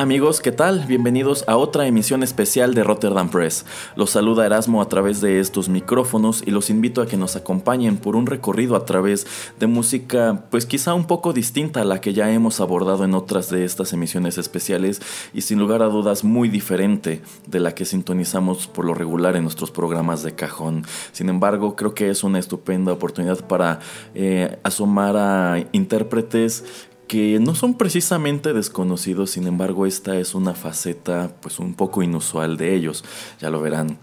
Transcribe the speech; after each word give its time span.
Amigos, 0.00 0.40
¿qué 0.40 0.52
tal? 0.52 0.86
Bienvenidos 0.86 1.44
a 1.46 1.58
otra 1.58 1.86
emisión 1.86 2.22
especial 2.22 2.72
de 2.72 2.82
Rotterdam 2.82 3.28
Press. 3.28 3.66
Los 3.94 4.08
saluda 4.08 4.46
Erasmo 4.46 4.80
a 4.80 4.88
través 4.88 5.20
de 5.20 5.38
estos 5.38 5.68
micrófonos 5.68 6.42
y 6.46 6.50
los 6.50 6.70
invito 6.70 7.02
a 7.02 7.06
que 7.06 7.18
nos 7.18 7.36
acompañen 7.36 7.98
por 7.98 8.16
un 8.16 8.24
recorrido 8.24 8.74
a 8.74 8.86
través 8.86 9.26
de 9.60 9.66
música 9.66 10.46
pues 10.50 10.64
quizá 10.64 10.94
un 10.94 11.06
poco 11.06 11.34
distinta 11.34 11.82
a 11.82 11.84
la 11.84 12.00
que 12.00 12.14
ya 12.14 12.32
hemos 12.32 12.58
abordado 12.60 13.04
en 13.04 13.12
otras 13.12 13.50
de 13.50 13.66
estas 13.66 13.92
emisiones 13.92 14.38
especiales 14.38 15.02
y 15.34 15.42
sin 15.42 15.58
lugar 15.58 15.82
a 15.82 15.88
dudas 15.88 16.24
muy 16.24 16.48
diferente 16.48 17.20
de 17.46 17.60
la 17.60 17.74
que 17.74 17.84
sintonizamos 17.84 18.68
por 18.68 18.86
lo 18.86 18.94
regular 18.94 19.36
en 19.36 19.42
nuestros 19.42 19.70
programas 19.70 20.22
de 20.22 20.34
cajón. 20.34 20.86
Sin 21.12 21.28
embargo, 21.28 21.76
creo 21.76 21.92
que 21.92 22.08
es 22.08 22.24
una 22.24 22.38
estupenda 22.38 22.94
oportunidad 22.94 23.46
para 23.46 23.80
eh, 24.14 24.58
asomar 24.62 25.18
a 25.18 25.66
intérpretes 25.72 26.88
que 27.06 27.38
no 27.40 27.54
son 27.54 27.74
precisamente 27.74 28.52
desconocidos, 28.52 29.30
sin 29.30 29.46
embargo 29.46 29.86
esta 29.86 30.18
es 30.18 30.34
una 30.34 30.54
faceta 30.54 31.34
pues 31.40 31.58
un 31.58 31.74
poco 31.74 32.02
inusual 32.02 32.56
de 32.56 32.74
ellos, 32.74 33.04
ya 33.40 33.50
lo 33.50 33.60
verán. 33.60 33.98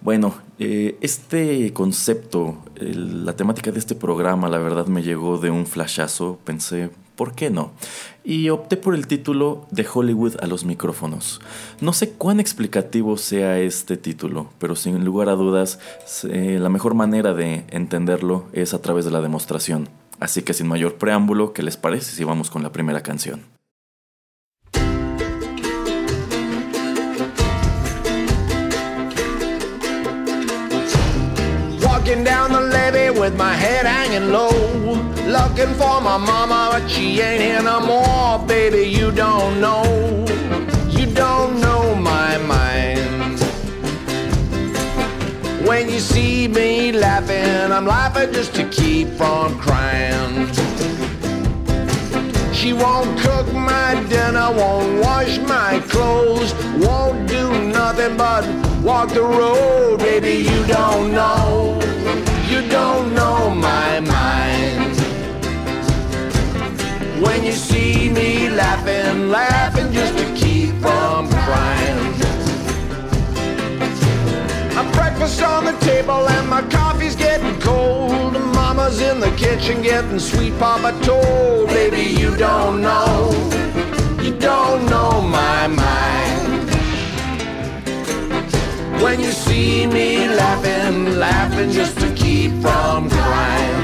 Bueno, 0.00 0.34
eh, 0.58 0.96
este 1.00 1.72
concepto, 1.72 2.58
la 2.76 3.34
temática 3.34 3.72
de 3.72 3.78
este 3.78 3.94
programa, 3.94 4.48
la 4.48 4.58
verdad 4.58 4.86
me 4.86 5.02
llegó 5.02 5.38
de 5.38 5.50
un 5.50 5.66
flashazo, 5.66 6.38
pensé, 6.44 6.90
¿por 7.16 7.34
qué 7.34 7.50
no? 7.50 7.72
Y 8.24 8.48
opté 8.50 8.76
por 8.76 8.94
el 8.94 9.06
título 9.06 9.66
de 9.70 9.86
Hollywood 9.92 10.36
a 10.40 10.46
los 10.46 10.64
micrófonos. 10.64 11.40
No 11.80 11.92
sé 11.92 12.10
cuán 12.10 12.40
explicativo 12.40 13.16
sea 13.16 13.58
este 13.58 13.96
título, 13.96 14.50
pero 14.58 14.76
sin 14.76 15.04
lugar 15.04 15.28
a 15.28 15.34
dudas, 15.34 15.78
la 16.22 16.68
mejor 16.68 16.94
manera 16.94 17.34
de 17.34 17.64
entenderlo 17.70 18.44
es 18.52 18.74
a 18.74 18.82
través 18.82 19.04
de 19.04 19.10
la 19.10 19.20
demostración. 19.20 19.88
Así 20.22 20.42
que 20.42 20.54
sin 20.54 20.68
mayor 20.68 20.98
preámbulo, 20.98 21.52
¿qué 21.52 21.64
les 21.64 21.76
parece 21.76 22.12
si 22.12 22.22
vamos 22.22 22.48
con 22.48 22.62
la 22.62 22.70
primera 22.70 23.02
canción? 23.02 23.44
Walking 31.82 32.22
down 32.22 32.52
the 32.52 32.60
levee 32.60 33.10
with 33.10 33.34
my 33.36 33.52
head 33.52 33.84
hanging 33.84 34.30
low. 34.30 34.52
Looking 35.26 35.74
for 35.74 36.00
my 36.00 36.18
mama, 36.18 36.70
but 36.70 36.88
she 36.88 37.20
ain't 37.20 37.42
here 37.42 37.60
no 37.60 37.80
more. 37.80 38.38
Baby, 38.46 38.88
you 38.88 39.10
don't 39.10 39.60
know. 39.60 39.82
You 40.88 41.06
don't 41.06 41.60
know 41.60 41.96
my 41.96 42.38
When 45.72 45.88
you 45.88 46.00
see 46.00 46.48
me 46.48 46.92
laughing, 46.92 47.72
I'm 47.72 47.86
laughing 47.86 48.30
just 48.34 48.54
to 48.56 48.68
keep 48.68 49.08
from 49.16 49.58
crying. 49.58 50.46
She 52.52 52.74
won't 52.74 53.18
cook 53.18 53.50
my 53.54 53.94
dinner, 54.10 54.52
won't 54.52 55.00
wash 55.02 55.38
my 55.38 55.80
clothes, 55.88 56.52
won't 56.76 57.26
do 57.26 57.44
nothing 57.68 58.18
but 58.18 58.44
walk 58.82 59.14
the 59.14 59.22
road. 59.22 60.00
Baby, 60.00 60.46
you 60.50 60.60
don't 60.66 61.10
know, 61.10 61.80
you 62.50 62.68
don't 62.68 63.14
know 63.14 63.48
my 63.54 64.00
mind. 64.00 64.94
When 67.24 67.44
you 67.44 67.52
see 67.52 68.10
me 68.10 68.50
laughing, 68.50 69.30
laughing 69.30 69.81
breakfast 75.22 75.42
on 75.42 75.64
the 75.64 75.78
table 75.86 76.28
and 76.28 76.48
my 76.48 76.62
coffee's 76.62 77.14
getting 77.14 77.60
cold. 77.60 78.32
Mama's 78.32 79.00
in 79.00 79.20
the 79.20 79.30
kitchen 79.36 79.80
getting 79.80 80.18
sweet 80.18 80.58
papa 80.58 80.92
told. 81.04 81.68
Baby, 81.68 82.20
you 82.20 82.36
don't 82.36 82.82
know, 82.82 83.30
you 84.20 84.36
don't 84.38 84.84
know 84.86 85.20
my 85.20 85.68
mind. 85.68 86.70
When 89.00 89.20
you 89.20 89.30
see 89.30 89.86
me 89.86 90.28
laughing, 90.28 91.16
laughing 91.18 91.70
just 91.70 92.00
to 92.00 92.12
keep 92.14 92.50
from 92.60 93.08
crying. 93.08 93.81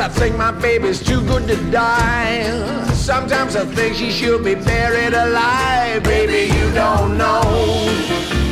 I 0.00 0.08
think 0.08 0.34
my 0.34 0.50
baby's 0.50 1.02
too 1.04 1.20
good 1.26 1.46
to 1.48 1.56
die. 1.70 2.50
Sometimes 2.94 3.54
I 3.54 3.66
think 3.66 3.94
she 3.96 4.10
should 4.10 4.42
be 4.42 4.54
buried 4.54 5.12
alive. 5.12 6.02
Baby, 6.04 6.54
you 6.54 6.72
don't 6.72 7.18
know, 7.18 7.42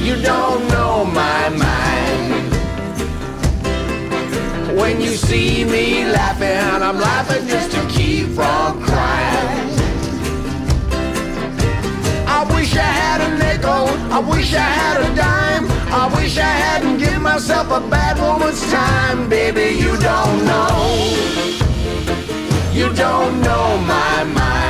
you 0.03 0.21
don't 0.21 0.69
know 0.69 1.07
my 1.07 1.49
mind. 1.49 2.53
When 4.79 5.01
you 5.01 5.13
see 5.17 5.65
me 5.65 6.05
laughing, 6.05 6.83
I'm 6.83 6.99
laughing 6.99 7.49
just 7.49 7.71
to 7.73 7.81
keep 7.89 8.27
from 8.35 8.83
crying. 8.83 9.71
I 12.29 12.47
wish 12.55 12.77
I 12.77 12.91
had 13.03 13.23
a 13.23 13.39
nickel, 13.39 13.89
I 14.13 14.19
wish 14.19 14.53
I 14.53 14.59
had 14.61 15.01
a 15.01 15.17
dime. 15.17 15.78
I 15.91 16.07
wish 16.15 16.37
I 16.37 16.43
hadn't 16.43 16.99
given 16.99 17.23
myself 17.23 17.71
a 17.71 17.81
bad 17.81 18.19
woman's 18.21 18.61
time, 18.71 19.29
baby. 19.29 19.77
You 19.83 19.97
don't 19.99 20.45
know, 20.45 21.17
you 22.73 22.93
don't 22.95 23.41
know 23.41 23.79
my 23.79 24.25
mind. 24.25 24.69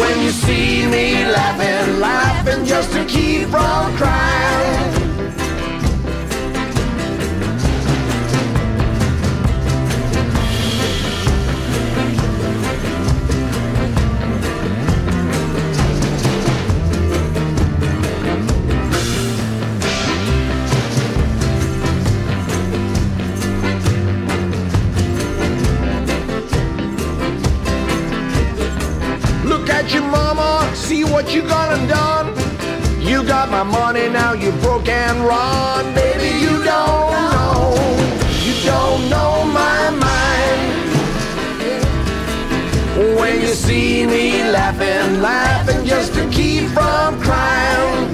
When 0.00 0.20
you 0.20 0.30
see 0.30 0.86
me 0.86 1.24
laughing, 1.26 2.00
laughing 2.00 2.64
just 2.64 2.92
to 2.92 3.04
keep 3.04 3.48
from 3.48 3.96
crying. 3.96 4.83
At 29.84 29.92
your 29.92 30.02
mama, 30.04 30.70
see 30.74 31.04
what 31.04 31.34
you 31.34 31.42
gone 31.42 31.78
and 31.78 31.88
done. 31.88 32.26
You 33.00 33.22
got 33.22 33.50
my 33.50 33.62
money, 33.62 34.08
now 34.08 34.32
you 34.32 34.50
broke 34.62 34.88
and 34.88 35.18
run. 35.20 35.94
Baby, 35.94 36.38
you 36.40 36.64
don't 36.64 37.12
know, 37.34 37.74
you 38.46 38.54
don't 38.64 39.10
know 39.10 39.44
my 39.60 39.90
mind. 40.06 40.62
When 43.18 43.40
you 43.42 43.48
see 43.48 44.06
me 44.06 44.42
laughing, 44.50 45.20
laughing 45.20 45.84
just 45.84 46.14
to 46.14 46.28
keep 46.30 46.68
from 46.70 47.20
crying. 47.20 48.08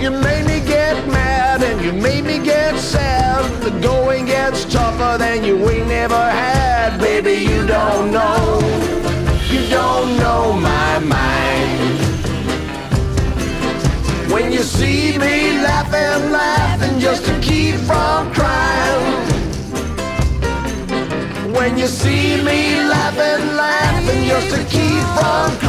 You 0.00 0.10
made 0.12 0.46
me 0.46 0.60
get 0.60 0.94
mad 1.08 1.62
and 1.62 1.82
you 1.84 1.92
made 1.92 2.24
me 2.24 2.38
get 2.38 2.78
sad. 2.78 3.44
the 3.62 3.70
going 3.80 4.26
gets 4.26 4.64
tougher 4.64 5.18
than 5.18 5.44
you 5.44 5.56
ain't 5.68 5.88
never 5.88 6.14
had. 6.14 7.00
Baby, 7.00 7.34
you 7.50 7.66
don't 7.66 8.12
know, 8.12 8.60
don't 9.98 10.16
know 10.18 10.52
my 10.52 10.98
mind. 11.00 11.98
When 14.32 14.52
you 14.52 14.62
see 14.62 15.18
me 15.18 15.34
laughing, 15.68 16.30
laughing 16.30 17.00
just 17.00 17.24
to 17.26 17.34
keep 17.40 17.74
from 17.88 18.32
crying. 18.32 19.06
When 21.52 21.76
you 21.76 21.88
see 21.88 22.36
me 22.48 22.60
laughing, 22.94 23.56
laughing 23.56 24.24
just 24.28 24.48
to 24.54 24.60
keep 24.74 25.04
from 25.16 25.48
crying. 25.58 25.67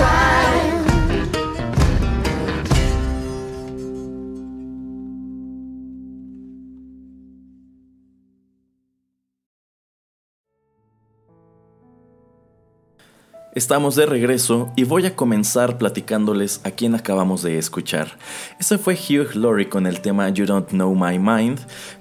Estamos 13.60 13.98
de 13.98 14.06
regreso 14.06 14.72
y 14.78 14.86
voy 14.86 15.06
a 15.06 15.18
comenzar 15.18 15.78
platicándoles 15.78 16.62
a 16.64 16.72
quien 16.72 16.96
acabamos 16.96 17.44
de 17.44 17.58
escuchar. 17.58 18.18
Ese 18.58 18.78
fue 18.78 18.94
Hugh 18.94 19.36
Laurie 19.36 19.68
con 19.68 19.86
el 19.86 20.00
tema 20.00 20.30
You 20.30 20.46
Don't 20.46 20.70
Know 20.70 20.96
My 20.96 21.20
Mind, 21.20 21.60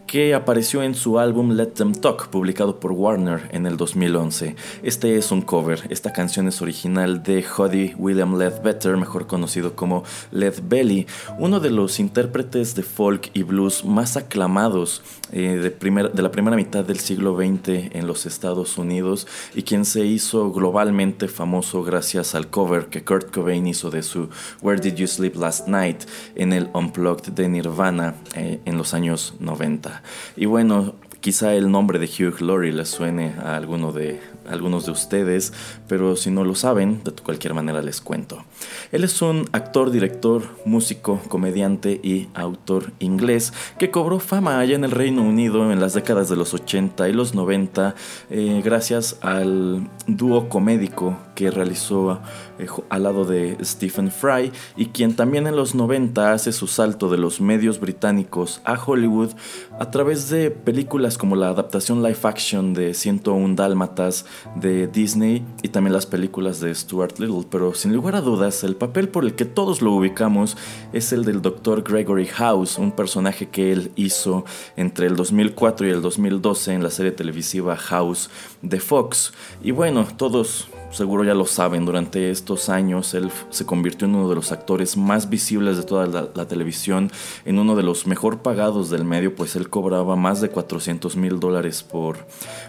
que 0.09 0.35
apareció 0.35 0.83
en 0.83 0.95
su 0.95 1.19
álbum 1.19 1.53
Let 1.53 1.67
Them 1.67 1.93
Talk, 1.93 2.29
publicado 2.29 2.81
por 2.81 2.93
Warner 2.93 3.47
en 3.53 3.67
el 3.67 3.77
2011. 3.77 4.57
Este 4.83 5.19
es 5.19 5.31
un 5.31 5.43
cover, 5.43 5.83
esta 5.91 6.15
canción 6.15 6.49
es 6.49 6.63
original 6.63 7.23
de 7.23 7.45
Hoddy 7.45 7.95
William 7.99 8.39
Ledbetter, 8.39 8.97
mejor 8.97 9.27
conocido 9.27 9.77
como 9.77 10.05
Led 10.33 10.61
Belly, 10.63 11.07
uno 11.39 11.61
de 11.61 11.71
los 11.71 12.01
intérpretes 12.01 12.75
de 12.75 12.83
folk 12.83 13.31
y 13.35 13.43
blues 13.43 13.85
más 13.85 14.17
aclamados 14.17 15.03
eh, 15.31 15.75
de, 15.79 16.23
la 16.23 16.31
primera 16.31 16.57
mitad 16.57 16.87
del 16.87 17.01
siglo 17.01 17.37
XX 17.37 17.95
en 17.95 18.07
los 18.07 18.25
Estados 18.25 18.79
Unidos 18.79 19.27
y 19.55 19.63
quien 19.63 19.85
se 19.85 20.07
hizo 20.07 20.51
globalmente 20.53 21.29
famoso 21.29 21.83
gracias 21.83 22.35
al 22.35 22.49
cover 22.49 22.87
que 22.87 23.05
Kurt 23.05 23.31
Cobain 23.31 23.67
hizo 23.67 23.91
de 23.91 24.03
su 24.03 24.31
Where 24.63 24.81
Did 24.81 24.95
You 24.95 25.07
Sleep 25.07 25.37
Last 25.37 25.69
Night 25.69 26.05
en 26.35 26.55
el 26.55 26.71
Unplugged 26.73 27.35
de 27.35 27.47
Nirvana 27.47 28.15
eh, 28.35 28.61
en 28.65 28.79
los 28.79 28.95
años 28.95 29.35
90. 29.39 29.98
Y 30.37 30.47
bueno, 30.47 30.95
quizá 31.21 31.55
el 31.55 31.71
nombre 31.71 31.99
de 31.99 32.07
Hugh 32.07 32.41
Laurie 32.41 32.73
les 32.73 32.89
suene 32.89 33.35
a 33.43 33.57
de, 33.95 34.21
algunos 34.49 34.87
de 34.87 34.93
ustedes, 34.93 35.53
pero 35.89 36.17
si 36.17 36.31
no 36.31 36.45
lo 36.45 36.55
saben, 36.55 37.03
de 37.05 37.13
cualquier 37.13 37.55
manera 37.55 37.83
les 37.83 38.01
cuento. 38.01 38.45
Él 38.93 39.05
es 39.05 39.21
un 39.23 39.49
actor, 39.53 39.91
director, 39.91 40.43
músico, 40.65 41.21
comediante 41.29 42.01
y 42.03 42.29
autor 42.35 42.93
inglés 42.99 43.53
que 43.79 43.91
cobró 43.91 44.19
fama 44.21 44.59
allá 44.59 44.77
en 44.77 44.85
el 44.85 44.91
Reino 44.91 45.23
Unido 45.23 45.71
en 45.71 45.81
las 45.81 45.95
décadas 45.95 46.29
de 46.29 46.37
los 46.37 46.55
80 46.55 47.09
y 47.09 47.13
los 47.13 47.35
90 47.35 47.95
eh, 48.31 48.63
gracias 48.65 49.19
al 49.21 49.89
dúo 50.07 50.49
comédico 50.49 51.19
que 51.35 51.51
realizó 51.51 52.21
eh, 52.59 52.67
al 52.89 53.03
lado 53.03 53.25
de 53.25 53.57
Stephen 53.63 54.11
Fry 54.11 54.53
y 54.77 54.87
quien 54.87 55.15
también 55.15 55.47
en 55.47 55.57
los 55.57 55.75
90 55.75 56.33
hace 56.33 56.53
su 56.53 56.67
salto 56.67 57.11
de 57.11 57.19
los 57.19 57.41
medios 57.41 57.81
británicos 57.81 58.61
a 58.65 58.75
Hollywood 58.75 59.31
a 59.79 59.91
través 59.91 60.29
de 60.31 60.51
películas 60.51 61.19
como 61.19 61.37
la 61.37 61.49
adaptación 61.49 62.03
live 62.03 62.19
action 62.23 62.75
de 62.75 62.95
101 62.95 63.55
Dálmatas, 63.55 64.27
de 64.57 64.87
Disney 64.87 65.45
y 65.63 65.69
también 65.69 65.93
las 65.93 66.07
películas 66.07 66.61
de 66.61 66.75
Stuart 66.75 67.19
Little, 67.19 67.47
pero 67.51 67.75
sin 67.75 67.93
lugar 67.93 68.17
a 68.17 68.21
dudas 68.21 68.48
el 68.49 68.77
papel 68.77 69.09
por 69.09 69.25
el 69.25 69.35
que 69.35 69.45
todos 69.45 69.83
lo 69.83 69.93
ubicamos 69.93 70.57
es 70.93 71.13
el 71.13 71.25
del 71.25 71.43
Dr. 71.43 71.83
Gregory 71.83 72.27
House, 72.27 72.79
un 72.79 72.93
personaje 72.93 73.49
que 73.49 73.73
él 73.73 73.93
hizo 73.95 74.45
entre 74.77 75.07
el 75.07 75.17
2004 75.17 75.87
y 75.87 75.91
el 75.91 76.01
2012 76.01 76.73
en 76.73 76.83
la 76.83 76.91
serie 76.91 77.13
televisiva 77.13 77.77
House 77.77 78.31
de 78.63 78.81
Fox. 78.81 79.33
Y 79.63 79.71
bueno, 79.73 80.07
todos 80.17 80.69
seguro 80.91 81.25
ya 81.25 81.35
lo 81.35 81.45
saben, 81.45 81.85
durante 81.85 82.31
estos 82.31 82.71
años 82.71 83.13
él 83.13 83.31
se 83.51 83.67
convirtió 83.67 84.09
en 84.09 84.15
uno 84.15 84.29
de 84.31 84.35
los 84.35 84.53
actores 84.53 84.97
más 84.97 85.29
visibles 85.29 85.77
de 85.77 85.83
toda 85.83 86.07
la, 86.07 86.29
la 86.35 86.49
televisión, 86.49 87.11
en 87.45 87.59
uno 87.59 87.77
de 87.77 87.83
los 87.83 88.07
mejor 88.07 88.39
pagados 88.39 88.89
del 88.89 89.05
medio, 89.05 89.35
pues 89.35 89.55
él 89.57 89.69
cobraba 89.69 90.17
más 90.17 90.41
de 90.41 90.49
400 90.49 91.17
mil 91.17 91.39
dólares 91.41 91.83
por, 91.83 92.27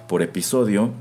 por 0.08 0.22
episodio. 0.22 0.92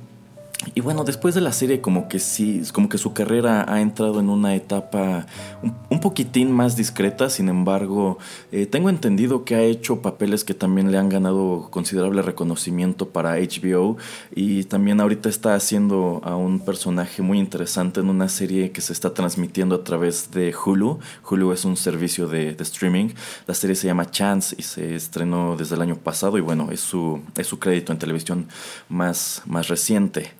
Y 0.74 0.80
bueno, 0.80 1.04
después 1.04 1.36
de 1.36 1.40
la 1.40 1.52
serie 1.52 1.80
como 1.80 2.08
que 2.08 2.18
sí, 2.18 2.62
como 2.72 2.88
que 2.88 2.98
su 2.98 3.12
carrera 3.12 3.64
ha 3.68 3.80
entrado 3.80 4.18
en 4.18 4.28
una 4.28 4.56
etapa 4.56 5.26
un, 5.62 6.00
poquitín 6.00 6.50
más 6.50 6.76
discreta, 6.76 7.30
sin 7.30 7.48
embargo, 7.48 8.18
eh, 8.50 8.66
tengo 8.66 8.88
entendido 8.88 9.44
que 9.44 9.54
ha 9.54 9.62
hecho 9.62 10.02
papeles 10.02 10.44
que 10.44 10.54
también 10.54 10.90
le 10.90 10.98
han 10.98 11.08
ganado 11.08 11.68
considerable 11.70 12.22
reconocimiento 12.22 13.08
para 13.08 13.36
HBO 13.36 13.96
y 14.34 14.64
también 14.64 15.00
ahorita 15.00 15.28
está 15.28 15.54
haciendo 15.54 16.20
a 16.24 16.34
un 16.34 16.60
personaje 16.60 17.22
muy 17.22 17.38
interesante 17.38 18.00
en 18.00 18.08
una 18.08 18.28
serie 18.28 18.72
que 18.72 18.80
se 18.80 18.92
está 18.92 19.14
transmitiendo 19.14 19.76
a 19.76 19.84
través 19.84 20.30
de 20.32 20.52
Hulu. 20.54 20.98
Hulu 21.28 21.52
es 21.52 21.64
un 21.64 21.76
servicio 21.76 22.26
de, 22.26 22.54
de 22.54 22.62
streaming, 22.64 23.10
la 23.46 23.54
serie 23.54 23.76
se 23.76 23.86
llama 23.86 24.10
Chance 24.10 24.56
y 24.58 24.62
se 24.62 24.96
estrenó 24.96 25.56
desde 25.56 25.76
el 25.76 25.82
año 25.82 25.96
pasado 25.96 26.36
y 26.36 26.40
bueno, 26.40 26.68
es 26.72 26.80
su, 26.80 27.20
es 27.36 27.46
su 27.46 27.60
crédito 27.60 27.92
en 27.92 27.98
televisión 27.98 28.48
más, 28.88 29.42
más 29.46 29.68
reciente. 29.68 30.32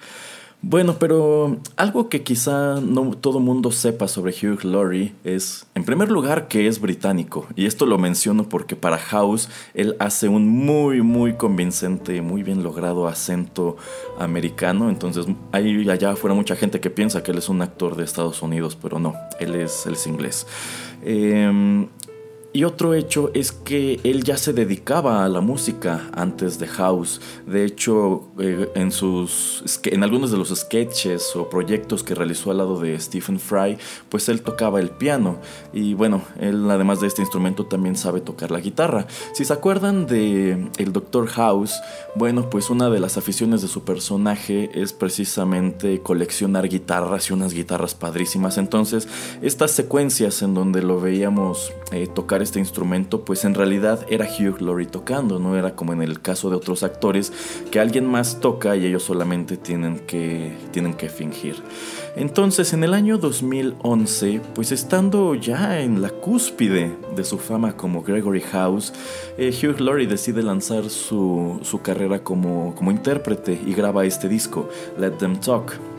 Bueno, 0.60 0.96
pero 0.99 1.58
algo 1.76 2.08
que 2.08 2.25
quizá 2.25 2.81
no 2.81 3.12
todo 3.12 3.38
mundo 3.38 3.70
sepa 3.70 4.08
sobre 4.08 4.32
Hugh 4.32 4.64
Laurie 4.64 5.14
es, 5.22 5.66
en 5.76 5.84
primer 5.84 6.10
lugar, 6.10 6.49
que 6.49 6.66
es 6.66 6.81
británico. 6.81 7.46
Y 7.55 7.66
esto 7.66 7.87
lo 7.87 7.96
menciono 7.96 8.49
porque 8.49 8.75
para 8.75 8.99
House 8.99 9.49
él 9.72 9.94
hace 10.00 10.28
un 10.28 10.49
muy, 10.49 11.00
muy 11.00 11.34
convincente, 11.34 12.22
muy 12.22 12.43
bien 12.43 12.64
logrado 12.64 13.06
acento 13.06 13.76
americano. 14.19 14.90
Entonces, 14.90 15.26
hay 15.52 15.88
allá 15.88 16.10
afuera 16.10 16.34
mucha 16.34 16.56
gente 16.56 16.81
que 16.81 16.90
piensa 16.90 17.22
que 17.22 17.31
él 17.31 17.38
es 17.38 17.49
un 17.49 17.62
actor 17.62 17.94
de 17.94 18.02
Estados 18.02 18.43
Unidos, 18.43 18.76
pero 18.81 18.99
no, 18.99 19.14
él 19.38 19.54
es, 19.54 19.87
él 19.87 19.93
es 19.93 20.08
inglés. 20.08 20.44
Eh, 21.04 21.87
y 22.53 22.65
otro 22.65 22.95
hecho 22.95 23.31
es 23.35 23.53
que 23.53 24.00
él 24.05 24.25
ya 24.25 24.39
se 24.39 24.55
dedicaba 24.55 25.25
a 25.25 25.29
la 25.29 25.43
música 25.43 26.09
antes 26.15 26.59
de 26.59 26.67
House. 26.67 27.21
De 27.47 27.65
hecho, 27.65 28.29
eh, 28.39 28.71
en, 28.75 28.91
sus, 28.91 29.62
en 29.85 30.03
algunos 30.03 30.31
de 30.31 30.39
los 30.39 30.49
sketches 30.49 31.37
o 31.37 31.50
proyectos 31.50 32.03
que 32.03 32.15
realizó 32.15 32.50
al 32.50 32.59
lado 32.59 32.81
de 32.81 32.99
Stephen 32.99 33.39
Fry, 33.39 33.77
pues 34.09 34.31
él 34.31 34.41
tocaba 34.41 34.81
el 34.81 34.89
piano. 34.89 35.41
Y 35.75 35.93
bueno, 35.93 36.23
él 36.41 36.71
además 36.71 37.00
de 37.00 37.09
este 37.09 37.21
instrumento 37.21 37.67
también 37.67 37.97
sabe 37.97 38.23
tocar 38.23 38.50
la 38.50 38.61
guitarra. 38.61 39.06
Si 39.35 39.45
se 39.45 39.53
acuerdan 39.53 40.06
de 40.06 40.71
el 40.79 40.93
Dr. 40.93 41.27
House, 41.27 41.75
bueno, 42.17 42.49
pues 42.49 42.71
una 42.71 42.88
de 42.88 43.00
las 43.00 43.19
aficiones 43.19 43.61
de 43.61 43.69
su 43.69 43.85
personaje 43.85 44.71
es 44.73 44.95
precisamente 44.95 46.00
coleccionar 46.00 46.67
guitarras 46.69 47.28
y 47.28 47.35
unas 47.35 47.52
guitarras 47.52 47.95
padrísimas. 47.95 48.57
Entonces, 48.57 49.07
estas 49.43 49.73
secuencias 49.73 50.40
en 50.40 50.55
donde 50.55 50.83
lo 50.83 50.99
veíamos 50.99 51.73
eh, 51.93 52.07
tocar 52.07 52.38
este 52.42 52.59
instrumento, 52.59 53.25
pues 53.25 53.45
en 53.45 53.54
realidad 53.54 54.07
era 54.09 54.26
Hugh 54.26 54.61
Laurie 54.61 54.87
tocando, 54.87 55.38
no 55.38 55.57
era 55.57 55.75
como 55.75 55.92
en 55.92 56.02
el 56.02 56.21
caso 56.21 56.50
de 56.50 56.57
otros 56.57 56.83
actores 56.83 57.33
que 57.71 57.80
alguien 57.80 58.07
más 58.07 58.40
toca 58.40 58.76
y 58.76 58.87
ellos 58.87 59.02
solamente 59.02 59.57
tienen 59.57 60.00
que, 60.00 60.57
tienen 60.71 60.95
que 60.95 61.09
fingir. 61.09 61.57
Entonces, 62.16 62.73
en 62.73 62.85
el 62.85 62.95
año 62.95 63.18
2011, 63.18 64.40
pues 64.54 64.73
estando 64.73 65.35
ya 65.35 65.80
en 65.80 66.02
la 66.02 66.11
cúspide 66.11 66.97
de 67.14 67.25
su 67.25 67.38
fama 67.38 67.76
como 67.76 68.02
Gregory 68.02 68.40
House, 68.40 68.92
eh, 69.37 69.52
Hugh 69.52 69.80
Laurie 69.80 70.07
decide 70.07 70.42
lanzar 70.42 70.90
su, 70.90 71.61
su 71.62 71.80
carrera 71.80 72.25
como, 72.25 72.75
como 72.75 72.90
intérprete 72.90 73.61
y 73.64 73.73
graba 73.75 74.04
este 74.04 74.28
disco, 74.28 74.68
Let 74.99 75.12
Them 75.12 75.38
Talk. 75.40 75.98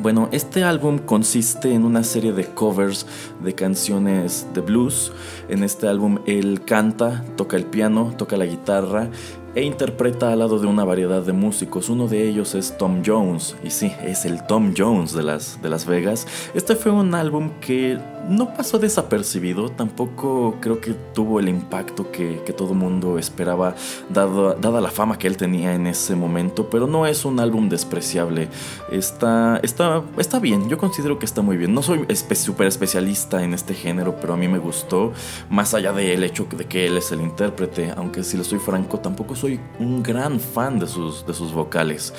Bueno, 0.00 0.28
este 0.30 0.62
álbum 0.62 0.98
consiste 0.98 1.72
en 1.72 1.84
una 1.84 2.04
serie 2.04 2.32
de 2.32 2.44
covers 2.44 3.06
de 3.42 3.54
canciones 3.54 4.46
de 4.54 4.60
blues. 4.60 5.12
En 5.48 5.64
este 5.64 5.88
álbum 5.88 6.18
él 6.26 6.62
canta, 6.64 7.24
toca 7.36 7.56
el 7.56 7.64
piano, 7.64 8.14
toca 8.16 8.36
la 8.36 8.46
guitarra 8.46 9.10
e 9.54 9.62
interpreta 9.64 10.32
al 10.32 10.38
lado 10.38 10.60
de 10.60 10.66
una 10.68 10.84
variedad 10.84 11.22
de 11.22 11.32
músicos. 11.32 11.88
Uno 11.88 12.06
de 12.06 12.28
ellos 12.28 12.54
es 12.54 12.78
Tom 12.78 13.02
Jones, 13.04 13.56
y 13.64 13.70
sí, 13.70 13.92
es 14.04 14.24
el 14.24 14.46
Tom 14.46 14.72
Jones 14.76 15.14
de 15.14 15.24
Las, 15.24 15.60
de 15.60 15.68
las 15.68 15.84
Vegas. 15.84 16.26
Este 16.54 16.76
fue 16.76 16.92
un 16.92 17.14
álbum 17.14 17.50
que 17.60 17.98
no 18.28 18.54
pasó 18.54 18.78
desapercibido, 18.78 19.70
tampoco 19.70 20.56
creo 20.60 20.80
que 20.80 20.94
tuvo 21.14 21.40
el 21.40 21.48
impacto 21.48 22.10
que, 22.10 22.42
que 22.44 22.52
todo 22.52 22.74
mundo 22.74 23.18
esperaba, 23.18 23.74
dado, 24.08 24.54
dada 24.54 24.80
la 24.80 24.90
fama 24.90 25.18
que 25.18 25.26
él 25.26 25.36
tenía 25.36 25.74
en 25.74 25.86
ese 25.86 26.14
momento, 26.14 26.68
pero 26.70 26.86
no 26.86 27.06
es 27.06 27.24
un 27.24 27.40
álbum 27.40 27.68
despreciable. 27.68 28.48
Está, 28.90 29.60
está, 29.62 30.02
está 30.18 30.38
bien, 30.38 30.68
yo 30.68 30.78
considero 30.78 31.18
que 31.18 31.26
está 31.26 31.42
muy 31.42 31.56
bien. 31.56 31.74
No 31.74 31.82
soy 31.82 32.06
súper 32.34 32.66
especialista 32.66 33.42
en 33.42 33.54
este 33.54 33.74
género, 33.74 34.16
pero 34.20 34.34
a 34.34 34.36
mí 34.36 34.48
me 34.48 34.58
gustó, 34.58 35.12
más 35.50 35.74
allá 35.74 35.92
del 35.92 36.22
hecho 36.22 36.46
de 36.56 36.66
que 36.66 36.86
él 36.86 36.96
es 36.96 37.10
el 37.12 37.20
intérprete, 37.20 37.92
aunque 37.96 38.22
si 38.22 38.36
le 38.36 38.44
soy 38.44 38.58
franco, 38.58 38.98
tampoco 39.00 39.34
soy 39.34 39.60
un 39.78 40.02
gran 40.02 40.38
fan 40.38 40.78
de 40.78 40.86
sus, 40.86 41.26
de 41.26 41.34
sus 41.34 41.52
vocales. 41.52 42.12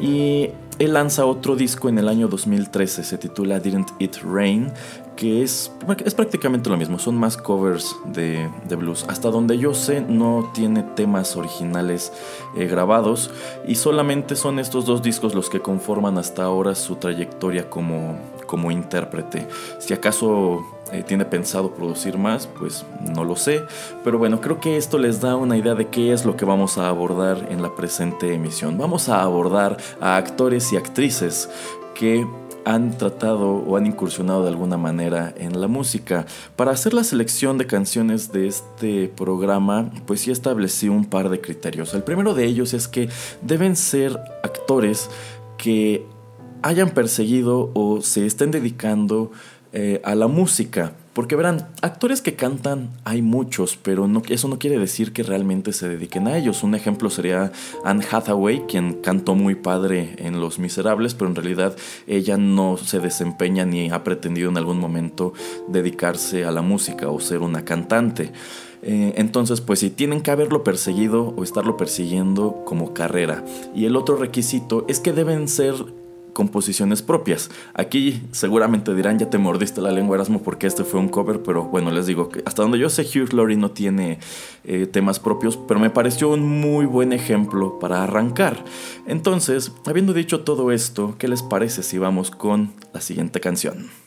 Y 0.00 0.50
él 0.78 0.94
lanza 0.94 1.24
otro 1.24 1.54
disco 1.54 1.88
en 1.88 1.98
el 1.98 2.08
año 2.08 2.26
2013, 2.26 3.04
se 3.04 3.18
titula 3.18 3.60
Didn't 3.60 3.92
It 4.00 4.16
Rain, 4.24 4.72
que 5.16 5.42
es, 5.42 5.72
es 6.04 6.14
prácticamente 6.14 6.70
lo 6.70 6.76
mismo, 6.76 6.98
son 6.98 7.16
más 7.16 7.36
covers 7.36 7.96
de, 8.06 8.48
blues. 8.76 9.04
Hasta 9.08 9.30
donde 9.30 9.58
yo 9.58 9.74
sé 9.74 10.00
no 10.00 10.50
tiene 10.54 10.82
temas 10.82 11.36
originales 11.36 12.12
eh, 12.56 12.66
grabados 12.66 13.30
y 13.66 13.76
solamente 13.76 14.36
son 14.36 14.58
estos 14.58 14.86
dos 14.86 15.02
discos 15.02 15.34
los 15.34 15.48
que 15.48 15.60
conforman 15.60 16.18
hasta 16.18 16.44
ahora 16.44 16.74
su 16.74 16.96
trayectoria 16.96 17.70
como, 17.70 18.18
como 18.46 18.70
intérprete. 18.70 19.46
Si 19.78 19.94
acaso 19.94 20.64
eh, 20.92 21.02
tiene 21.02 21.24
pensado 21.24 21.72
producir 21.72 22.18
más, 22.18 22.46
pues 22.46 22.84
no 23.14 23.24
lo 23.24 23.36
sé. 23.36 23.62
Pero 24.02 24.18
bueno, 24.18 24.40
creo 24.40 24.60
que 24.60 24.76
esto 24.76 24.98
les 24.98 25.20
da 25.20 25.36
una 25.36 25.56
idea 25.56 25.74
de 25.74 25.88
qué 25.88 26.12
es 26.12 26.24
lo 26.24 26.36
que 26.36 26.44
vamos 26.44 26.78
a 26.78 26.88
abordar 26.88 27.48
en 27.50 27.62
la 27.62 27.74
presente 27.74 28.34
emisión. 28.34 28.76
Vamos 28.78 29.08
a 29.08 29.22
abordar 29.22 29.76
a 30.00 30.16
actores 30.16 30.72
y 30.72 30.76
actrices 30.76 31.48
que 31.94 32.26
han 32.64 32.96
tratado 32.96 33.52
o 33.52 33.76
han 33.76 33.86
incursionado 33.86 34.42
de 34.42 34.48
alguna 34.48 34.76
manera 34.76 35.34
en 35.36 35.60
la 35.60 35.68
música. 35.68 36.26
Para 36.56 36.72
hacer 36.72 36.94
la 36.94 37.04
selección 37.04 37.58
de 37.58 37.66
canciones 37.66 38.32
de 38.32 38.46
este 38.46 39.08
programa, 39.08 39.90
pues 40.06 40.22
sí 40.22 40.30
establecí 40.30 40.88
un 40.88 41.04
par 41.04 41.28
de 41.28 41.40
criterios. 41.40 41.94
El 41.94 42.02
primero 42.02 42.34
de 42.34 42.44
ellos 42.46 42.74
es 42.74 42.88
que 42.88 43.08
deben 43.42 43.76
ser 43.76 44.18
actores 44.42 45.10
que 45.58 46.06
hayan 46.62 46.90
perseguido 46.90 47.70
o 47.74 48.00
se 48.00 48.26
estén 48.26 48.50
dedicando 48.50 49.30
eh, 49.72 50.00
a 50.04 50.14
la 50.14 50.28
música. 50.28 50.94
Porque 51.14 51.36
verán, 51.36 51.68
actores 51.80 52.20
que 52.20 52.34
cantan 52.34 52.90
hay 53.04 53.22
muchos, 53.22 53.78
pero 53.80 54.10
eso 54.28 54.48
no 54.48 54.58
quiere 54.58 54.78
decir 54.80 55.12
que 55.12 55.22
realmente 55.22 55.72
se 55.72 55.88
dediquen 55.88 56.26
a 56.26 56.36
ellos. 56.36 56.64
Un 56.64 56.74
ejemplo 56.74 57.08
sería 57.08 57.52
Anne 57.84 58.04
Hathaway, 58.10 58.64
quien 58.66 58.94
cantó 58.94 59.36
muy 59.36 59.54
padre 59.54 60.16
en 60.18 60.40
Los 60.40 60.58
Miserables, 60.58 61.14
pero 61.14 61.30
en 61.30 61.36
realidad 61.36 61.76
ella 62.08 62.36
no 62.36 62.76
se 62.76 62.98
desempeña 62.98 63.64
ni 63.64 63.90
ha 63.90 64.02
pretendido 64.02 64.50
en 64.50 64.56
algún 64.56 64.80
momento 64.80 65.34
dedicarse 65.68 66.44
a 66.44 66.50
la 66.50 66.62
música 66.62 67.08
o 67.08 67.20
ser 67.20 67.42
una 67.42 67.64
cantante. 67.64 68.32
Eh, 68.82 69.14
entonces, 69.16 69.60
pues 69.60 69.78
si 69.78 69.90
tienen 69.90 70.20
que 70.20 70.32
haberlo 70.32 70.64
perseguido 70.64 71.32
o 71.36 71.44
estarlo 71.44 71.76
persiguiendo 71.76 72.64
como 72.66 72.92
carrera. 72.92 73.44
Y 73.74 73.86
el 73.86 73.96
otro 73.96 74.16
requisito 74.16 74.84
es 74.88 74.98
que 74.98 75.12
deben 75.12 75.46
ser 75.48 75.74
composiciones 76.34 77.00
propias. 77.00 77.50
Aquí 77.72 78.22
seguramente 78.32 78.94
dirán, 78.94 79.18
ya 79.18 79.30
te 79.30 79.38
mordiste 79.38 79.80
la 79.80 79.90
lengua 79.90 80.16
Erasmo 80.16 80.42
porque 80.42 80.66
este 80.66 80.84
fue 80.84 81.00
un 81.00 81.08
cover, 81.08 81.42
pero 81.42 81.64
bueno, 81.64 81.90
les 81.90 82.06
digo 82.06 82.28
que 82.28 82.42
hasta 82.44 82.60
donde 82.60 82.78
yo 82.78 82.90
sé 82.90 83.02
Hugh 83.02 83.32
Laurie 83.32 83.56
no 83.56 83.70
tiene 83.70 84.18
eh, 84.64 84.86
temas 84.86 85.18
propios, 85.18 85.56
pero 85.56 85.80
me 85.80 85.88
pareció 85.88 86.28
un 86.28 86.60
muy 86.60 86.84
buen 86.84 87.14
ejemplo 87.14 87.78
para 87.78 88.02
arrancar. 88.02 88.62
Entonces, 89.06 89.72
habiendo 89.86 90.12
dicho 90.12 90.40
todo 90.40 90.70
esto, 90.72 91.14
¿qué 91.18 91.28
les 91.28 91.42
parece 91.42 91.82
si 91.82 91.96
vamos 91.96 92.30
con 92.30 92.72
la 92.92 93.00
siguiente 93.00 93.40
canción? 93.40 94.03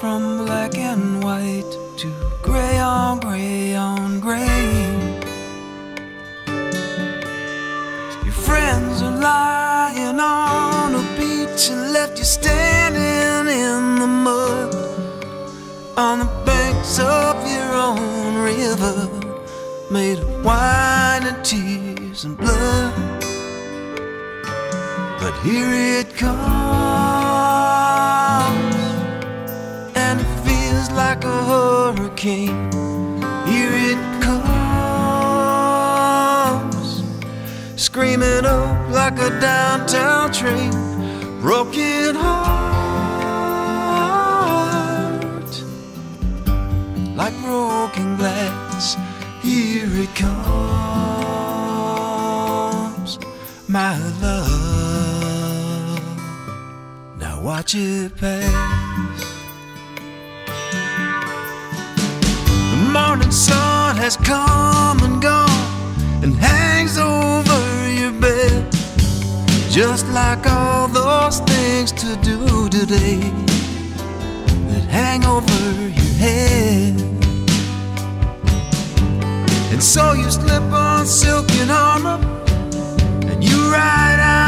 From 0.00 0.44
black 0.44 0.76
and 0.76 1.24
white 1.24 1.70
to 1.96 2.12
gray 2.42 2.78
on 2.78 3.18
gray 3.20 3.74
on 3.74 4.20
gray. 4.20 4.44
Your 8.24 8.38
friends 8.46 9.02
are 9.02 9.18
lying 9.18 10.20
on 10.20 10.94
a 10.94 11.02
beach 11.18 11.70
and 11.70 11.92
left 11.92 12.18
you 12.18 12.24
standing 12.24 13.52
in 13.52 13.98
the 13.98 14.06
mud 14.06 14.74
on 15.96 16.20
the 16.20 16.30
banks 16.44 16.98
of 16.98 17.34
your 17.50 17.72
own 17.74 18.36
river, 18.36 19.08
made 19.90 20.18
of 20.18 20.44
wine 20.44 21.24
and 21.26 21.44
tears 21.44 22.24
and 22.24 22.36
blood. 22.36 22.97
But 25.20 25.34
here 25.42 25.72
it 25.98 26.14
comes. 26.14 26.28
And 29.96 30.20
it 30.20 30.26
feels 30.46 30.90
like 30.92 31.24
a 31.24 31.44
hurricane. 31.44 32.70
Here 33.46 33.72
it 33.72 33.98
comes, 34.22 34.42
screaming 37.76 38.44
up 38.44 38.90
like 38.90 39.18
a 39.18 39.30
downtown 39.40 40.32
train. 40.32 40.70
Broken 41.40 42.14
heart, 42.14 42.44
like 47.16 47.34
broken 47.42 48.16
glass. 48.16 48.96
Here 49.42 49.88
it 50.04 50.14
comes, 50.14 50.38
my 53.66 53.98
love. 54.20 54.57
Watch 57.48 57.74
it 57.76 58.14
pass. 58.14 59.24
The 62.72 62.90
morning 62.92 63.30
sun 63.30 63.96
has 63.96 64.18
come 64.18 65.02
and 65.02 65.22
gone 65.22 66.22
and 66.22 66.34
hangs 66.34 66.98
over 66.98 67.90
your 67.90 68.12
bed. 68.20 68.70
Just 69.70 70.06
like 70.08 70.46
all 70.46 70.88
those 70.88 71.40
things 71.40 71.90
to 71.92 72.16
do 72.16 72.68
today 72.68 73.20
that 74.68 74.84
hang 74.90 75.24
over 75.24 75.72
your 75.88 76.14
head. 76.20 77.00
And 79.72 79.82
so 79.82 80.12
you 80.12 80.30
slip 80.30 80.70
on 80.70 81.06
silken 81.06 81.70
armor 81.70 82.20
and 83.26 83.42
you 83.42 83.72
ride 83.72 84.20
out 84.20 84.47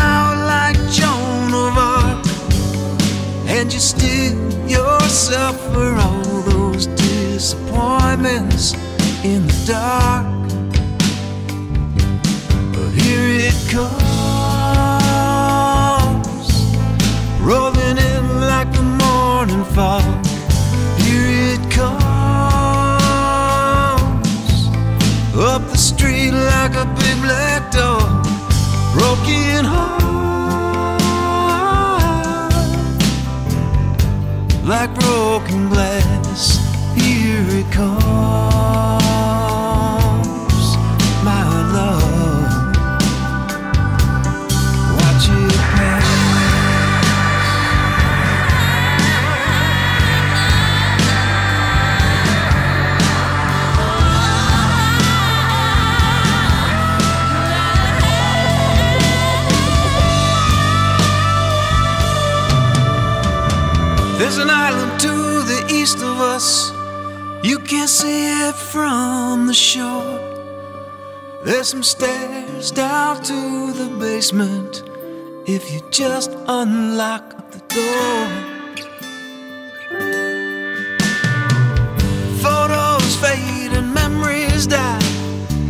and 3.60 3.70
you 3.74 3.78
steal 3.78 4.34
yourself 4.66 5.60
for 5.74 5.92
all 5.94 6.40
those 6.52 6.86
disappointments 6.86 8.72
in 9.22 9.46
the 9.46 9.64
dark. 9.66 10.26
But 12.72 12.90
here 13.02 13.28
it 13.48 13.58
comes, 13.68 14.00
rolling 17.42 17.98
in 17.98 18.40
like 18.40 18.72
the 18.72 18.82
morning 19.02 19.64
fog. 19.74 20.04
Here 21.02 21.28
it 21.52 21.62
comes, 21.70 21.90
up 25.36 25.62
the 25.68 25.76
street 25.76 26.32
like 26.32 26.74
a 26.76 26.86
big 26.98 27.20
black 27.20 27.70
dog, 27.70 28.24
broken 28.94 29.66
heart, 29.66 30.19
like 34.70 34.94
broken 34.94 35.68
glass. 35.68 36.60
Here 36.94 37.44
it 37.58 37.72
comes, 37.72 38.29
There's 64.30 64.42
an 64.42 64.50
island 64.50 65.00
to 65.00 65.42
the 65.42 65.66
east 65.74 65.96
of 65.96 66.20
us. 66.20 66.70
You 67.42 67.58
can't 67.58 67.90
see 67.90 68.46
it 68.46 68.54
from 68.54 69.48
the 69.48 69.52
shore. 69.52 70.20
There's 71.44 71.66
some 71.66 71.82
stairs 71.82 72.70
down 72.70 73.24
to 73.24 73.72
the 73.72 73.88
basement. 73.98 74.84
If 75.48 75.72
you 75.72 75.80
just 75.90 76.30
unlock 76.46 77.50
the 77.50 77.58
door. 77.74 78.28
Photos 82.40 83.16
fade 83.16 83.72
and 83.72 83.92
memories 83.92 84.68
die, 84.68 85.02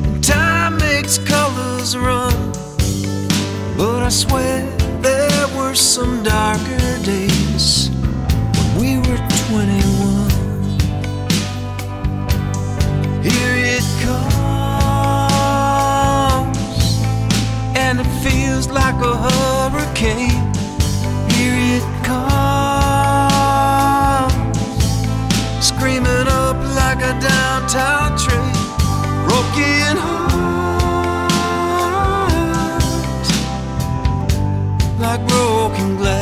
and 0.04 0.22
time 0.22 0.76
makes 0.76 1.16
color 1.16 1.80
swear 4.10 4.66
there 5.00 5.48
were 5.56 5.74
some 5.74 6.22
darker 6.22 6.98
days 7.04 7.90
21. 9.50 9.82
Here 13.20 13.56
it 13.76 13.84
comes, 14.04 14.30
and 17.74 17.98
it 17.98 18.06
feels 18.22 18.68
like 18.68 18.94
a 18.94 19.16
hurricane. 19.26 20.52
Here 21.34 21.58
it 21.76 21.86
comes, 22.04 22.30
screaming 25.66 26.28
up 26.28 26.56
like 26.80 27.00
a 27.02 27.14
downtown 27.20 28.16
train, 28.16 28.54
broken 29.26 29.96
heart, 30.06 30.30
like 35.00 35.22
broken 35.26 35.96
glass. 35.96 36.19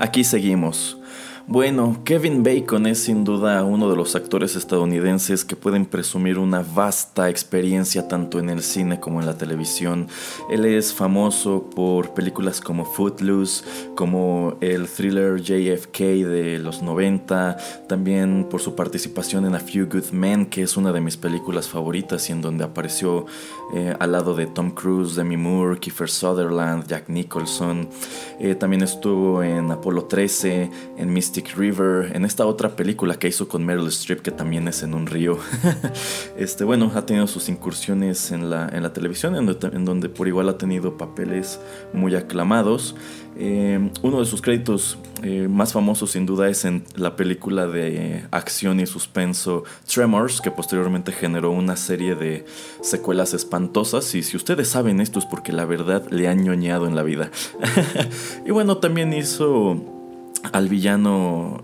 Aquí 0.00 0.24
seguimos. 0.24 0.96
Bueno, 1.52 2.02
Kevin 2.04 2.44
Bacon 2.44 2.86
es 2.86 3.02
sin 3.02 3.24
duda 3.24 3.64
uno 3.64 3.90
de 3.90 3.96
los 3.96 4.14
actores 4.14 4.54
estadounidenses 4.54 5.44
que 5.44 5.56
pueden 5.56 5.84
presumir 5.84 6.38
una 6.38 6.62
vasta 6.62 7.28
experiencia 7.28 8.06
tanto 8.06 8.38
en 8.38 8.50
el 8.50 8.62
cine 8.62 9.00
como 9.00 9.18
en 9.18 9.26
la 9.26 9.36
televisión. 9.36 10.06
Él 10.48 10.64
es 10.64 10.94
famoso 10.94 11.68
por 11.68 12.14
películas 12.14 12.60
como 12.60 12.84
Footloose, 12.84 13.64
como 13.96 14.58
el 14.60 14.86
thriller 14.86 15.42
JFK 15.42 15.98
de 15.98 16.60
los 16.60 16.82
90, 16.82 17.56
también 17.88 18.46
por 18.48 18.60
su 18.60 18.76
participación 18.76 19.44
en 19.44 19.56
A 19.56 19.58
Few 19.58 19.88
Good 19.88 20.12
Men, 20.12 20.46
que 20.46 20.62
es 20.62 20.76
una 20.76 20.92
de 20.92 21.00
mis 21.00 21.16
películas 21.16 21.68
favoritas 21.68 22.28
y 22.28 22.32
en 22.32 22.42
donde 22.42 22.62
apareció 22.62 23.26
eh, 23.74 23.96
al 23.98 24.12
lado 24.12 24.36
de 24.36 24.46
Tom 24.46 24.70
Cruise, 24.70 25.16
Demi 25.16 25.36
Moore, 25.36 25.80
Kiefer 25.80 26.10
Sutherland, 26.10 26.86
Jack 26.86 27.08
Nicholson. 27.08 27.88
Eh, 28.38 28.54
también 28.54 28.84
estuvo 28.84 29.42
en 29.42 29.72
Apolo 29.72 30.04
13, 30.04 30.70
en 30.96 31.12
Mystic 31.12 31.39
River, 31.56 32.14
en 32.14 32.24
esta 32.24 32.46
otra 32.46 32.76
película 32.76 33.18
que 33.18 33.28
hizo 33.28 33.48
con 33.48 33.64
Meryl 33.64 33.88
Streep, 33.88 34.20
que 34.20 34.30
también 34.30 34.68
es 34.68 34.82
en 34.82 34.94
un 34.94 35.06
río. 35.06 35.38
este, 36.36 36.64
bueno, 36.64 36.92
ha 36.94 37.06
tenido 37.06 37.26
sus 37.26 37.48
incursiones 37.48 38.32
en 38.32 38.50
la, 38.50 38.68
en 38.68 38.82
la 38.82 38.92
televisión, 38.92 39.36
en 39.36 39.46
donde, 39.46 39.68
en 39.68 39.84
donde 39.84 40.08
por 40.08 40.28
igual 40.28 40.48
ha 40.48 40.58
tenido 40.58 40.96
papeles 40.96 41.60
muy 41.92 42.14
aclamados. 42.14 42.94
Eh, 43.36 43.90
uno 44.02 44.20
de 44.20 44.26
sus 44.26 44.42
créditos 44.42 44.98
eh, 45.22 45.48
más 45.48 45.72
famosos 45.72 46.10
sin 46.10 46.26
duda 46.26 46.48
es 46.48 46.64
en 46.64 46.84
la 46.96 47.16
película 47.16 47.66
de 47.66 48.24
acción 48.30 48.80
y 48.80 48.86
suspenso 48.86 49.64
Tremors, 49.92 50.40
que 50.40 50.50
posteriormente 50.50 51.12
generó 51.12 51.50
una 51.52 51.76
serie 51.76 52.14
de 52.16 52.44
secuelas 52.82 53.34
espantosas. 53.34 54.14
Y 54.14 54.22
si 54.22 54.36
ustedes 54.36 54.68
saben 54.68 55.00
esto 55.00 55.18
es 55.18 55.26
porque 55.26 55.52
la 55.52 55.64
verdad 55.64 56.06
le 56.10 56.28
han 56.28 56.42
ñoñado 56.42 56.86
en 56.86 56.96
la 56.96 57.02
vida. 57.02 57.30
y 58.46 58.50
bueno, 58.50 58.78
también 58.78 59.12
hizo 59.12 59.99
al 60.52 60.68
villano 60.68 61.62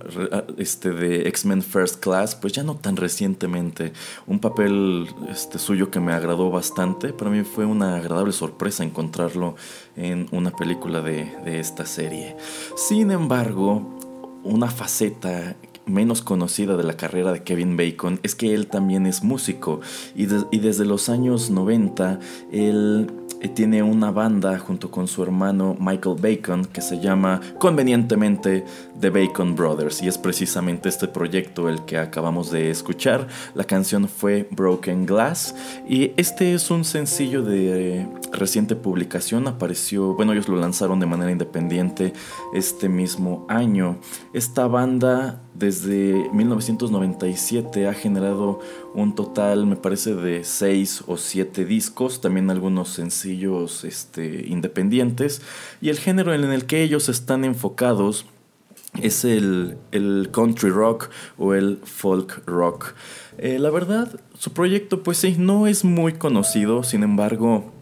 este, 0.58 0.90
de 0.90 1.28
X-Men 1.28 1.62
First 1.62 2.00
Class, 2.00 2.34
pues 2.34 2.52
ya 2.52 2.62
no 2.62 2.76
tan 2.76 2.96
recientemente. 2.96 3.92
Un 4.26 4.38
papel 4.38 5.08
este, 5.30 5.58
suyo 5.58 5.90
que 5.90 6.00
me 6.00 6.12
agradó 6.12 6.50
bastante. 6.50 7.12
Para 7.12 7.30
mí 7.30 7.42
fue 7.42 7.64
una 7.64 7.96
agradable 7.96 8.32
sorpresa 8.32 8.84
encontrarlo 8.84 9.56
en 9.96 10.28
una 10.30 10.50
película 10.50 11.00
de, 11.00 11.32
de 11.44 11.60
esta 11.60 11.86
serie. 11.86 12.36
Sin 12.76 13.10
embargo, 13.10 13.98
una 14.44 14.70
faceta 14.70 15.56
menos 15.86 16.20
conocida 16.20 16.76
de 16.76 16.82
la 16.82 16.96
carrera 16.96 17.32
de 17.32 17.42
Kevin 17.44 17.76
Bacon 17.76 18.18
es 18.22 18.34
que 18.34 18.54
él 18.54 18.66
también 18.66 19.06
es 19.06 19.22
músico 19.22 19.80
y, 20.14 20.26
y 20.50 20.58
desde 20.58 20.84
los 20.84 21.08
años 21.08 21.48
90 21.50 22.18
él 22.50 23.10
tiene 23.54 23.82
una 23.82 24.10
banda 24.10 24.58
junto 24.58 24.90
con 24.90 25.08
su 25.08 25.22
hermano 25.22 25.76
Michael 25.78 26.16
Bacon 26.20 26.64
que 26.64 26.80
se 26.80 27.00
llama 27.00 27.40
convenientemente 27.58 28.64
The 29.00 29.10
Bacon 29.10 29.54
Brothers 29.54 30.02
y 30.02 30.08
es 30.08 30.18
precisamente 30.18 30.88
este 30.88 31.08
proyecto 31.08 31.68
el 31.68 31.84
que 31.84 31.98
acabamos 31.98 32.50
de 32.50 32.70
escuchar. 32.70 33.28
La 33.54 33.64
canción 33.64 34.08
fue 34.08 34.48
Broken 34.50 35.06
Glass 35.06 35.54
y 35.88 36.12
este 36.16 36.54
es 36.54 36.70
un 36.70 36.84
sencillo 36.84 37.42
de 37.42 38.06
reciente 38.32 38.76
publicación, 38.76 39.46
apareció, 39.46 40.14
bueno 40.14 40.32
ellos 40.32 40.48
lo 40.48 40.56
lanzaron 40.56 41.00
de 41.00 41.06
manera 41.06 41.30
independiente 41.30 42.12
este 42.54 42.88
mismo 42.88 43.46
año. 43.48 43.98
Esta 44.32 44.66
banda 44.66 45.45
desde 45.58 46.28
1997 46.32 47.88
ha 47.88 47.94
generado 47.94 48.60
un 48.94 49.14
total, 49.14 49.66
me 49.66 49.76
parece, 49.76 50.14
de 50.14 50.44
6 50.44 51.04
o 51.06 51.16
7 51.16 51.64
discos, 51.64 52.20
también 52.20 52.50
algunos 52.50 52.88
sencillos 52.90 53.84
este, 53.84 54.46
independientes, 54.46 55.42
y 55.80 55.88
el 55.88 55.98
género 55.98 56.34
en 56.34 56.44
el 56.44 56.66
que 56.66 56.82
ellos 56.82 57.08
están 57.08 57.44
enfocados 57.44 58.26
es 59.02 59.24
el, 59.24 59.76
el 59.92 60.30
country 60.32 60.70
rock 60.70 61.10
o 61.38 61.54
el 61.54 61.80
folk 61.84 62.42
rock. 62.46 62.94
Eh, 63.38 63.58
la 63.58 63.70
verdad, 63.70 64.20
su 64.38 64.52
proyecto, 64.52 65.02
pues 65.02 65.18
sí, 65.18 65.36
no 65.38 65.66
es 65.66 65.84
muy 65.84 66.14
conocido, 66.14 66.82
sin 66.82 67.02
embargo, 67.02 67.72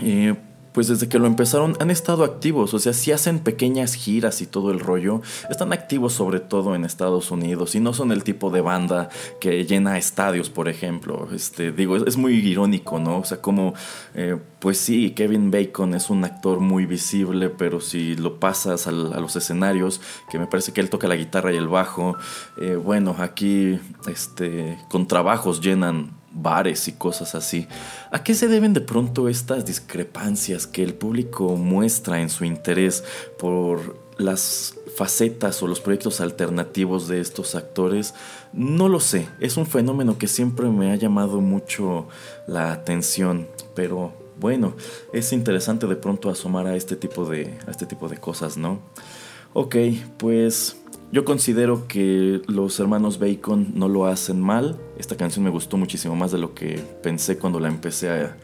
eh, 0.00 0.34
pues 0.76 0.88
desde 0.88 1.08
que 1.08 1.18
lo 1.18 1.26
empezaron 1.26 1.74
han 1.80 1.90
estado 1.90 2.22
activos, 2.22 2.74
o 2.74 2.78
sea, 2.78 2.92
si 2.92 3.10
hacen 3.10 3.38
pequeñas 3.38 3.94
giras 3.94 4.42
y 4.42 4.46
todo 4.46 4.70
el 4.70 4.78
rollo, 4.78 5.22
están 5.48 5.72
activos 5.72 6.12
sobre 6.12 6.38
todo 6.38 6.74
en 6.74 6.84
Estados 6.84 7.30
Unidos 7.30 7.74
y 7.74 7.80
no 7.80 7.94
son 7.94 8.12
el 8.12 8.22
tipo 8.24 8.50
de 8.50 8.60
banda 8.60 9.08
que 9.40 9.64
llena 9.64 9.96
estadios, 9.96 10.50
por 10.50 10.68
ejemplo. 10.68 11.30
Este, 11.34 11.72
digo, 11.72 11.96
es, 11.96 12.18
muy 12.18 12.34
irónico, 12.34 12.98
¿no? 12.98 13.20
O 13.20 13.24
sea, 13.24 13.40
como, 13.40 13.72
eh, 14.14 14.36
pues 14.58 14.76
sí, 14.76 15.12
Kevin 15.12 15.50
Bacon 15.50 15.94
es 15.94 16.10
un 16.10 16.22
actor 16.24 16.60
muy 16.60 16.84
visible, 16.84 17.48
pero 17.48 17.80
si 17.80 18.14
lo 18.14 18.38
pasas 18.38 18.86
al, 18.86 19.14
a 19.14 19.20
los 19.20 19.34
escenarios, 19.34 20.02
que 20.30 20.38
me 20.38 20.46
parece 20.46 20.74
que 20.74 20.82
él 20.82 20.90
toca 20.90 21.08
la 21.08 21.16
guitarra 21.16 21.54
y 21.54 21.56
el 21.56 21.68
bajo, 21.68 22.18
eh, 22.60 22.76
bueno, 22.76 23.16
aquí, 23.18 23.80
este, 24.08 24.78
con 24.90 25.08
trabajos 25.08 25.62
llenan 25.62 26.25
bares 26.36 26.86
y 26.86 26.92
cosas 26.92 27.34
así. 27.34 27.66
¿A 28.10 28.22
qué 28.22 28.34
se 28.34 28.48
deben 28.48 28.74
de 28.74 28.80
pronto 28.80 29.28
estas 29.28 29.64
discrepancias 29.64 30.66
que 30.66 30.82
el 30.82 30.94
público 30.94 31.56
muestra 31.56 32.20
en 32.20 32.28
su 32.28 32.44
interés 32.44 33.02
por 33.38 33.96
las 34.18 34.74
facetas 34.94 35.62
o 35.62 35.66
los 35.66 35.80
proyectos 35.80 36.20
alternativos 36.20 37.08
de 37.08 37.20
estos 37.20 37.54
actores? 37.54 38.14
No 38.52 38.88
lo 38.88 39.00
sé, 39.00 39.28
es 39.40 39.56
un 39.56 39.66
fenómeno 39.66 40.18
que 40.18 40.28
siempre 40.28 40.68
me 40.68 40.92
ha 40.92 40.96
llamado 40.96 41.40
mucho 41.40 42.06
la 42.46 42.72
atención, 42.72 43.48
pero 43.74 44.12
bueno, 44.38 44.74
es 45.12 45.32
interesante 45.32 45.86
de 45.86 45.96
pronto 45.96 46.28
asomar 46.28 46.66
a 46.66 46.76
este 46.76 46.96
tipo 46.96 47.24
de, 47.24 47.58
a 47.66 47.70
este 47.70 47.86
tipo 47.86 48.08
de 48.08 48.18
cosas, 48.18 48.58
¿no? 48.58 48.80
Ok, 49.54 49.76
pues 50.18 50.76
yo 51.12 51.24
considero 51.24 51.86
que 51.86 52.42
los 52.48 52.78
hermanos 52.80 53.18
Bacon 53.18 53.72
no 53.74 53.88
lo 53.88 54.06
hacen 54.06 54.40
mal. 54.40 54.78
Esta 54.98 55.16
canción 55.16 55.44
me 55.44 55.50
gustó 55.50 55.76
muchísimo 55.76 56.16
más 56.16 56.32
de 56.32 56.38
lo 56.38 56.54
que 56.54 56.78
pensé 57.02 57.38
cuando 57.38 57.60
la 57.60 57.68
empecé 57.68 58.10
a, 58.10 58.36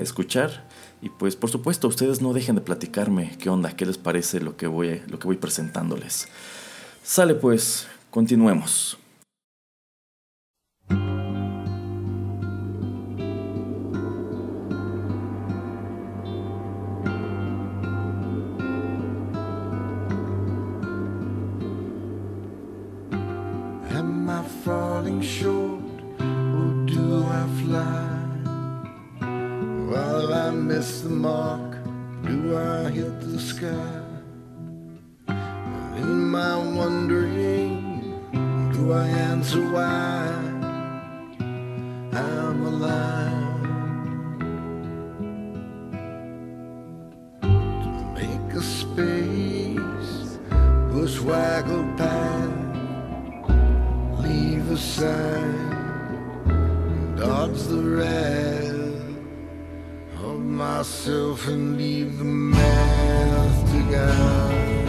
escuchar. 0.00 0.66
Y 1.02 1.08
pues 1.08 1.36
por 1.36 1.50
supuesto, 1.50 1.86
ustedes 1.86 2.20
no 2.20 2.32
dejen 2.32 2.56
de 2.56 2.60
platicarme 2.60 3.36
qué 3.38 3.48
onda, 3.48 3.76
qué 3.76 3.86
les 3.86 3.96
parece 3.96 4.40
lo 4.40 4.56
que 4.56 4.66
voy, 4.66 5.02
lo 5.06 5.20
que 5.20 5.28
voy 5.28 5.36
presentándoles. 5.36 6.26
Sale 7.04 7.34
pues, 7.34 7.86
continuemos. 8.10 8.98
Short 25.24 25.80
or 26.20 26.84
do 26.86 27.24
I 27.24 27.46
fly? 27.62 28.10
While 29.90 30.34
I 30.34 30.50
miss 30.50 31.00
the 31.00 31.08
mark. 31.08 31.74
Do 32.26 32.56
I 32.56 32.90
hit 32.90 33.20
the 33.20 33.38
sky? 33.38 34.00
In 35.96 36.30
my 36.30 36.56
wondering, 36.56 38.20
Do 38.72 38.92
I 38.92 39.06
answer 39.06 39.60
why 39.70 40.26
I'm 42.12 42.66
alive? 42.66 43.60
To 47.42 47.88
make 48.14 48.52
a 48.54 48.62
space, 48.62 50.38
bushwhacker 50.90 51.84
path, 51.98 52.13
leave 54.74 54.82
a 54.82 54.86
sign, 54.86 56.46
dodge 57.16 57.62
the 57.64 57.82
wrath 57.96 58.64
of 60.24 60.40
myself 60.40 61.46
and 61.48 61.76
leave 61.76 62.18
the 62.18 62.24
math 62.24 63.70
to 63.70 63.82
guide. 63.92 64.83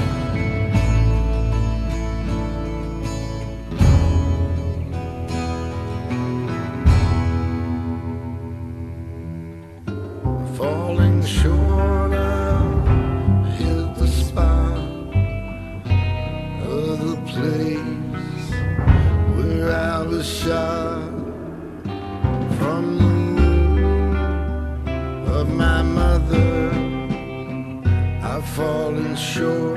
shore. 29.36 29.75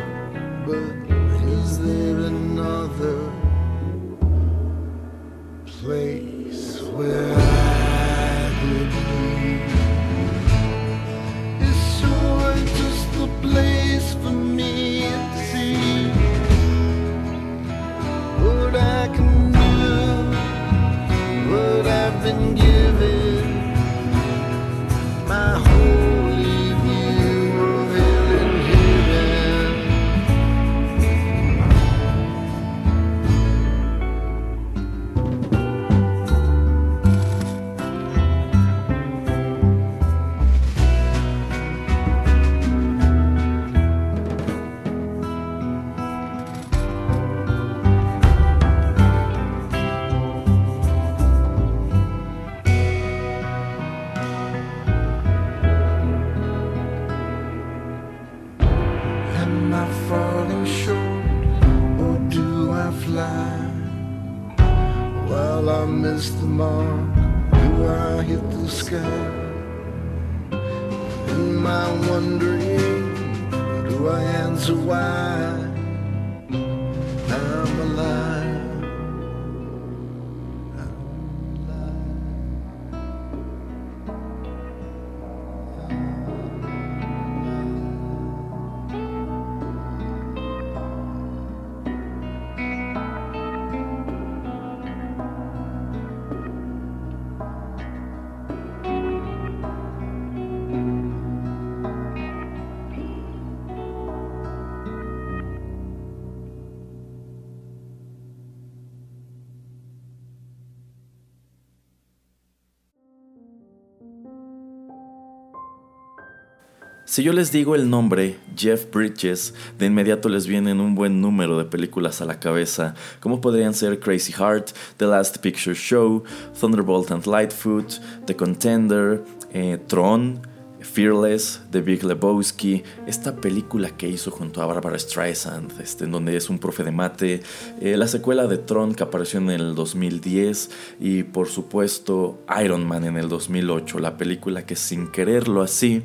Si 117.18 117.24
yo 117.24 117.33
les 117.33 117.50
digo 117.50 117.74
el 117.74 117.90
nombre 117.90 118.37
Jeff 118.57 118.92
Bridges, 118.92 119.52
de 119.76 119.87
inmediato 119.87 120.28
les 120.28 120.46
vienen 120.46 120.81
un 120.81 120.94
buen 120.94 121.20
número 121.20 121.59
de 121.59 121.64
películas 121.64 122.20
a 122.20 122.24
la 122.24 122.38
cabeza, 122.38 122.94
como 123.18 123.40
podrían 123.40 123.74
ser 123.74 123.98
Crazy 123.98 124.33
Heart, 124.33 124.68
The 124.98 125.07
Last 125.07 125.38
Picture 125.38 125.74
Show, 125.74 126.22
Thunderbolt 126.61 127.11
and 127.11 127.26
Lightfoot, 127.26 127.94
The 128.26 128.37
Contender, 128.37 129.24
eh, 129.52 129.78
Tron, 129.88 130.46
Fearless, 130.81 131.61
The 131.72 131.81
Big 131.81 132.04
Lebowski, 132.04 132.85
esta 133.09 133.35
película 133.35 133.90
que 133.90 134.09
hizo 134.09 134.31
junto 134.31 134.62
a 134.62 134.66
Barbara 134.66 134.96
Streisand, 134.96 135.72
este, 135.81 136.04
en 136.04 136.12
donde 136.12 136.37
es 136.37 136.48
un 136.48 136.61
profe 136.61 136.85
de 136.85 136.92
mate, 136.92 137.42
eh, 137.81 137.96
la 137.96 138.07
secuela 138.07 138.46
de 138.46 138.59
Tron 138.59 138.94
que 138.94 139.02
apareció 139.02 139.40
en 139.40 139.50
el 139.50 139.74
2010 139.74 140.70
y 141.00 141.24
por 141.24 141.48
supuesto 141.48 142.44
Iron 142.62 142.87
Man 142.87 143.04
en 143.04 143.16
el 143.16 143.28
2008, 143.28 143.98
la 143.98 144.16
película 144.16 144.64
que 144.64 144.76
sin 144.76 145.11
quererlo 145.11 145.62
así 145.62 146.04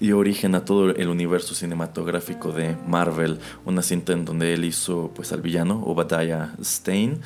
dio 0.00 0.18
origen 0.18 0.54
a 0.54 0.64
todo 0.64 0.90
el 0.90 1.08
universo 1.08 1.54
cinematográfico 1.54 2.52
de 2.52 2.76
Marvel, 2.86 3.38
una 3.64 3.82
cinta 3.82 4.12
en 4.12 4.24
donde 4.24 4.54
él 4.54 4.64
hizo 4.64 5.10
pues 5.14 5.32
al 5.32 5.40
villano 5.40 5.82
Obadiah 5.84 6.54
Stane. 6.60 7.18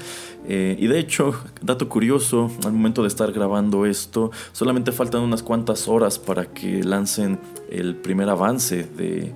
Eh, 0.46 0.76
y 0.78 0.86
de 0.86 0.98
hecho, 0.98 1.34
dato 1.60 1.88
curioso, 1.88 2.50
al 2.64 2.72
momento 2.72 3.02
de 3.02 3.08
estar 3.08 3.32
grabando 3.32 3.86
esto, 3.86 4.30
solamente 4.52 4.92
faltan 4.92 5.22
unas 5.22 5.42
cuantas 5.42 5.88
horas 5.88 6.18
para 6.18 6.46
que 6.46 6.82
lancen 6.84 7.38
el 7.70 7.96
primer 7.96 8.28
avance 8.28 8.84
de 8.84 9.32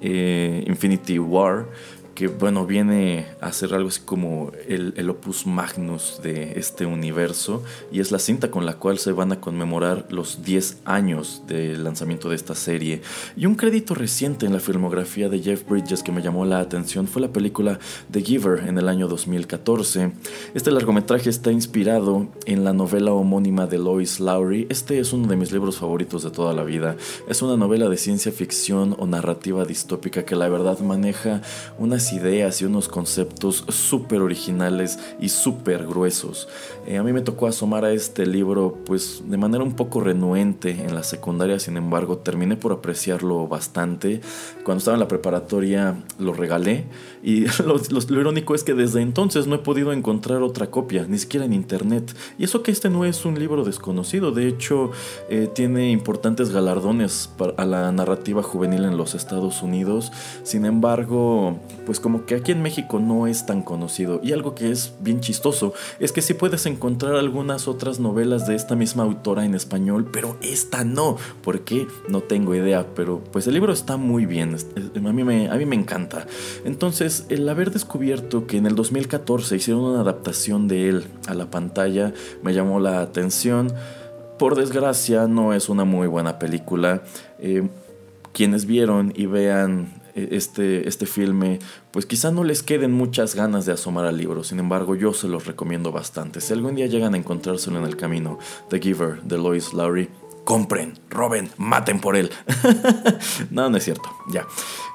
eh, 0.00 0.64
Infinity 0.66 1.18
War 1.18 1.66
que 2.16 2.28
bueno, 2.28 2.66
viene 2.66 3.26
a 3.42 3.52
ser 3.52 3.74
algo 3.74 3.90
así 3.90 4.00
como 4.00 4.50
el, 4.66 5.08
opus 5.10 5.46
magnus 5.46 6.18
de 6.22 6.58
este 6.58 6.86
universo 6.86 7.62
y 7.92 8.00
es 8.00 8.10
la 8.10 8.18
cinta 8.18 8.50
con 8.50 8.64
la 8.64 8.78
cual 8.78 8.98
se 8.98 9.12
van 9.12 9.32
a 9.32 9.40
conmemorar 9.40 10.06
los 10.08 10.42
10 10.42 10.78
años 10.86 11.42
del 11.46 11.84
lanzamiento 11.84 12.30
de 12.30 12.36
esta 12.36 12.54
serie. 12.54 13.02
Y 13.36 13.44
un 13.44 13.54
crédito 13.54 13.94
reciente 13.94 14.46
en 14.46 14.54
la 14.54 14.60
filmografía 14.60 15.28
de 15.28 15.40
Jeff 15.40 15.68
Bridges 15.68 16.02
que 16.02 16.10
me 16.10 16.22
llamó 16.22 16.46
la 16.46 16.58
atención 16.58 17.06
fue 17.06 17.20
la 17.20 17.28
película 17.28 17.78
The 18.10 18.22
Giver 18.22 18.66
en 18.66 18.78
el 18.78 18.88
año 18.88 19.08
2014. 19.08 20.12
Este 20.54 20.70
largometraje 20.70 21.28
está 21.28 21.52
inspirado 21.52 22.28
en 22.46 22.64
la 22.64 22.72
novela 22.72 23.12
homónima 23.12 23.66
de 23.66 23.76
Lois 23.76 24.20
Lowry. 24.20 24.66
Este 24.70 24.98
es 24.98 25.12
uno 25.12 25.28
de 25.28 25.36
mis 25.36 25.52
libros 25.52 25.76
favoritos 25.76 26.22
de 26.22 26.30
toda 26.30 26.54
la 26.54 26.64
vida. 26.64 26.96
Es 27.28 27.42
una 27.42 27.58
novela 27.58 27.90
de 27.90 27.98
ciencia 27.98 28.32
ficción 28.32 28.96
o 28.98 29.06
narrativa 29.06 29.66
distópica 29.66 30.24
que 30.24 30.34
la 30.34 30.48
verdad 30.48 30.78
maneja 30.78 31.42
ideas 32.12 32.60
y 32.60 32.64
unos 32.64 32.88
conceptos 32.88 33.64
súper 33.68 34.20
originales 34.20 34.98
y 35.20 35.28
súper 35.28 35.86
gruesos. 35.86 36.48
Eh, 36.86 36.98
a 36.98 37.02
mí 37.02 37.12
me 37.12 37.20
tocó 37.20 37.46
asomar 37.46 37.84
a 37.84 37.92
este 37.92 38.26
libro 38.26 38.78
pues 38.84 39.22
de 39.26 39.36
manera 39.36 39.64
un 39.64 39.74
poco 39.74 40.00
renuente 40.00 40.70
en 40.70 40.94
la 40.94 41.02
secundaria, 41.02 41.58
sin 41.58 41.76
embargo 41.76 42.18
terminé 42.18 42.56
por 42.56 42.72
apreciarlo 42.72 43.48
bastante. 43.48 44.20
Cuando 44.64 44.78
estaba 44.78 44.94
en 44.94 45.00
la 45.00 45.08
preparatoria 45.08 45.96
lo 46.18 46.32
regalé 46.32 46.84
y 47.22 47.46
lo 47.64 48.20
irónico 48.20 48.54
es 48.54 48.64
que 48.64 48.74
desde 48.74 49.00
entonces 49.00 49.46
no 49.46 49.56
he 49.56 49.58
podido 49.58 49.92
encontrar 49.92 50.42
otra 50.42 50.70
copia, 50.70 51.06
ni 51.08 51.18
siquiera 51.18 51.46
en 51.46 51.52
internet. 51.52 52.14
Y 52.38 52.44
eso 52.44 52.62
que 52.62 52.70
este 52.70 52.90
no 52.90 53.04
es 53.04 53.24
un 53.24 53.38
libro 53.38 53.64
desconocido, 53.64 54.32
de 54.32 54.48
hecho 54.48 54.90
eh, 55.28 55.48
tiene 55.52 55.90
importantes 55.90 56.50
galardones 56.50 57.28
para, 57.36 57.52
a 57.56 57.64
la 57.64 57.90
narrativa 57.92 58.42
juvenil 58.42 58.84
en 58.84 58.96
los 58.96 59.14
Estados 59.14 59.62
Unidos. 59.62 60.12
Sin 60.42 60.64
embargo, 60.64 61.58
pues 61.84 61.95
como 62.00 62.26
que 62.26 62.34
aquí 62.36 62.52
en 62.52 62.62
México 62.62 62.98
no 62.98 63.26
es 63.26 63.46
tan 63.46 63.62
conocido. 63.62 64.20
Y 64.22 64.32
algo 64.32 64.54
que 64.54 64.70
es 64.70 64.94
bien 65.00 65.20
chistoso 65.20 65.74
es 65.98 66.12
que 66.12 66.22
sí 66.22 66.34
puedes 66.34 66.66
encontrar 66.66 67.16
algunas 67.16 67.68
otras 67.68 68.00
novelas 68.00 68.46
de 68.46 68.54
esta 68.54 68.74
misma 68.74 69.04
autora 69.04 69.44
en 69.44 69.54
español, 69.54 70.08
pero 70.12 70.36
esta 70.40 70.84
no. 70.84 71.16
¿Por 71.42 71.60
qué? 71.60 71.86
No 72.08 72.20
tengo 72.22 72.54
idea, 72.54 72.86
pero 72.94 73.22
pues 73.32 73.46
el 73.46 73.54
libro 73.54 73.72
está 73.72 73.96
muy 73.96 74.26
bien. 74.26 74.56
A 74.96 75.12
mí 75.12 75.24
me, 75.24 75.48
a 75.48 75.54
mí 75.54 75.66
me 75.66 75.76
encanta. 75.76 76.26
Entonces, 76.64 77.26
el 77.28 77.48
haber 77.48 77.70
descubierto 77.70 78.46
que 78.46 78.56
en 78.56 78.66
el 78.66 78.74
2014 78.74 79.56
hicieron 79.56 79.84
una 79.84 80.00
adaptación 80.00 80.68
de 80.68 80.88
él 80.88 81.04
a 81.26 81.34
la 81.34 81.50
pantalla 81.50 82.12
me 82.42 82.54
llamó 82.54 82.80
la 82.80 83.00
atención. 83.00 83.72
Por 84.38 84.54
desgracia, 84.54 85.26
no 85.26 85.52
es 85.52 85.68
una 85.68 85.84
muy 85.84 86.06
buena 86.06 86.38
película. 86.38 87.02
Eh, 87.38 87.68
quienes 88.32 88.66
vieron 88.66 89.12
y 89.16 89.26
vean 89.26 90.02
este, 90.16 90.88
este 90.88 91.06
filme, 91.06 91.58
pues 91.90 92.06
quizá 92.06 92.30
no 92.30 92.42
les 92.42 92.62
queden 92.62 92.92
muchas 92.92 93.34
ganas 93.34 93.66
de 93.66 93.72
asomar 93.72 94.06
al 94.06 94.16
libro, 94.16 94.42
sin 94.44 94.58
embargo 94.58 94.94
yo 94.94 95.12
se 95.12 95.28
los 95.28 95.46
recomiendo 95.46 95.92
bastante. 95.92 96.40
Si 96.40 96.52
algún 96.52 96.74
día 96.74 96.86
llegan 96.86 97.14
a 97.14 97.18
encontrárselo 97.18 97.78
en 97.78 97.84
el 97.84 97.96
camino, 97.96 98.38
The 98.70 98.80
Giver 98.80 99.22
de 99.22 99.36
Lois 99.36 99.72
Lowry, 99.74 100.08
compren, 100.44 100.94
roben, 101.10 101.50
maten 101.58 102.00
por 102.00 102.16
él. 102.16 102.30
no, 103.50 103.68
no 103.68 103.76
es 103.76 103.84
cierto, 103.84 104.08
ya. 104.32 104.46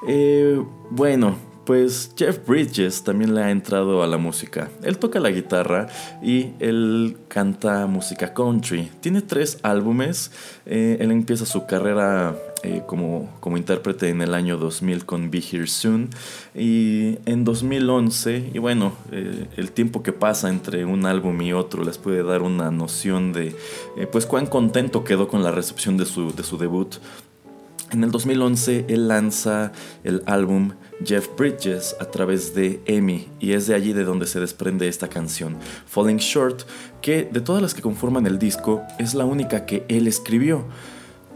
Eh, 0.08 0.60
bueno, 0.90 1.36
pues 1.64 2.12
Jeff 2.16 2.44
Bridges 2.46 3.04
también 3.04 3.34
le 3.34 3.42
ha 3.42 3.50
entrado 3.50 4.02
a 4.02 4.06
la 4.06 4.16
música. 4.16 4.70
Él 4.82 4.98
toca 4.98 5.20
la 5.20 5.30
guitarra 5.30 5.86
y 6.22 6.50
él 6.58 7.18
canta 7.28 7.86
música 7.86 8.34
country. 8.34 8.90
Tiene 9.00 9.22
tres 9.22 9.58
álbumes. 9.62 10.32
Eh, 10.66 10.96
él 11.00 11.12
empieza 11.12 11.46
su 11.46 11.66
carrera 11.66 12.36
eh, 12.62 12.82
como, 12.86 13.28
como 13.40 13.56
intérprete 13.56 14.08
en 14.08 14.22
el 14.22 14.34
año 14.34 14.56
2000 14.56 15.04
con 15.04 15.30
Be 15.30 15.38
Here 15.38 15.66
Soon. 15.66 16.10
Y 16.54 17.18
en 17.26 17.44
2011, 17.44 18.50
y 18.54 18.58
bueno, 18.58 18.92
eh, 19.10 19.46
el 19.56 19.72
tiempo 19.72 20.02
que 20.02 20.12
pasa 20.12 20.48
entre 20.48 20.84
un 20.84 21.06
álbum 21.06 21.40
y 21.42 21.52
otro 21.52 21.84
les 21.84 21.98
puede 21.98 22.22
dar 22.22 22.42
una 22.42 22.70
noción 22.70 23.32
de 23.32 23.56
pues 24.10 24.26
cuán 24.26 24.46
contento 24.46 25.04
quedó 25.04 25.28
con 25.28 25.42
la 25.42 25.50
recepción 25.50 25.96
de 25.96 26.06
su, 26.06 26.34
de 26.34 26.42
su 26.42 26.58
debut. 26.58 26.96
En 27.92 28.02
el 28.04 28.10
2011 28.10 28.86
él 28.88 29.06
lanza 29.08 29.72
el 30.02 30.22
álbum 30.24 30.72
Jeff 31.04 31.28
Bridges 31.36 31.94
a 32.00 32.06
través 32.06 32.54
de 32.54 32.80
Emmy 32.86 33.28
y 33.38 33.52
es 33.52 33.66
de 33.66 33.74
allí 33.74 33.92
de 33.92 34.04
donde 34.04 34.26
se 34.26 34.40
desprende 34.40 34.88
esta 34.88 35.08
canción, 35.08 35.58
Falling 35.86 36.16
Short, 36.16 36.62
que 37.02 37.28
de 37.30 37.42
todas 37.42 37.60
las 37.60 37.74
que 37.74 37.82
conforman 37.82 38.26
el 38.26 38.38
disco 38.38 38.82
es 38.98 39.12
la 39.12 39.26
única 39.26 39.66
que 39.66 39.84
él 39.88 40.06
escribió. 40.06 40.64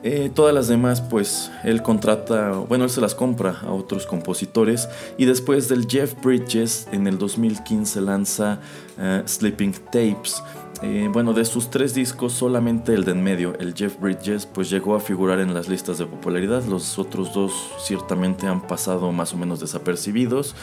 Eh, 0.02 0.30
todas 0.32 0.54
las 0.54 0.68
demás, 0.68 1.00
pues 1.00 1.50
él 1.64 1.82
contrata, 1.82 2.50
bueno, 2.50 2.85
él 2.85 2.90
se 2.90 3.00
las 3.00 3.14
compra 3.14 3.61
a 3.62 3.72
otros 3.72 4.06
compositores 4.06 4.88
y 5.16 5.24
después 5.24 5.68
del 5.68 5.87
Jeff 5.88 6.14
Bridges 6.22 6.87
en 6.92 7.06
el 7.06 7.18
2015 7.18 8.00
lanza 8.02 8.61
eh, 8.98 9.22
Sleeping 9.26 9.72
Tapes, 9.87 10.42
eh, 10.83 11.09
bueno, 11.12 11.33
de 11.33 11.45
sus 11.45 11.71
tres 11.71 11.95
discos, 11.95 12.33
solamente 12.33 12.95
el 12.95 13.05
de 13.05 13.12
en 13.12 13.23
medio, 13.23 13.59
el 13.59 13.75
Jeff 13.75 13.99
Bridges, 14.01 14.47
pues 14.47 14.69
llegó 14.69 14.95
a 14.95 15.01
figurar 15.01 15.41
en 15.41 15.55
las 15.55 15.69
listas 15.69 15.99
de 15.99 16.07
popularidad. 16.07 16.65
Los 16.65 16.99
otros 16.99 17.33
dos 17.33 17.53
ciertamente 17.79 18.47
han 18.47 18.67
pasado 18.67 19.12
más 19.12 19.33
o 19.33 19.37
menos 19.37 19.61
desapercibidos. 19.61 20.55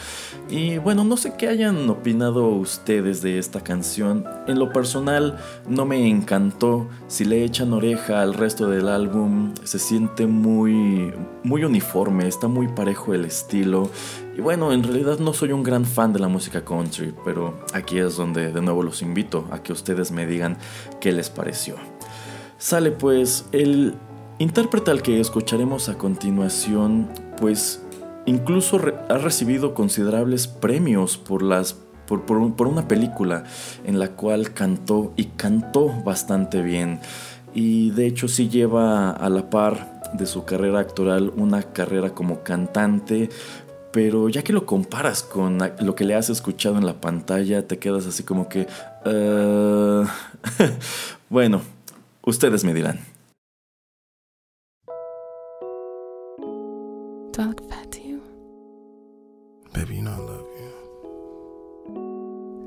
Y 0.48 0.78
bueno, 0.78 1.04
no 1.04 1.16
sé 1.16 1.34
qué 1.36 1.48
hayan 1.48 1.88
opinado 1.90 2.48
ustedes 2.48 3.22
de 3.22 3.38
esta 3.38 3.60
canción. 3.60 4.24
En 4.46 4.58
lo 4.58 4.72
personal, 4.72 5.38
no 5.68 5.84
me 5.84 6.08
encantó. 6.08 6.86
Si 7.08 7.24
le 7.24 7.44
echan 7.44 7.72
oreja 7.72 8.22
al 8.22 8.34
resto 8.34 8.68
del 8.68 8.88
álbum, 8.88 9.54
se 9.64 9.78
siente 9.78 10.26
muy, 10.26 11.12
muy 11.42 11.64
uniforme, 11.64 12.28
está 12.28 12.48
muy 12.48 12.68
parejo 12.68 13.14
el 13.14 13.24
estilo. 13.24 13.90
Y 14.36 14.40
bueno, 14.40 14.72
en 14.72 14.82
realidad 14.82 15.20
no 15.20 15.32
soy 15.32 15.52
un 15.52 15.62
gran 15.62 15.84
fan 15.84 16.12
de 16.12 16.18
la 16.18 16.26
música 16.26 16.64
country, 16.64 17.14
pero 17.24 17.54
aquí 17.72 17.98
es 17.98 18.16
donde 18.16 18.52
de 18.52 18.60
nuevo 18.60 18.82
los 18.82 19.00
invito 19.00 19.46
a 19.52 19.62
que 19.62 19.72
ustedes 19.72 20.10
me 20.10 20.26
digan 20.26 20.58
qué 21.00 21.12
les 21.12 21.30
pareció. 21.30 21.76
Sale 22.58 22.90
pues, 22.90 23.46
el 23.52 23.94
intérprete 24.38 24.90
al 24.90 25.02
que 25.02 25.20
escucharemos 25.20 25.88
a 25.88 25.98
continuación, 25.98 27.08
pues 27.40 27.82
incluso 28.26 28.80
ha 29.08 29.18
recibido 29.18 29.72
considerables 29.72 30.48
premios 30.48 31.16
por 31.16 31.42
las 31.42 31.76
por, 32.06 32.26
por, 32.26 32.66
una 32.66 32.86
película 32.86 33.44
en 33.84 33.98
la 33.98 34.10
cual 34.10 34.52
cantó 34.52 35.12
y 35.16 35.24
cantó 35.24 35.88
bastante 36.04 36.60
bien. 36.60 37.00
Y 37.54 37.90
de 37.90 38.06
hecho 38.06 38.28
sí 38.28 38.48
lleva 38.48 39.10
a 39.10 39.28
la 39.28 39.48
par 39.48 40.02
de 40.12 40.26
su 40.26 40.44
carrera 40.44 40.80
actoral 40.80 41.32
una 41.36 41.62
carrera 41.62 42.10
como 42.10 42.42
cantante, 42.42 43.30
pero 43.94 44.28
ya 44.28 44.42
que 44.42 44.52
lo 44.52 44.66
comparas 44.66 45.22
con 45.22 45.58
lo 45.78 45.94
que 45.94 46.02
le 46.04 46.16
has 46.16 46.28
escuchado 46.28 46.78
en 46.78 46.84
la 46.84 47.00
pantalla, 47.00 47.64
te 47.68 47.78
quedas 47.78 48.06
así 48.06 48.24
como 48.24 48.48
que... 48.48 48.66
Uh... 49.06 50.04
bueno, 51.30 51.62
ustedes 52.22 52.64
me 52.64 52.74
dirán. 52.74 52.98
Do 57.32 57.42
I 57.42 57.44
look 57.46 57.62
fat 57.70 57.92
to 57.92 58.00
you? 58.00 58.20
Baby, 59.72 59.98
you 59.98 60.02
know 60.02 60.10
I 60.10 60.18
love 60.18 60.48
you. 60.58 60.72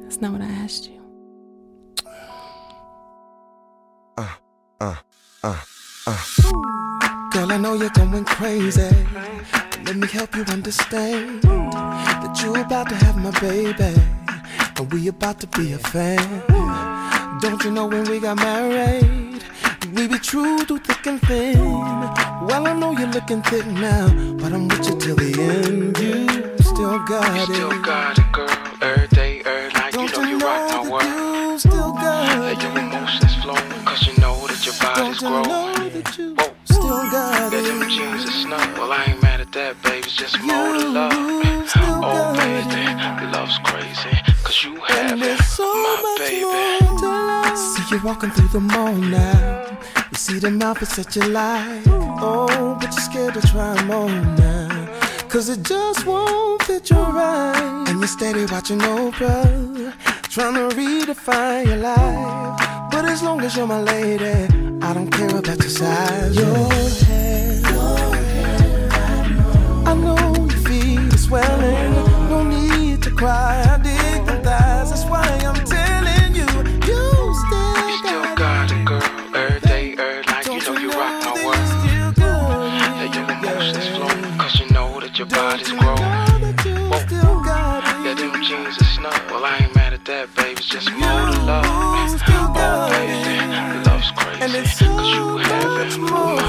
That's 0.04 0.22
not 0.22 0.32
what 0.32 0.42
I 0.42 0.50
asked 0.64 0.90
you. 0.90 1.02
Uh, 4.18 4.30
uh, 4.80 4.96
uh, 5.44 5.60
uh. 6.08 6.24
Girl, 7.34 7.52
I 7.52 7.58
know 7.58 7.74
you're 7.74 7.90
going 7.90 8.24
crazy. 8.24 8.88
Let 9.88 9.96
me 9.96 10.08
help 10.08 10.36
you 10.36 10.44
understand 10.50 11.42
that 11.44 12.42
you're 12.44 12.60
about 12.60 12.90
to 12.90 12.96
have 12.96 13.18
my 13.18 13.32
baby, 13.40 13.94
and 14.78 14.92
we 14.94 15.08
about 15.08 15.40
to 15.40 15.48
be 15.48 15.74
a 15.74 15.78
fan. 15.80 16.20
Don't 17.40 17.64
you 17.64 17.72
know 17.72 17.86
when 17.88 18.04
we 18.10 18.20
got 18.20 18.36
married, 18.38 19.44
we 19.96 20.08
be 20.08 20.20
true 20.20 20.60
through 20.66 20.80
thick 20.80 21.06
and 21.08 21.22
thin. 21.22 21.58
Well, 22.48 22.68
I 22.68 22.74
know 22.78 22.92
you're 22.92 23.08
looking 23.08 23.42
thick 23.44 23.66
now, 23.68 24.08
but 24.36 24.52
I'm 24.54 24.68
with 24.68 24.88
you 24.90 25.00
till 25.00 25.16
the 25.16 25.32
end. 25.42 25.98
You 25.98 26.64
still 26.64 27.00
got 27.06 27.48
you 27.48 27.54
it. 27.54 27.56
Still 27.56 27.82
got 27.82 28.20
it, 28.20 28.32
girl. 28.34 28.50
Every 28.82 29.08
day, 29.08 29.42
every 29.46 29.72
night, 29.74 29.94
Don't 29.94 30.12
you 30.12 30.18
know 30.22 30.30
you 30.30 30.38
rock 30.40 30.72
my 30.84 30.90
world. 30.92 31.04
you 31.04 31.60
still 31.60 31.94
got 31.94 32.40
Let 32.40 32.62
your 32.62 32.72
it? 32.74 32.78
emotions 32.78 33.36
flow, 33.42 33.56
cause 33.86 34.06
you 34.06 34.18
know 34.22 34.36
that 34.48 34.66
your 34.66 34.76
Don't 34.76 34.96
body's 34.96 35.22
you 35.22 35.28
growing. 35.30 35.48
know 35.48 35.90
that 35.90 36.18
you 36.18 36.36
Whoa. 36.36 36.54
still 36.66 37.10
got 37.12 37.54
Let 37.54 37.64
them 37.64 37.82
it? 37.84 37.90
jeans 37.90 38.26
are 38.26 38.32
snow. 38.32 38.58
Well, 38.78 38.92
I 38.92 39.06
ain't 39.06 39.22
that, 39.58 39.82
baby. 39.82 40.06
It's 40.06 40.16
just 40.16 40.40
more 40.42 40.74
to 40.78 40.88
love. 40.98 41.14
Oh, 41.14 42.34
baby, 42.38 43.26
love's 43.36 43.58
crazy. 43.70 44.14
Cause 44.44 44.64
you 44.64 44.76
have 44.76 45.12
And 45.12 45.22
it, 45.24 45.40
so 45.58 45.66
my 45.86 45.96
much 46.06 46.20
baby. 46.20 46.46
more 46.46 47.00
to 47.02 47.08
life. 47.32 47.58
See 47.58 47.96
you 47.96 48.00
walking 48.04 48.32
through 48.36 48.52
the 48.58 48.60
mall 48.60 48.94
now. 48.94 49.80
You 50.12 50.18
see 50.26 50.38
the 50.40 50.52
outfits 50.66 50.96
that 50.98 51.16
you 51.16 51.24
like. 51.24 51.84
Oh, 52.30 52.78
but 52.80 52.90
you're 52.94 53.08
scared 53.10 53.34
to 53.34 53.42
try 53.52 53.74
them 53.76 53.92
on 53.92 54.36
now. 54.36 54.70
Cause 55.28 55.50
it 55.50 55.62
just 55.64 56.06
won't 56.06 56.62
fit 56.64 56.90
your 56.92 57.08
right. 57.12 57.86
And 57.88 57.98
you're 58.00 58.08
steady 58.18 58.46
watching 58.54 58.80
Oprah. 58.80 59.94
Trying 60.34 60.56
to 60.62 60.76
redefine 60.76 61.66
your 61.68 61.78
life. 61.78 62.92
But 62.92 63.06
as 63.06 63.24
long 63.24 63.42
as 63.42 63.58
you're 63.58 63.68
my 63.68 63.82
lady, 63.82 64.38
I 64.88 64.94
don't 64.94 65.10
care 65.10 65.36
about 65.42 65.60
your 65.66 65.74
size. 65.82 66.36
Your 66.36 66.70
hair. 67.08 67.37
I 69.88 69.94
know 69.94 70.18
your 70.36 70.62
feet 70.68 71.14
are 71.14 71.18
swelling. 71.18 71.94
No 72.30 72.44
need 72.44 73.02
to 73.04 73.12
cry. 73.12 73.64
I 73.74 73.78
dig 73.78 74.26
them 74.26 74.44
thighs. 74.44 74.90
That's 74.90 75.06
why 75.06 75.24
I'm 75.48 75.56
telling 75.64 76.36
you, 76.36 76.48
you 76.90 77.02
still 77.44 77.76
You 77.88 77.98
still 78.04 78.36
got 78.36 78.70
it, 78.70 78.84
girl. 78.86 79.02
Every 79.34 79.62
day, 79.62 79.96
every 79.98 80.24
night, 80.28 80.46
you 80.46 80.60
know 80.60 80.78
you 80.78 80.90
rock 80.92 81.24
my 81.24 81.32
world. 81.46 81.56
Let 83.00 83.16
your 83.16 83.24
emotions 83.32 83.88
flow, 83.96 84.12
cause 84.38 84.60
you 84.60 84.68
know 84.76 85.00
that 85.00 85.18
your 85.18 85.28
body's 85.28 85.72
growing. 85.72 86.04
Let 88.04 88.18
them 88.18 88.34
jeans 88.44 88.76
are 88.82 88.92
snow. 88.96 89.16
Well, 89.32 89.46
I 89.46 89.58
ain't 89.64 89.74
mad 89.74 89.94
at 89.94 90.04
that, 90.04 90.36
baby. 90.36 90.52
It's 90.60 90.68
just 90.68 90.92
more 90.92 91.32
to 91.32 91.40
love. 91.48 91.64
Oh, 91.66 92.92
baby, 92.92 93.36
love's 93.88 94.12
crazy. 94.12 94.86
Cause 94.98 95.10
you 95.16 95.38
have 95.38 95.80
it, 95.88 96.47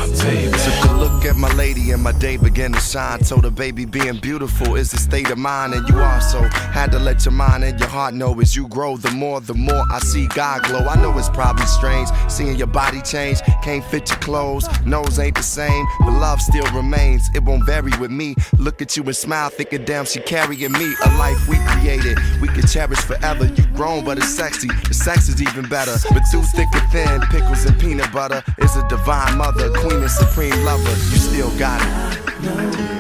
and 1.91 2.03
my 2.03 2.13
day 2.13 2.37
began 2.37 2.73
to 2.73 2.81
shine. 2.81 3.19
Told 3.21 3.43
the 3.43 3.51
baby, 3.51 3.85
being 3.85 4.19
beautiful 4.19 4.77
is 4.77 4.93
a 4.93 4.97
state 4.97 5.31
of 5.31 5.39
mind, 5.39 5.75
and 5.75 5.89
you 5.89 5.99
also 6.01 6.41
had 6.73 6.91
to 6.93 6.99
let 6.99 7.25
your 7.25 7.33
mind 7.33 7.65
and 7.65 7.79
your 7.79 7.89
heart 7.89 8.15
know 8.15 8.39
as 8.41 8.55
you 8.57 8.69
grow. 8.69 8.97
The 8.97 9.11
more, 9.11 9.41
the 9.41 9.55
more 9.55 9.83
I 9.91 9.99
see 10.01 10.27
God 10.29 10.65
glow. 10.65 10.81
I 10.81 11.01
know 11.01 11.17
it's 11.19 11.29
probably 11.29 11.67
strange 11.67 12.09
seeing 12.29 12.57
your 12.57 12.67
body 12.67 13.01
change. 13.03 13.41
Can't 13.63 13.85
fit 13.85 14.09
your 14.09 14.19
clothes, 14.19 14.69
nose 14.85 15.19
ain't 15.19 15.37
the 15.37 15.43
same, 15.43 15.87
but 16.01 16.13
love 16.13 16.41
still 16.41 16.67
remains. 16.75 17.29
It 17.35 17.43
won't 17.43 17.65
vary 17.65 17.93
with 18.01 18.11
me. 18.11 18.35
Look 18.59 18.83
at 18.83 18.97
you 18.97 19.03
and 19.05 19.17
smile, 19.17 19.51
thinking, 19.51 19.85
damn, 19.85 20.05
she 20.05 20.21
carrying 20.21 20.73
me. 20.73 20.95
A 21.05 21.11
life 21.17 21.49
we 21.49 21.57
created, 21.67 22.19
we 22.41 22.49
can 22.49 22.67
cherish 22.67 23.01
forever. 23.01 23.47
You 23.47 23.67
grown, 23.75 24.05
but 24.05 24.19
it's 24.19 24.35
sexy. 24.35 24.69
The 24.89 24.95
sex 24.95 25.29
is 25.29 25.41
even 25.43 25.69
better. 25.69 25.97
But 26.11 26.23
through 26.31 26.43
thick 26.43 26.69
and 26.73 26.93
thin, 26.93 27.21
pickles 27.31 27.65
and 27.65 27.79
peanut 27.81 28.13
butter 28.13 28.43
is 28.59 28.77
a 28.77 28.87
divine 28.89 29.37
mother, 29.37 29.71
queen 29.81 30.01
and 30.01 30.11
supreme 30.11 30.65
lover. 30.65 30.91
You 30.91 31.19
still 31.19 31.59
got 31.59 31.78
I 31.81 32.21
know 32.43 32.98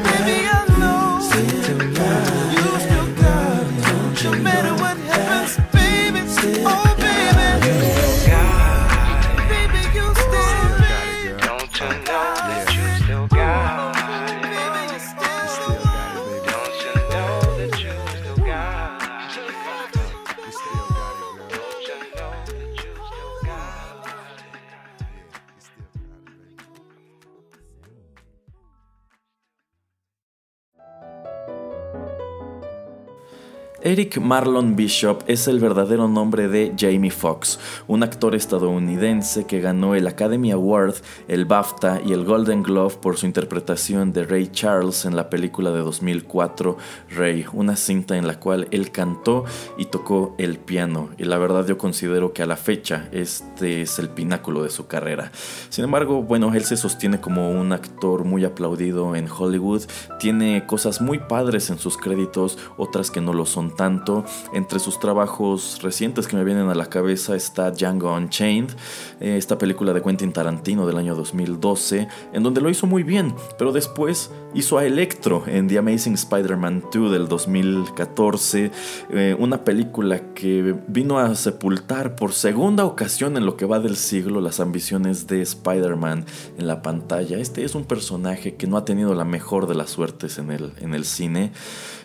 Eric 33.88 34.18
Marlon 34.18 34.76
Bishop 34.76 35.22
es 35.28 35.48
el 35.48 35.60
verdadero 35.60 36.08
nombre 36.08 36.46
de 36.46 36.74
Jamie 36.78 37.10
Foxx, 37.10 37.58
un 37.86 38.02
actor 38.02 38.34
estadounidense 38.34 39.46
que 39.46 39.60
ganó 39.60 39.94
el 39.94 40.06
Academy 40.06 40.50
Award, 40.50 40.96
el 41.26 41.46
BAFTA 41.46 42.02
y 42.04 42.12
el 42.12 42.26
Golden 42.26 42.62
Glove 42.62 42.96
por 42.96 43.16
su 43.16 43.24
interpretación 43.24 44.12
de 44.12 44.24
Ray 44.24 44.48
Charles 44.48 45.06
en 45.06 45.16
la 45.16 45.30
película 45.30 45.70
de 45.70 45.78
2004 45.78 46.76
Ray, 47.16 47.46
una 47.54 47.76
cinta 47.76 48.18
en 48.18 48.26
la 48.26 48.38
cual 48.38 48.68
él 48.72 48.90
cantó 48.90 49.46
y 49.78 49.86
tocó 49.86 50.34
el 50.36 50.58
piano. 50.58 51.08
Y 51.16 51.24
la 51.24 51.38
verdad 51.38 51.66
yo 51.66 51.78
considero 51.78 52.34
que 52.34 52.42
a 52.42 52.46
la 52.46 52.56
fecha 52.56 53.08
este 53.12 53.80
es 53.80 53.98
el 53.98 54.10
pináculo 54.10 54.64
de 54.64 54.68
su 54.68 54.86
carrera. 54.86 55.32
Sin 55.70 55.84
embargo, 55.84 56.22
bueno, 56.22 56.52
él 56.52 56.64
se 56.64 56.76
sostiene 56.76 57.22
como 57.22 57.50
un 57.52 57.72
actor 57.72 58.24
muy 58.24 58.44
aplaudido 58.44 59.16
en 59.16 59.30
Hollywood, 59.30 59.84
tiene 60.20 60.66
cosas 60.66 61.00
muy 61.00 61.20
padres 61.20 61.70
en 61.70 61.78
sus 61.78 61.96
créditos, 61.96 62.58
otras 62.76 63.10
que 63.10 63.22
no 63.22 63.32
lo 63.32 63.46
son 63.46 63.77
tanto. 63.78 64.24
Entre 64.52 64.80
sus 64.80 65.00
trabajos 65.00 65.78
recientes 65.82 66.26
que 66.26 66.36
me 66.36 66.44
vienen 66.44 66.68
a 66.68 66.74
la 66.74 66.86
cabeza 66.86 67.36
está 67.36 67.70
Django 67.70 68.12
Unchained, 68.12 68.72
eh, 69.20 69.36
esta 69.38 69.56
película 69.56 69.94
de 69.94 70.02
Quentin 70.02 70.32
Tarantino 70.32 70.86
del 70.86 70.98
año 70.98 71.14
2012, 71.14 72.08
en 72.34 72.42
donde 72.42 72.60
lo 72.60 72.68
hizo 72.68 72.86
muy 72.86 73.04
bien, 73.04 73.34
pero 73.56 73.72
después 73.72 74.30
hizo 74.52 74.78
a 74.78 74.84
Electro 74.84 75.44
en 75.46 75.68
The 75.68 75.78
Amazing 75.78 76.14
Spider-Man 76.14 76.84
2 76.92 77.12
del 77.12 77.28
2014, 77.28 78.70
eh, 79.10 79.36
una 79.38 79.64
película 79.64 80.34
que 80.34 80.74
vino 80.88 81.18
a 81.18 81.34
sepultar 81.36 82.16
por 82.16 82.32
segunda 82.32 82.84
ocasión 82.84 83.36
en 83.36 83.46
lo 83.46 83.56
que 83.56 83.64
va 83.64 83.78
del 83.78 83.96
siglo 83.96 84.40
las 84.40 84.58
ambiciones 84.58 85.28
de 85.28 85.40
Spider-Man 85.40 86.24
en 86.58 86.66
la 86.66 86.82
pantalla. 86.82 87.38
Este 87.38 87.64
es 87.64 87.76
un 87.76 87.84
personaje 87.84 88.56
que 88.56 88.66
no 88.66 88.76
ha 88.76 88.84
tenido 88.84 89.14
la 89.14 89.24
mejor 89.24 89.68
de 89.68 89.76
las 89.76 89.90
suertes 89.90 90.38
en 90.38 90.50
el, 90.50 90.72
en 90.80 90.94
el 90.94 91.04
cine. 91.04 91.52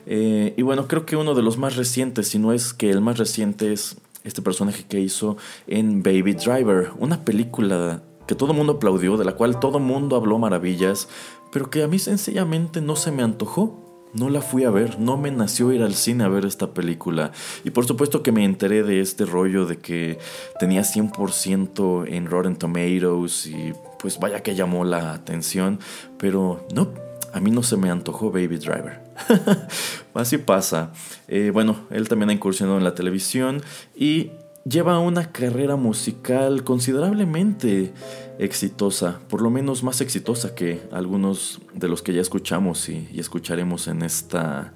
Eh, 0.05 0.53
y 0.57 0.61
bueno, 0.61 0.87
creo 0.87 1.05
que 1.05 1.15
uno 1.15 1.33
de 1.33 1.41
los 1.41 1.57
más 1.57 1.75
recientes, 1.75 2.27
si 2.27 2.39
no 2.39 2.53
es 2.53 2.73
que 2.73 2.89
el 2.89 3.01
más 3.01 3.17
reciente 3.17 3.73
es 3.73 3.97
este 4.23 4.41
personaje 4.41 4.85
que 4.87 4.99
hizo 4.99 5.37
en 5.67 6.03
Baby 6.03 6.33
Driver, 6.33 6.91
una 6.97 7.23
película 7.23 8.03
que 8.27 8.35
todo 8.35 8.51
el 8.51 8.57
mundo 8.57 8.73
aplaudió, 8.73 9.17
de 9.17 9.25
la 9.25 9.33
cual 9.33 9.59
todo 9.59 9.77
el 9.77 9.83
mundo 9.83 10.15
habló 10.15 10.39
maravillas, 10.39 11.09
pero 11.51 11.69
que 11.69 11.83
a 11.83 11.87
mí 11.87 11.99
sencillamente 11.99 12.81
no 12.81 12.95
se 12.95 13.11
me 13.11 13.23
antojó. 13.23 13.79
No 14.13 14.29
la 14.29 14.41
fui 14.41 14.63
a 14.63 14.69
ver, 14.69 14.99
no 14.99 15.17
me 15.17 15.31
nació 15.31 15.71
ir 15.71 15.81
al 15.81 15.95
cine 15.95 16.23
a 16.23 16.27
ver 16.27 16.45
esta 16.45 16.71
película. 16.71 17.31
Y 17.63 17.71
por 17.71 17.85
supuesto 17.85 18.21
que 18.21 18.31
me 18.31 18.45
enteré 18.45 18.83
de 18.83 19.01
este 19.01 19.25
rollo 19.25 19.65
de 19.65 19.79
que 19.79 20.19
tenía 20.59 20.81
100% 20.81 22.05
en 22.07 22.27
Rotten 22.27 22.55
Tomatoes 22.55 23.47
y 23.47 23.73
pues 23.99 24.19
vaya 24.19 24.43
que 24.43 24.53
llamó 24.53 24.85
la 24.85 25.13
atención, 25.13 25.79
pero 26.19 26.67
no, 26.75 26.89
a 27.33 27.39
mí 27.39 27.49
no 27.49 27.63
se 27.63 27.75
me 27.75 27.89
antojó 27.89 28.29
Baby 28.29 28.57
Driver. 28.57 29.02
Así 30.13 30.37
pasa. 30.37 30.91
Eh, 31.27 31.51
bueno, 31.53 31.87
él 31.89 32.07
también 32.07 32.29
ha 32.29 32.33
incursionado 32.33 32.77
en 32.77 32.83
la 32.83 32.95
televisión 32.95 33.61
y 33.95 34.31
lleva 34.65 34.99
una 34.99 35.31
carrera 35.31 35.75
musical 35.75 36.63
considerablemente 36.63 37.93
exitosa, 38.39 39.19
por 39.29 39.41
lo 39.41 39.49
menos 39.49 39.83
más 39.83 40.01
exitosa 40.01 40.55
que 40.55 40.81
algunos 40.91 41.61
de 41.73 41.87
los 41.87 42.01
que 42.01 42.13
ya 42.13 42.21
escuchamos 42.21 42.89
y, 42.89 43.07
escucharemos 43.17 43.87
en 43.87 44.03
esta, 44.03 44.73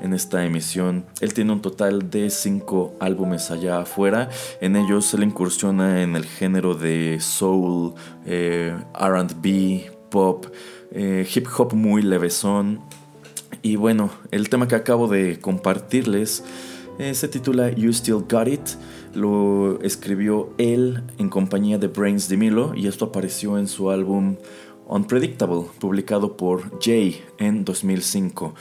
en 0.00 0.14
esta 0.14 0.44
emisión. 0.44 1.06
Él 1.20 1.32
tiene 1.32 1.52
un 1.52 1.62
total 1.62 2.10
de 2.10 2.30
cinco 2.30 2.96
álbumes 3.00 3.50
allá 3.50 3.80
afuera. 3.80 4.28
En 4.60 4.76
ellos 4.76 5.12
él 5.14 5.22
incursiona 5.22 6.02
en 6.02 6.16
el 6.16 6.24
género 6.24 6.74
de 6.74 7.18
soul, 7.20 7.94
eh, 8.26 8.76
RB, 8.94 9.90
pop, 10.10 10.46
eh, 10.90 11.26
hip 11.32 11.46
hop 11.56 11.74
muy 11.74 12.02
levesón. 12.02 12.80
Y 13.62 13.76
bueno, 13.76 14.10
el 14.30 14.48
tema 14.48 14.68
que 14.68 14.74
acabo 14.74 15.08
de 15.08 15.38
compartirles 15.38 16.44
eh, 16.98 17.14
se 17.14 17.28
titula 17.28 17.70
You 17.70 17.92
Still 17.92 18.24
Got 18.28 18.48
It. 18.48 18.68
Lo 19.14 19.80
escribió 19.82 20.52
él 20.58 21.02
en 21.18 21.28
compañía 21.28 21.78
de 21.78 21.88
Brains 21.88 22.28
de 22.28 22.36
Milo 22.36 22.74
y 22.74 22.86
esto 22.86 23.06
apareció 23.06 23.58
en 23.58 23.68
su 23.68 23.90
álbum 23.90 24.36
Unpredictable, 24.86 25.66
publicado 25.78 26.36
por 26.36 26.80
Jay 26.80 27.22
en 27.38 27.64
2005. 27.64 28.54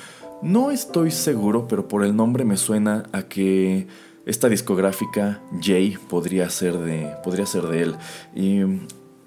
No 0.43 0.69
estoy 0.69 1.09
seguro, 1.11 1.67
pero 1.67 1.87
por 1.87 2.05
el 2.05 2.15
nombre 2.15 2.45
me 2.45 2.55
suena 2.55 3.09
a 3.11 3.23
que 3.23 3.87
esta 4.25 4.47
discográfica 4.47 5.41
Jay 5.59 5.97
podría 6.07 6.49
ser 6.51 6.77
de, 6.77 7.11
podría 7.23 7.47
ser 7.47 7.63
de 7.63 7.81
él. 7.81 7.95
Y 8.35 8.61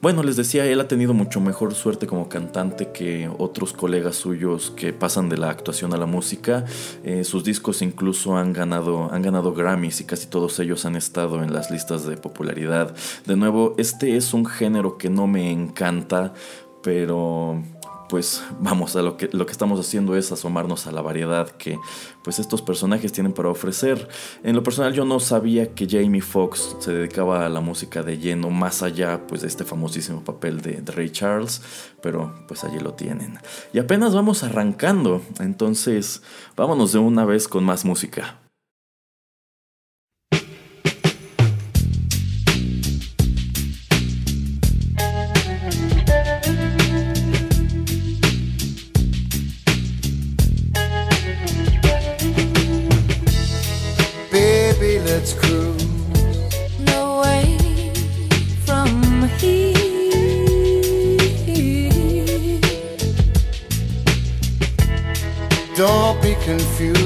bueno, 0.02 0.24
les 0.24 0.34
decía, 0.34 0.66
él 0.66 0.80
ha 0.80 0.88
tenido 0.88 1.14
mucho 1.14 1.40
mejor 1.40 1.74
suerte 1.74 2.08
como 2.08 2.28
cantante 2.28 2.88
que 2.90 3.30
otros 3.38 3.72
colegas 3.72 4.16
suyos 4.16 4.72
que 4.72 4.92
pasan 4.92 5.28
de 5.28 5.38
la 5.38 5.48
actuación 5.48 5.94
a 5.94 5.96
la 5.96 6.06
música. 6.06 6.64
Eh, 7.04 7.22
sus 7.22 7.44
discos 7.44 7.82
incluso 7.82 8.36
han 8.36 8.52
ganado, 8.52 9.12
han 9.12 9.22
ganado 9.22 9.54
Grammys 9.54 10.00
y 10.00 10.04
casi 10.04 10.26
todos 10.26 10.58
ellos 10.58 10.84
han 10.86 10.96
estado 10.96 11.44
en 11.44 11.52
las 11.52 11.70
listas 11.70 12.04
de 12.04 12.16
popularidad. 12.16 12.96
De 13.26 13.36
nuevo, 13.36 13.76
este 13.78 14.16
es 14.16 14.34
un 14.34 14.44
género 14.44 14.98
que 14.98 15.08
no 15.08 15.28
me 15.28 15.52
encanta, 15.52 16.34
pero 16.82 17.62
pues 18.12 18.44
vamos, 18.60 18.94
a 18.94 19.00
lo 19.00 19.16
que, 19.16 19.30
lo 19.32 19.46
que 19.46 19.52
estamos 19.52 19.80
haciendo 19.80 20.14
es 20.16 20.30
asomarnos 20.32 20.86
a 20.86 20.92
la 20.92 21.00
variedad 21.00 21.48
que 21.48 21.78
pues 22.22 22.38
estos 22.38 22.60
personajes 22.60 23.10
tienen 23.10 23.32
para 23.32 23.48
ofrecer. 23.48 24.06
En 24.42 24.54
lo 24.54 24.62
personal 24.62 24.92
yo 24.92 25.06
no 25.06 25.18
sabía 25.18 25.74
que 25.74 25.88
Jamie 25.88 26.20
Foxx 26.20 26.76
se 26.80 26.92
dedicaba 26.92 27.46
a 27.46 27.48
la 27.48 27.62
música 27.62 28.02
de 28.02 28.18
lleno, 28.18 28.50
más 28.50 28.82
allá 28.82 29.26
pues 29.26 29.40
de 29.40 29.48
este 29.48 29.64
famosísimo 29.64 30.22
papel 30.22 30.60
de, 30.60 30.82
de 30.82 30.92
Ray 30.92 31.08
Charles, 31.08 31.62
pero 32.02 32.34
pues 32.48 32.64
allí 32.64 32.80
lo 32.80 32.92
tienen. 32.92 33.38
Y 33.72 33.78
apenas 33.78 34.14
vamos 34.14 34.42
arrancando, 34.42 35.22
entonces 35.40 36.20
vámonos 36.54 36.92
de 36.92 36.98
una 36.98 37.24
vez 37.24 37.48
con 37.48 37.64
más 37.64 37.86
música. 37.86 38.41
Baby, 55.12 55.20
let's 55.20 55.34
cruise. 55.34 55.82
away 56.88 57.92
from 58.64 59.28
here. 59.38 59.80
Don't 65.76 66.22
be 66.22 66.34
confused. 66.44 67.01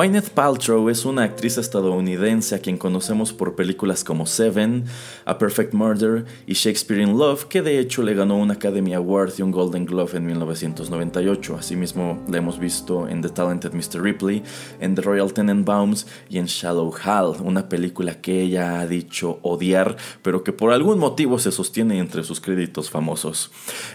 Gwyneth 0.00 0.30
Paltrow 0.30 0.88
es 0.88 1.04
una 1.04 1.24
actriz 1.24 1.58
estadounidense 1.58 2.54
a 2.54 2.60
quien 2.60 2.78
conocemos 2.78 3.34
por 3.34 3.54
películas 3.54 4.02
como 4.02 4.24
Seven, 4.24 4.86
A 5.26 5.36
Perfect 5.36 5.74
Murder 5.74 6.24
y 6.46 6.54
Shakespeare 6.54 7.02
in 7.02 7.18
Love, 7.18 7.44
que 7.48 7.60
de 7.60 7.78
hecho 7.78 8.02
le 8.02 8.14
ganó 8.14 8.38
un 8.38 8.50
Academy 8.50 8.94
Award 8.94 9.34
y 9.36 9.42
un 9.42 9.50
Golden 9.50 9.84
Globe 9.84 10.16
en 10.16 10.24
1998. 10.24 11.54
Asimismo, 11.54 12.24
la 12.30 12.38
hemos 12.38 12.58
visto 12.58 13.08
en 13.08 13.20
The 13.20 13.28
Talented 13.28 13.74
Mr. 13.74 14.02
Ripley, 14.02 14.42
en 14.80 14.94
The 14.94 15.02
Royal 15.02 15.34
Tenenbaums 15.34 16.06
y 16.30 16.38
en 16.38 16.46
Shallow 16.46 16.94
Hal, 17.04 17.36
una 17.44 17.68
película 17.68 18.22
que 18.22 18.40
ella 18.40 18.80
ha 18.80 18.86
dicho 18.86 19.38
odiar, 19.42 19.98
pero 20.22 20.42
que 20.42 20.54
por 20.54 20.72
algún 20.72 20.98
motivo 20.98 21.38
se 21.38 21.52
sostiene 21.52 21.98
entre 21.98 22.24
sus 22.24 22.40
créditos 22.40 22.88
famosos. 22.88 23.50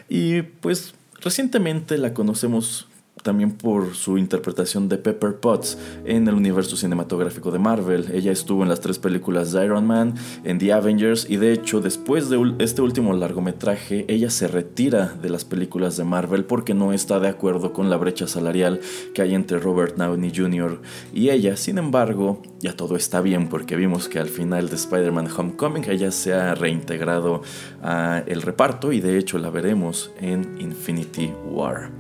Y 0.08 0.44
pues 0.44 0.94
recientemente 1.20 1.98
la 1.98 2.14
conocemos 2.14 2.90
también 3.24 3.52
por 3.52 3.96
su 3.96 4.18
interpretación 4.18 4.88
de 4.88 4.98
Pepper 4.98 5.40
Potts 5.40 5.78
en 6.06 6.28
el 6.28 6.36
universo 6.36 6.78
cinematográfico 6.78 7.52
de 7.52 7.60
Marvel. 7.60 8.12
Ella 8.14 8.32
estuvo 8.32 8.64
en 8.64 8.70
las 8.70 8.82
tres 8.82 9.00
películas 9.00 9.52
de 9.52 9.66
Iron 9.66 9.86
Man, 9.88 10.16
en 10.44 10.60
The 10.60 10.74
Avengers 10.74 11.28
y 11.30 11.38
de 11.38 11.54
hecho 11.54 11.82
después 11.82 12.30
de 12.30 12.56
este 12.60 12.82
último 12.82 13.14
largometraje 13.14 14.06
ella 14.08 14.30
se 14.30 14.48
retira 14.48 15.08
de 15.22 15.30
las 15.30 15.46
películas 15.46 15.98
de 15.98 16.04
Marvel 16.04 16.46
porque 16.46 16.74
no 16.74 16.94
está 16.94 17.20
de 17.20 17.30
acuerdo 17.30 17.74
con 17.74 17.90
la 17.90 17.98
brecha 17.98 18.28
salarial 18.28 18.80
que 19.14 19.22
hay 19.22 19.34
entre 19.34 19.60
Robert 19.60 19.96
Downey 19.96 20.32
Jr. 20.36 20.82
y 21.14 21.30
ella. 21.30 21.58
Sin 21.58 21.78
embargo, 21.78 22.42
ya 22.66 22.76
todo 22.76 22.96
está 22.96 23.22
bien 23.22 23.48
porque 23.48 23.76
vimos 23.76 24.10
que 24.10 24.18
al 24.18 24.28
final 24.28 24.70
de 24.70 24.76
Spider-Man 24.76 25.28
Homecoming 25.38 25.88
ella 25.88 26.10
se 26.10 26.34
ha 26.34 26.56
reintegrado 26.56 27.44
a 27.84 28.24
el 28.26 28.42
reparto 28.42 28.92
y 28.92 29.02
de 29.02 29.20
hecho 29.20 29.38
la 29.38 29.52
veremos 29.52 30.12
en 30.20 30.60
Infinity 30.60 31.32
War. 31.46 31.92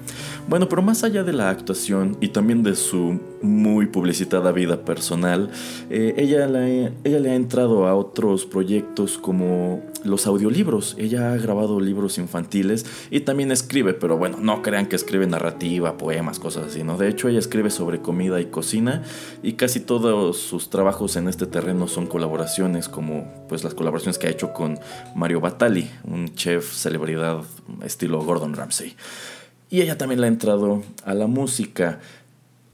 Bueno, 0.48 0.68
pero 0.68 0.82
más 0.82 1.04
allá 1.04 1.24
de 1.24 1.34
la 1.34 1.52
actuación 1.52 2.18
y 2.20 2.30
también 2.30 2.64
de 2.64 2.76
su 2.76 3.22
muy 3.46 3.86
publicitada 3.88 4.52
vida 4.52 4.84
personal, 4.86 5.50
eh, 5.90 6.14
ella, 6.18 6.48
la- 6.48 6.68
ella 6.68 7.20
le 7.20 7.30
ha 7.32 7.36
entrado 7.36 7.88
a 7.88 7.96
otros 7.96 8.46
proyectos 8.46 9.18
como 9.18 9.82
los 10.04 10.28
audiolibros. 10.28 10.96
Ella 11.00 11.34
ha 11.34 11.38
grabado 11.38 11.80
libros 11.80 12.18
infantiles 12.18 12.86
y 13.10 13.22
también 13.22 13.52
escribe, 13.52 13.94
pero 13.94 14.18
bueno, 14.18 14.38
no 14.40 14.62
crean 14.62 14.86
que 14.88 14.96
escribe 14.96 15.26
narrativa, 15.28 15.98
poemas, 15.98 16.38
cosas 16.40 16.68
así, 16.68 16.84
¿no? 16.84 16.98
De 16.98 17.08
hecho, 17.10 17.28
ella 17.28 17.40
escribe 17.40 17.70
sobre 17.72 18.02
comida 18.02 18.40
y 18.40 18.46
cocina 18.46 19.04
y 19.42 19.54
casi 19.54 19.80
todos 19.80 20.38
sus 20.38 20.70
trabajos 20.70 21.16
en 21.16 21.28
este 21.28 21.48
terreno 21.48 21.88
son 21.88 22.06
colaboraciones, 22.08 22.88
como 22.90 23.46
pues 23.50 23.64
las 23.64 23.74
colaboraciones 23.74 24.18
que 24.20 24.28
ha 24.28 24.32
hecho 24.32 24.54
con 24.54 24.78
Mario 25.16 25.40
Batali, 25.42 25.90
un 26.04 26.34
chef 26.36 26.72
celebridad 26.72 27.42
estilo 27.84 28.22
Gordon 28.24 28.54
Ramsay. 28.54 28.96
Y 29.72 29.82
ella 29.82 29.98
también 29.98 30.22
le 30.22 30.28
ha 30.28 30.30
entrado 30.30 30.84
a 31.04 31.14
la 31.16 31.26
música. 31.26 32.00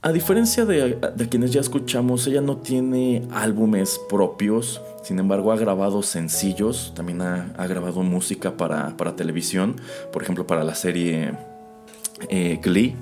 A 0.03 0.11
diferencia 0.11 0.65
de, 0.65 0.97
quienes 1.29 1.53
ya 1.53 1.61
escuchamos, 1.61 2.25
ella 2.25 2.41
no 2.41 2.57
tiene 2.57 3.27
álbumes 3.29 4.01
propios, 4.09 4.81
sin 5.03 5.19
embargo 5.19 5.51
ha 5.51 5.57
grabado 5.57 6.01
sencillos, 6.01 6.91
también 6.95 7.21
ha, 7.21 7.53
ha 7.55 7.67
grabado 7.67 8.01
música 8.01 8.57
para, 8.57 8.97
para 8.97 9.15
televisión, 9.15 9.75
por 10.11 10.23
ejemplo 10.23 10.47
para 10.47 10.63
la 10.63 10.73
serie 10.73 11.33
eh, 12.29 12.59
Glee. 12.63 12.95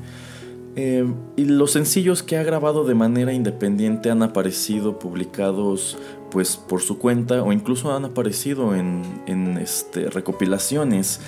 Eh, 0.75 1.05
y 1.37 1.45
los 1.45 1.71
sencillos 1.71 2.21
que 2.21 2.37
ha 2.37 2.43
grabado 2.43 2.83
de 2.83 2.95
manera 2.95 3.31
independiente 3.31 4.11
han 4.11 4.21
aparecido 4.21 4.99
publicados 4.99 5.97
pues 6.31 6.57
por 6.57 6.81
su 6.81 6.99
cuenta 6.99 7.43
o 7.43 7.51
incluso 7.53 7.95
han 7.95 8.05
aparecido 8.05 8.75
en, 8.75 9.03
en, 9.25 9.57
este, 9.57 10.09
recopilaciones. 10.09 11.21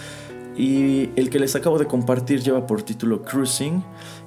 Y 0.58 1.10
el 1.16 1.30
que 1.30 1.40
les 1.40 1.56
acabo 1.56 1.78
de 1.80 1.86
compartir 1.86 2.42
lleva 2.42 2.68
por 2.68 2.84
título 2.84 3.24
Cruising 3.24 3.84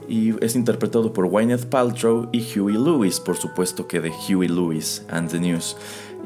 y 0.09 0.35
es 0.45 0.57
interpretado 0.57 1.13
por 1.13 1.29
Gwyneth 1.29 1.67
Paltrow 1.67 2.29
y 2.33 2.41
Huey 2.41 2.77
Lewis, 2.77 3.21
por 3.21 3.37
supuesto 3.37 3.87
que 3.87 4.01
de 4.01 4.11
Huey 4.11 4.49
Lewis 4.49 5.05
and 5.11 5.31
the 5.31 5.39
News. 5.39 5.77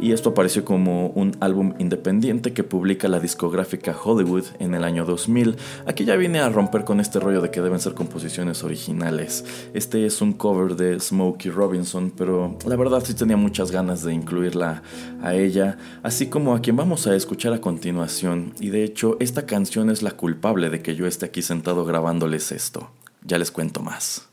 Y 0.01 0.12
esto 0.12 0.30
apareció 0.30 0.64
como 0.64 1.09
un 1.09 1.36
álbum 1.40 1.74
independiente 1.78 2.53
que 2.53 2.62
publica 2.62 3.09
la 3.09 3.20
discográfica 3.20 3.96
Hollywood 4.01 4.44
en 4.61 4.74
el 4.74 4.84
año 4.84 5.05
2000. 5.05 5.57
Aquí 5.86 6.05
ya 6.05 6.16
viene 6.16 6.38
a 6.38 6.49
romper 6.49 6.84
con 6.84 7.01
este 7.01 7.18
rollo 7.18 7.40
de 7.40 7.51
que 7.51 7.61
deben 7.61 7.80
ser 7.80 7.94
composiciones 7.94 8.62
originales. 8.62 9.44
Este 9.74 10.07
es 10.07 10.20
un 10.20 10.32
cover 10.32 10.76
de 10.76 11.01
Smokey 11.01 11.51
Robinson, 11.51 12.12
pero 12.16 12.57
la 12.66 12.76
verdad 12.76 13.03
sí 13.05 13.14
tenía 13.14 13.36
muchas 13.36 13.70
ganas 13.70 14.03
de 14.03 14.14
incluirla 14.14 14.82
a 15.22 15.34
ella, 15.34 15.78
así 16.03 16.26
como 16.26 16.55
a 16.55 16.61
quien 16.61 16.76
vamos 16.76 17.07
a 17.07 17.16
escuchar 17.16 17.53
a 17.53 17.61
continuación. 17.61 18.53
Y 18.61 18.68
de 18.68 18.84
hecho, 18.84 19.16
esta 19.20 19.46
canción 19.46 19.90
es 19.90 20.03
la 20.03 20.12
culpable 20.12 20.70
de 20.70 20.80
que 20.80 20.94
yo 20.94 21.07
esté 21.07 21.26
aquí 21.26 21.42
sentado 21.42 21.84
grabándoles 21.84 22.53
esto. 22.53 22.90
Ya 23.24 23.38
les 23.38 23.51
cuento 23.51 23.82
más. 23.82 24.28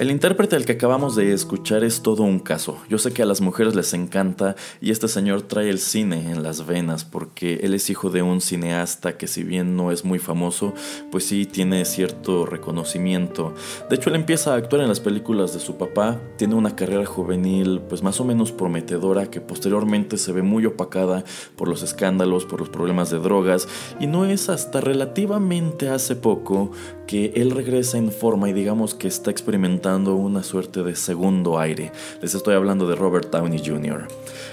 El 0.00 0.10
intérprete 0.10 0.56
al 0.56 0.64
que 0.64 0.72
acabamos 0.72 1.14
de 1.14 1.34
escuchar 1.34 1.84
es 1.84 2.00
todo 2.00 2.22
un 2.22 2.38
caso. 2.38 2.78
Yo 2.88 2.96
sé 2.96 3.12
que 3.12 3.20
a 3.20 3.26
las 3.26 3.42
mujeres 3.42 3.74
les 3.74 3.92
encanta 3.92 4.56
y 4.80 4.92
este 4.92 5.08
señor 5.08 5.42
trae 5.42 5.68
el 5.68 5.78
cine 5.78 6.32
en 6.32 6.42
las 6.42 6.66
venas 6.66 7.04
porque 7.04 7.56
él 7.56 7.74
es 7.74 7.90
hijo 7.90 8.08
de 8.08 8.22
un 8.22 8.40
cineasta 8.40 9.18
que 9.18 9.26
si 9.26 9.42
bien 9.42 9.76
no 9.76 9.92
es 9.92 10.06
muy 10.06 10.18
famoso, 10.18 10.72
pues 11.10 11.26
sí 11.26 11.44
tiene 11.44 11.84
cierto 11.84 12.46
reconocimiento. 12.46 13.52
De 13.90 13.96
hecho, 13.96 14.08
él 14.08 14.16
empieza 14.16 14.54
a 14.54 14.56
actuar 14.56 14.80
en 14.80 14.88
las 14.88 15.00
películas 15.00 15.52
de 15.52 15.60
su 15.60 15.76
papá, 15.76 16.18
tiene 16.38 16.54
una 16.54 16.74
carrera 16.74 17.04
juvenil 17.04 17.82
pues 17.86 18.02
más 18.02 18.22
o 18.22 18.24
menos 18.24 18.52
prometedora 18.52 19.26
que 19.26 19.42
posteriormente 19.42 20.16
se 20.16 20.32
ve 20.32 20.40
muy 20.40 20.64
opacada 20.64 21.24
por 21.56 21.68
los 21.68 21.82
escándalos, 21.82 22.46
por 22.46 22.60
los 22.60 22.70
problemas 22.70 23.10
de 23.10 23.18
drogas 23.18 23.68
y 24.00 24.06
no 24.06 24.24
es 24.24 24.48
hasta 24.48 24.80
relativamente 24.80 25.90
hace 25.90 26.16
poco 26.16 26.70
que 27.06 27.32
él 27.34 27.50
regresa 27.50 27.98
en 27.98 28.12
forma 28.12 28.48
y 28.48 28.54
digamos 28.54 28.94
que 28.94 29.08
está 29.08 29.30
experimentando 29.30 29.89
una 29.98 30.42
suerte 30.42 30.82
de 30.82 30.94
segundo 30.94 31.58
aire. 31.58 31.90
Les 32.22 32.34
estoy 32.34 32.54
hablando 32.54 32.86
de 32.86 32.94
Robert 32.94 33.30
Downey 33.30 33.60
Jr. 33.64 34.06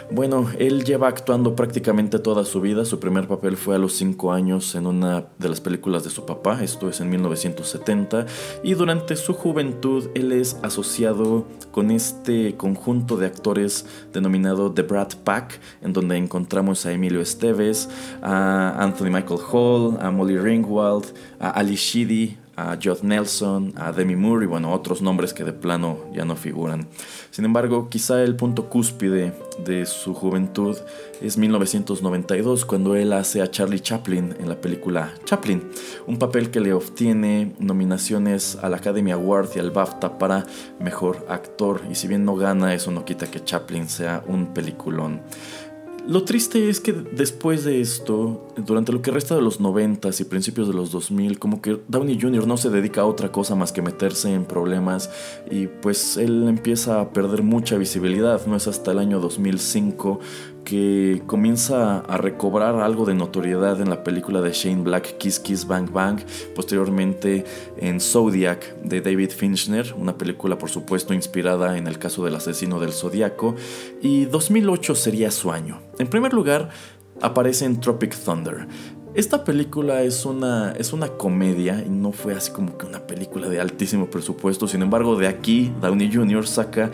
Bueno, 0.10 0.50
él 0.58 0.84
lleva 0.84 1.08
actuando 1.08 1.56
prácticamente 1.56 2.18
toda 2.18 2.44
su 2.44 2.60
vida. 2.60 2.86
Su 2.86 3.00
primer 3.00 3.28
papel 3.28 3.56
fue 3.56 3.76
a 3.76 3.78
los 3.78 3.94
5 3.94 4.32
años 4.32 4.74
en 4.76 4.88
una 4.88 5.26
de 5.38 5.50
las 5.50 5.62
películas 5.62 6.04
de 6.04 6.10
su 6.10 6.26
papá, 6.26 6.64
esto 6.64 6.90
es 6.90 7.02
en 7.02 7.10
1970, 7.10 8.26
y 8.64 8.74
durante 8.74 9.16
su 9.16 9.34
juventud 9.34 10.10
él 10.16 10.32
es 10.32 10.58
asociado 10.64 11.46
con 11.72 11.92
este 11.92 12.56
conjunto 12.56 13.18
de 13.18 13.28
actores 13.28 13.86
denominado 14.14 14.72
The 14.72 14.84
Brat 14.84 15.16
Pack, 15.16 15.60
en 15.82 15.94
donde 15.94 16.18
encontramos 16.18 16.86
a 16.86 16.92
Emilio 16.92 17.22
Esteves, 17.22 17.90
a 18.22 18.82
Anthony 18.82 19.12
Michael 19.12 19.42
Hall, 19.52 19.98
a 20.00 20.10
Molly 20.10 20.38
Ringwald, 20.38 21.06
a 21.40 21.52
Ali 21.52 21.76
Sheedy, 21.76 22.38
a 22.58 22.78
Judd 22.84 23.04
Nelson, 23.04 23.74
a 23.78 23.92
Demi 23.92 24.16
Moore 24.16 24.46
y 24.46 24.48
bueno, 24.48 24.74
otros 24.74 25.02
nombres 25.02 25.34
que 25.34 25.44
de 25.44 25.54
plano 25.54 26.00
ya 26.12 26.26
no 26.26 26.36
figuran. 26.36 26.88
Sin 27.30 27.46
embargo, 27.46 27.88
quizá 27.88 28.24
el 28.24 28.36
punto 28.36 28.68
cúspide 28.68 29.34
de 29.64 29.86
su 29.86 30.16
juventud 30.16 30.76
es 31.22 31.38
1992 31.38 32.66
cuando 32.66 32.96
él 32.96 33.14
hace 33.14 33.42
a 33.44 33.52
Charlie 33.52 33.80
Chaplin 33.80 34.36
en 34.40 34.50
la 34.50 34.60
película 34.60 35.14
Chaplin, 35.24 35.70
un 36.08 36.18
papel 36.18 36.50
que 36.50 36.60
le 36.60 36.74
obtiene 36.74 37.56
nominaciones 37.60 38.58
al 38.62 38.74
Academy 38.74 39.12
Award 39.12 39.50
y 39.56 39.60
al 39.60 39.72
BAFTA 39.72 40.18
para 40.18 40.46
mejor 40.80 41.26
actor 41.30 41.82
y 41.92 41.96
si 41.96 42.08
bien 42.08 42.26
no 42.26 42.36
gana 42.36 42.74
eso 42.74 42.92
no 42.92 43.06
quita 43.06 43.30
que 43.30 43.44
Chaplin 43.44 43.88
sea 43.88 44.24
un 44.28 44.54
peliculón. 44.54 45.22
Lo 46.08 46.24
triste 46.24 46.70
es 46.70 46.80
que 46.80 46.94
después 46.94 47.66
de 47.66 47.82
esto, 47.82 48.48
durante 48.56 48.94
lo 48.94 49.02
que 49.02 49.12
resta 49.12 49.36
de 49.36 49.42
los 49.42 49.60
90 49.60 50.10
y 50.18 50.24
principios 50.24 50.70
de 50.70 50.74
los 50.74 50.90
2000, 50.90 51.38
como 51.38 51.62
que 51.62 51.82
Downey 51.90 52.18
Jr. 52.18 52.48
no 52.48 52.56
se 52.56 52.70
dedica 52.70 53.02
a 53.02 53.06
otra 53.06 53.30
cosa 53.30 53.56
más 53.56 53.74
que 53.74 53.82
meterse 53.82 54.34
en 54.34 54.46
problemas 54.46 55.10
y 55.52 55.68
pues 55.68 56.16
él 56.16 56.48
empieza 56.48 57.02
a 57.02 57.10
perder 57.12 57.44
mucha 57.44 57.76
visibilidad. 57.78 58.46
No 58.48 58.56
es 58.56 58.70
hasta 58.70 58.94
el 58.94 59.00
año 59.00 59.20
2005 59.20 60.22
que 60.64 61.24
comienza 61.26 62.00
a 62.00 62.16
recobrar 62.16 62.76
algo 62.76 63.04
de 63.04 63.14
notoriedad 63.14 63.82
en 63.82 63.90
la 63.90 64.06
película 64.06 64.40
de 64.40 64.54
Shane 64.54 64.84
Black, 64.84 65.18
Kiss 65.18 65.42
Kiss 65.42 65.68
Bang 65.68 65.92
Bang, 65.92 66.22
posteriormente 66.56 67.44
en 67.76 68.00
Zodiac 68.00 68.82
de 68.82 69.02
David 69.02 69.32
Fincher, 69.32 69.94
una 69.98 70.18
película 70.18 70.58
por 70.58 70.70
supuesto 70.70 71.14
inspirada 71.14 71.78
en 71.78 71.86
el 71.86 72.00
caso 72.00 72.24
del 72.24 72.36
asesino 72.36 72.80
del 72.80 72.94
Zodiaco, 72.94 73.56
y 74.02 74.24
2008 74.24 74.96
sería 74.96 75.32
su 75.32 75.52
año. 75.52 75.87
En 76.00 76.08
primer 76.08 76.34
lugar, 76.34 76.70
aparece 77.22 77.66
en 77.66 77.80
Tropic 77.80 78.16
Thunder. 78.16 78.68
Esta 79.16 79.44
película 79.44 80.04
es 80.04 80.26
una, 80.26 80.74
es 80.74 80.94
una 80.94 81.08
comedia 81.08 81.84
y 81.84 81.90
no 81.90 82.12
fue 82.12 82.36
así 82.36 82.52
como 82.52 82.78
que 82.78 82.86
una 82.86 83.00
película 83.08 83.50
de 83.50 83.60
altísimo 83.60 84.12
presupuesto. 84.12 84.68
Sin 84.68 84.84
embargo, 84.84 85.16
de 85.16 85.28
aquí 85.28 85.74
Downey 85.82 86.14
Jr. 86.14 86.46
saca 86.46 86.92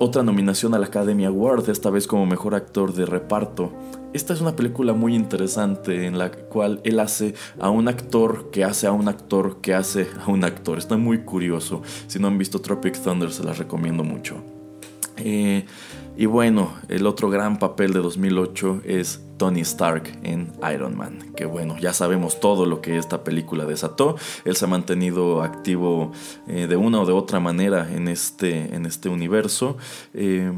otra 0.00 0.22
nominación 0.22 0.74
al 0.74 0.82
Academy 0.82 1.26
Award, 1.26 1.68
esta 1.68 1.90
vez 1.90 2.06
como 2.06 2.26
mejor 2.26 2.54
actor 2.54 2.92
de 2.94 3.06
reparto. 3.06 3.70
Esta 4.12 4.32
es 4.32 4.40
una 4.40 4.56
película 4.56 4.94
muy 4.94 5.14
interesante 5.14 6.06
en 6.06 6.18
la 6.18 6.32
cual 6.32 6.80
él 6.82 6.98
hace 6.98 7.34
a 7.60 7.70
un 7.70 7.86
actor 7.86 8.50
que 8.50 8.64
hace 8.64 8.88
a 8.88 8.92
un 8.92 9.06
actor 9.06 9.60
que 9.60 9.72
hace 9.74 10.08
a 10.26 10.28
un 10.28 10.42
actor. 10.42 10.78
Está 10.78 10.96
muy 10.96 11.18
curioso. 11.18 11.82
Si 12.08 12.18
no 12.18 12.26
han 12.26 12.38
visto 12.38 12.60
Tropic 12.60 13.00
Thunder, 13.00 13.30
se 13.30 13.44
las 13.44 13.58
recomiendo 13.58 14.02
mucho. 14.02 14.42
Eh, 15.18 15.66
y 16.20 16.26
bueno, 16.26 16.74
el 16.88 17.06
otro 17.06 17.30
gran 17.30 17.58
papel 17.58 17.94
de 17.94 18.00
2008 18.00 18.82
es 18.84 19.22
Tony 19.38 19.62
Stark 19.62 20.18
en 20.22 20.52
Iron 20.70 20.94
Man. 20.94 21.32
Que 21.34 21.46
bueno, 21.46 21.78
ya 21.78 21.94
sabemos 21.94 22.40
todo 22.40 22.66
lo 22.66 22.82
que 22.82 22.98
esta 22.98 23.24
película 23.24 23.64
desató. 23.64 24.16
Él 24.44 24.54
se 24.54 24.66
ha 24.66 24.68
mantenido 24.68 25.40
activo 25.42 26.12
eh, 26.46 26.66
de 26.66 26.76
una 26.76 27.00
o 27.00 27.06
de 27.06 27.14
otra 27.14 27.40
manera 27.40 27.90
en 27.90 28.06
este, 28.06 28.74
en 28.74 28.84
este 28.84 29.08
universo. 29.08 29.78
Eh, 30.12 30.52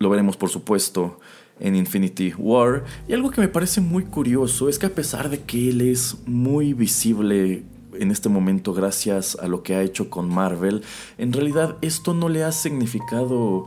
lo 0.00 0.10
veremos 0.10 0.36
por 0.36 0.48
supuesto 0.48 1.20
en 1.60 1.76
Infinity 1.76 2.34
War. 2.36 2.82
Y 3.06 3.12
algo 3.12 3.30
que 3.30 3.40
me 3.40 3.46
parece 3.46 3.80
muy 3.80 4.02
curioso 4.02 4.68
es 4.68 4.80
que 4.80 4.86
a 4.86 4.94
pesar 4.96 5.30
de 5.30 5.42
que 5.42 5.68
él 5.68 5.80
es 5.80 6.16
muy 6.26 6.72
visible 6.72 7.62
en 7.92 8.10
este 8.10 8.28
momento 8.28 8.74
gracias 8.74 9.36
a 9.36 9.46
lo 9.46 9.62
que 9.62 9.76
ha 9.76 9.82
hecho 9.82 10.10
con 10.10 10.28
Marvel, 10.28 10.82
en 11.18 11.32
realidad 11.32 11.76
esto 11.82 12.14
no 12.14 12.28
le 12.28 12.42
ha 12.42 12.50
significado 12.50 13.66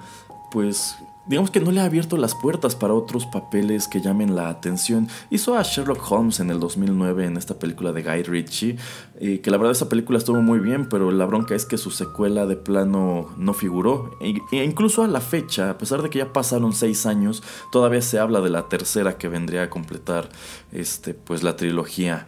pues 0.52 0.94
digamos 1.28 1.52
que 1.52 1.60
no 1.60 1.72
le 1.72 1.82
ha 1.82 1.86
abierto 1.86 2.18
las 2.18 2.36
puertas 2.36 2.76
para 2.76 2.94
otros 2.94 3.26
papeles 3.26 3.88
que 3.88 4.02
llamen 4.02 4.36
la 4.36 4.50
atención. 4.50 5.08
Hizo 5.30 5.56
a 5.56 5.64
Sherlock 5.64 6.12
Holmes 6.12 6.40
en 6.40 6.50
el 6.50 6.60
2009 6.60 7.26
en 7.26 7.38
esta 7.38 7.60
película 7.60 7.92
de 7.92 8.04
Guy 8.04 8.24
Ritchie, 8.24 8.78
eh, 9.20 9.40
que 9.42 9.52
la 9.52 9.58
verdad 9.58 9.72
esa 9.72 9.90
película 9.90 10.18
estuvo 10.18 10.42
muy 10.42 10.60
bien, 10.60 10.90
pero 10.90 11.12
la 11.12 11.26
bronca 11.26 11.56
es 11.56 11.66
que 11.66 11.78
su 11.78 11.92
secuela 11.92 12.46
de 12.46 12.56
plano 12.56 13.30
no 13.38 13.54
figuró. 13.54 14.18
E, 14.20 14.36
e 14.52 14.64
incluso 14.64 15.04
a 15.04 15.08
la 15.08 15.22
fecha, 15.22 15.70
a 15.70 15.78
pesar 15.78 16.02
de 16.02 16.10
que 16.10 16.20
ya 16.20 16.34
pasaron 16.34 16.74
seis 16.74 17.06
años, 17.06 17.44
todavía 17.72 18.02
se 18.02 18.20
habla 18.20 18.42
de 18.42 18.50
la 18.50 18.68
tercera 18.68 19.18
que 19.18 19.28
vendría 19.28 19.64
a 19.64 19.70
completar 19.70 20.30
este, 20.72 21.14
pues, 21.14 21.44
la 21.44 21.56
trilogía. 21.56 22.28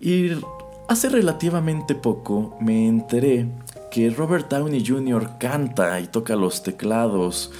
Y 0.00 0.32
hace 0.88 1.08
relativamente 1.08 1.94
poco 1.94 2.56
me 2.60 2.86
enteré 2.86 3.48
que 3.90 4.10
Robert 4.10 4.50
Downey 4.50 4.84
Jr. 4.84 5.38
canta 5.38 6.00
y 6.00 6.08
toca 6.08 6.34
los 6.34 6.62
teclados 6.62 7.52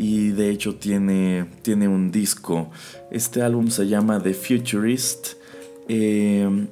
y 0.00 0.30
de 0.30 0.48
hecho 0.48 0.76
tiene, 0.76 1.44
tiene 1.60 1.86
un 1.86 2.10
disco. 2.10 2.70
Este 3.10 3.42
álbum 3.42 3.68
se 3.68 3.86
llama 3.86 4.18
The 4.22 4.32
Futurist. 4.32 5.34
Eh, 5.88 6.66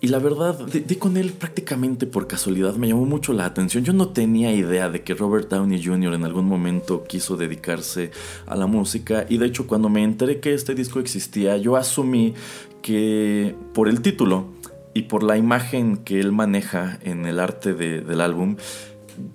y 0.00 0.06
la 0.06 0.20
verdad, 0.20 0.56
di, 0.66 0.94
con 0.94 1.16
él 1.16 1.32
prácticamente 1.32 2.06
por 2.06 2.28
casualidad, 2.28 2.76
me 2.76 2.86
llamó 2.86 3.06
mucho 3.06 3.32
la 3.32 3.44
atención. 3.44 3.82
Yo 3.82 3.92
no 3.92 4.10
tenía 4.10 4.52
idea 4.52 4.88
de 4.88 5.02
que 5.02 5.14
Robert 5.14 5.48
Downey 5.50 5.82
Jr. 5.84 6.14
en 6.14 6.24
algún 6.24 6.46
momento 6.46 7.02
quiso 7.02 7.36
dedicarse 7.36 8.12
a 8.46 8.54
la 8.54 8.68
música. 8.68 9.26
Y 9.28 9.38
de 9.38 9.46
hecho, 9.46 9.66
cuando 9.66 9.88
me 9.88 10.04
enteré 10.04 10.38
que 10.38 10.54
este 10.54 10.76
disco 10.76 11.00
existía, 11.00 11.56
yo 11.56 11.74
asumí 11.74 12.34
que 12.82 13.56
por 13.74 13.88
el 13.88 14.00
título 14.00 14.46
y 14.94 15.02
por 15.02 15.24
la 15.24 15.36
imagen 15.36 15.96
que 15.96 16.20
él 16.20 16.30
maneja 16.30 17.00
en 17.02 17.26
el 17.26 17.40
arte 17.40 17.74
del 17.74 18.20
álbum, 18.20 18.56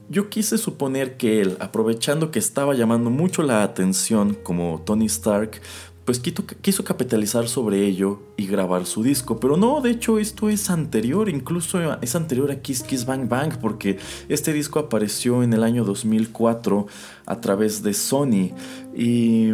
yo 0.09 0.29
quise 0.29 0.57
suponer 0.57 1.17
que 1.17 1.41
él, 1.41 1.57
aprovechando 1.59 2.31
que 2.31 2.39
estaba 2.39 2.73
llamando 2.73 3.09
mucho 3.09 3.43
la 3.43 3.63
atención 3.63 4.35
como 4.43 4.81
Tony 4.85 5.05
Stark, 5.05 5.61
pues 6.05 6.19
quiso 6.19 6.83
capitalizar 6.83 7.47
sobre 7.47 7.85
ello 7.85 8.21
y 8.35 8.47
grabar 8.47 8.85
su 8.85 9.03
disco. 9.03 9.39
Pero 9.39 9.55
no, 9.55 9.79
de 9.79 9.91
hecho 9.91 10.19
esto 10.19 10.49
es 10.49 10.69
anterior, 10.69 11.29
incluso 11.29 11.79
es 12.01 12.15
anterior 12.15 12.51
a 12.51 12.61
Kiss 12.61 12.83
Kiss 12.83 13.05
Bang 13.05 13.29
Bang, 13.29 13.57
porque 13.61 13.97
este 14.27 14.51
disco 14.51 14.79
apareció 14.79 15.43
en 15.43 15.53
el 15.53 15.63
año 15.63 15.85
2004 15.85 16.87
a 17.25 17.39
través 17.39 17.83
de 17.83 17.93
Sony. 17.93 18.51
Y 18.93 19.51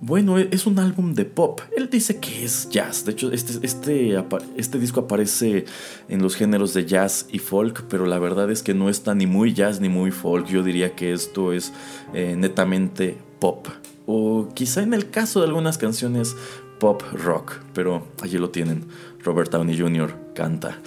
bueno, 0.00 0.38
es 0.38 0.66
un 0.66 0.78
álbum 0.78 1.14
de 1.14 1.26
pop. 1.26 1.60
Él 1.76 1.90
dice 1.90 2.18
que 2.18 2.44
es 2.44 2.68
jazz. 2.70 3.04
De 3.04 3.12
hecho, 3.12 3.30
este, 3.30 3.64
este, 3.64 4.24
este 4.56 4.78
disco 4.78 5.00
aparece 5.00 5.66
en 6.08 6.22
los 6.22 6.34
géneros 6.34 6.72
de 6.72 6.86
jazz 6.86 7.26
y 7.30 7.38
folk, 7.38 7.84
pero 7.88 8.06
la 8.06 8.18
verdad 8.18 8.50
es 8.50 8.62
que 8.62 8.72
no 8.72 8.88
está 8.88 9.14
ni 9.14 9.26
muy 9.26 9.52
jazz 9.52 9.80
ni 9.80 9.90
muy 9.90 10.10
folk. 10.10 10.46
Yo 10.46 10.62
diría 10.62 10.94
que 10.94 11.12
esto 11.12 11.52
es 11.52 11.72
eh, 12.14 12.34
netamente 12.38 13.18
pop 13.38 13.68
o 14.06 14.48
quizá 14.54 14.82
en 14.82 14.94
el 14.94 15.10
caso 15.10 15.40
de 15.40 15.46
algunas 15.46 15.78
canciones 15.78 16.36
pop 16.80 17.02
rock, 17.12 17.60
pero 17.74 18.08
allí 18.22 18.38
lo 18.38 18.50
tienen. 18.50 18.86
Robert 19.22 19.52
Downey 19.52 19.78
Jr. 19.78 20.14
canta. 20.34 20.78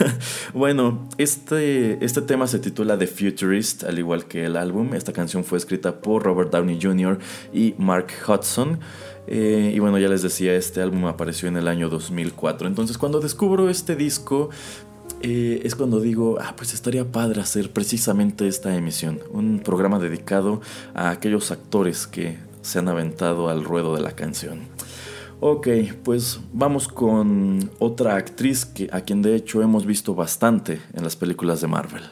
bueno, 0.54 1.06
este, 1.18 2.02
este 2.02 2.22
tema 2.22 2.46
se 2.46 2.58
titula 2.58 2.98
The 2.98 3.06
Futurist, 3.06 3.84
al 3.84 3.98
igual 3.98 4.24
que 4.24 4.46
el 4.46 4.56
álbum. 4.56 4.94
Esta 4.94 5.12
canción 5.12 5.44
fue 5.44 5.58
escrita 5.58 6.00
por 6.00 6.22
Robert 6.22 6.50
Downey 6.50 6.78
Jr. 6.80 7.18
y 7.52 7.74
Mark 7.76 8.06
Hudson. 8.26 8.80
Eh, 9.26 9.72
y 9.74 9.78
bueno, 9.78 9.98
ya 9.98 10.08
les 10.08 10.22
decía, 10.22 10.54
este 10.54 10.80
álbum 10.80 11.04
apareció 11.04 11.48
en 11.48 11.58
el 11.58 11.68
año 11.68 11.90
2004. 11.90 12.66
Entonces, 12.66 12.96
cuando 12.96 13.20
descubro 13.20 13.68
este 13.68 13.96
disco, 13.96 14.48
eh, 15.20 15.60
es 15.64 15.74
cuando 15.74 16.00
digo, 16.00 16.38
ah, 16.40 16.54
pues 16.56 16.72
estaría 16.72 17.04
padre 17.04 17.40
hacer 17.40 17.70
precisamente 17.70 18.48
esta 18.48 18.74
emisión, 18.74 19.20
un 19.30 19.60
programa 19.60 19.98
dedicado 19.98 20.60
a 20.94 21.10
aquellos 21.10 21.50
actores 21.50 22.06
que 22.06 22.38
se 22.64 22.78
han 22.78 22.88
aventado 22.88 23.48
al 23.48 23.62
ruedo 23.62 23.94
de 23.94 24.02
la 24.02 24.12
canción. 24.12 24.62
Ok, 25.40 25.68
pues 26.02 26.40
vamos 26.52 26.88
con 26.88 27.70
otra 27.78 28.16
actriz 28.16 28.64
que, 28.64 28.88
a 28.90 29.02
quien 29.02 29.20
de 29.20 29.36
hecho 29.36 29.62
hemos 29.62 29.84
visto 29.84 30.14
bastante 30.14 30.80
en 30.94 31.04
las 31.04 31.16
películas 31.16 31.60
de 31.60 31.68
Marvel. 31.68 32.04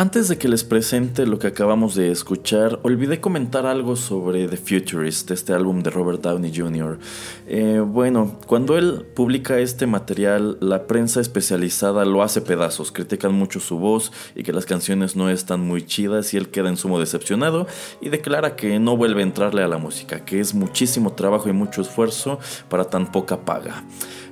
Antes 0.00 0.28
de 0.28 0.38
que 0.38 0.48
les 0.48 0.64
presente 0.64 1.26
lo 1.26 1.38
que 1.38 1.48
acabamos 1.48 1.94
de 1.94 2.10
escuchar, 2.10 2.80
olvidé 2.84 3.20
comentar 3.20 3.66
algo 3.66 3.96
sobre 3.96 4.48
The 4.48 4.56
Futurist, 4.56 5.30
este 5.30 5.52
álbum 5.52 5.82
de 5.82 5.90
Robert 5.90 6.22
Downey 6.22 6.50
Jr. 6.56 6.98
Eh, 7.46 7.84
bueno, 7.86 8.38
cuando 8.46 8.78
él 8.78 9.04
publica 9.14 9.58
este 9.58 9.86
material, 9.86 10.56
la 10.62 10.86
prensa 10.86 11.20
especializada 11.20 12.06
lo 12.06 12.22
hace 12.22 12.40
pedazos, 12.40 12.92
critican 12.92 13.34
mucho 13.34 13.60
su 13.60 13.76
voz 13.76 14.10
y 14.34 14.42
que 14.42 14.54
las 14.54 14.64
canciones 14.64 15.16
no 15.16 15.28
están 15.28 15.60
muy 15.60 15.84
chidas 15.84 16.32
y 16.32 16.38
él 16.38 16.48
queda 16.48 16.70
en 16.70 16.78
sumo 16.78 16.98
decepcionado 16.98 17.66
y 18.00 18.08
declara 18.08 18.56
que 18.56 18.78
no 18.78 18.96
vuelve 18.96 19.20
a 19.20 19.24
entrarle 19.24 19.62
a 19.62 19.68
la 19.68 19.76
música, 19.76 20.24
que 20.24 20.40
es 20.40 20.54
muchísimo 20.54 21.12
trabajo 21.12 21.50
y 21.50 21.52
mucho 21.52 21.82
esfuerzo 21.82 22.38
para 22.70 22.84
tan 22.84 23.12
poca 23.12 23.44
paga. 23.44 23.84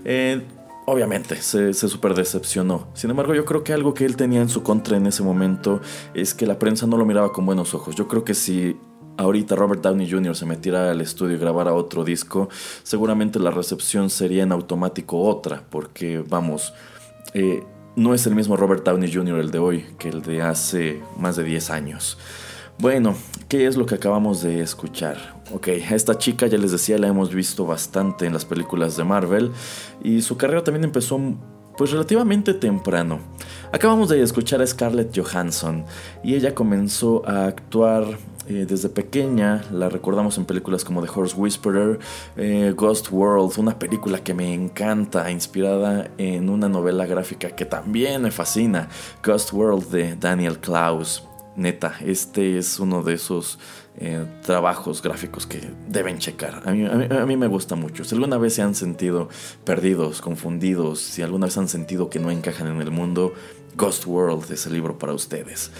Eh, 0.06 0.40
obviamente 0.88 1.36
se, 1.36 1.74
se 1.74 1.88
super 1.88 2.14
decepcionó. 2.14 2.88
Sin 2.94 3.10
embargo, 3.10 3.34
yo 3.34 3.44
creo 3.44 3.62
que 3.62 3.72
algo 3.72 3.94
que 3.94 4.04
él 4.04 4.16
tenía 4.16 4.40
en 4.40 4.48
su 4.48 4.62
contra 4.62 4.96
en 4.96 5.06
ese 5.06 5.22
momento 5.22 5.80
es 6.14 6.34
que 6.34 6.46
la 6.46 6.58
prensa 6.58 6.86
no 6.86 6.96
lo 6.96 7.04
miraba 7.04 7.32
con 7.32 7.46
buenos 7.46 7.74
ojos. 7.74 7.94
Yo 7.94 8.08
creo 8.08 8.24
que 8.24 8.34
si 8.34 8.76
ahorita 9.18 9.56
Robert 9.56 9.82
Downey 9.82 10.10
Jr. 10.10 10.34
se 10.34 10.46
metiera 10.46 10.90
al 10.90 11.00
estudio 11.00 11.36
y 11.36 11.38
grabara 11.38 11.74
otro 11.74 12.04
disco, 12.04 12.48
seguramente 12.82 13.38
la 13.38 13.50
recepción 13.50 14.08
sería 14.08 14.44
en 14.44 14.52
automático 14.52 15.20
otra, 15.20 15.64
porque 15.68 16.24
vamos, 16.26 16.72
eh, 17.34 17.62
no 17.96 18.14
es 18.14 18.26
el 18.26 18.34
mismo 18.34 18.56
Robert 18.56 18.84
Downey 18.84 19.12
Jr. 19.12 19.40
el 19.40 19.50
de 19.50 19.58
hoy 19.58 19.86
que 19.98 20.08
el 20.08 20.22
de 20.22 20.40
hace 20.42 21.02
más 21.18 21.36
de 21.36 21.44
10 21.44 21.70
años. 21.70 22.16
Bueno, 22.80 23.16
¿qué 23.48 23.66
es 23.66 23.76
lo 23.76 23.86
que 23.86 23.96
acabamos 23.96 24.40
de 24.40 24.60
escuchar? 24.60 25.16
Ok, 25.52 25.66
esta 25.66 26.16
chica 26.16 26.46
ya 26.46 26.58
les 26.58 26.70
decía, 26.70 26.96
la 26.96 27.08
hemos 27.08 27.34
visto 27.34 27.66
bastante 27.66 28.24
en 28.24 28.32
las 28.32 28.44
películas 28.44 28.96
de 28.96 29.02
Marvel 29.02 29.50
y 30.00 30.22
su 30.22 30.36
carrera 30.36 30.62
también 30.62 30.84
empezó 30.84 31.20
pues 31.76 31.90
relativamente 31.90 32.54
temprano. 32.54 33.18
Acabamos 33.72 34.10
de 34.10 34.22
escuchar 34.22 34.62
a 34.62 34.66
Scarlett 34.66 35.10
Johansson 35.12 35.86
y 36.22 36.36
ella 36.36 36.54
comenzó 36.54 37.28
a 37.28 37.46
actuar 37.46 38.04
eh, 38.46 38.64
desde 38.68 38.88
pequeña, 38.88 39.64
la 39.72 39.88
recordamos 39.88 40.38
en 40.38 40.44
películas 40.44 40.84
como 40.84 41.02
The 41.02 41.10
Horse 41.12 41.34
Whisperer, 41.36 41.98
eh, 42.36 42.72
Ghost 42.76 43.08
World, 43.10 43.58
una 43.58 43.76
película 43.76 44.22
que 44.22 44.34
me 44.34 44.54
encanta, 44.54 45.28
inspirada 45.32 46.12
en 46.16 46.48
una 46.48 46.68
novela 46.68 47.06
gráfica 47.06 47.50
que 47.50 47.64
también 47.64 48.22
me 48.22 48.30
fascina, 48.30 48.88
Ghost 49.24 49.52
World 49.52 49.90
de 49.90 50.14
Daniel 50.14 50.60
Klaus. 50.60 51.27
Neta, 51.58 51.96
este 52.06 52.56
es 52.56 52.78
uno 52.78 53.02
de 53.02 53.14
esos 53.14 53.58
eh, 53.98 54.24
trabajos 54.42 55.02
gráficos 55.02 55.44
que 55.44 55.60
deben 55.88 56.18
checar. 56.18 56.62
A 56.64 56.70
mí, 56.70 56.84
a, 56.84 57.26
mí, 57.26 57.36
me 57.36 57.48
gusta 57.48 57.74
mucho. 57.74 58.04
Si 58.04 58.14
alguna 58.14 58.38
vez 58.38 58.54
se 58.54 58.62
han 58.62 58.76
sentido 58.76 59.28
perdidos, 59.64 60.20
confundidos, 60.20 61.00
si 61.00 61.22
alguna 61.22 61.46
vez 61.46 61.58
han 61.58 61.68
sentido 61.68 62.10
que 62.10 62.20
no 62.20 62.30
encajan 62.30 62.68
en 62.68 62.80
el 62.80 62.92
mundo, 62.92 63.34
Ghost 63.76 64.06
World 64.06 64.52
es 64.52 64.66
el 64.66 64.74
libro 64.74 64.98
para 65.00 65.14
ustedes. 65.14 65.72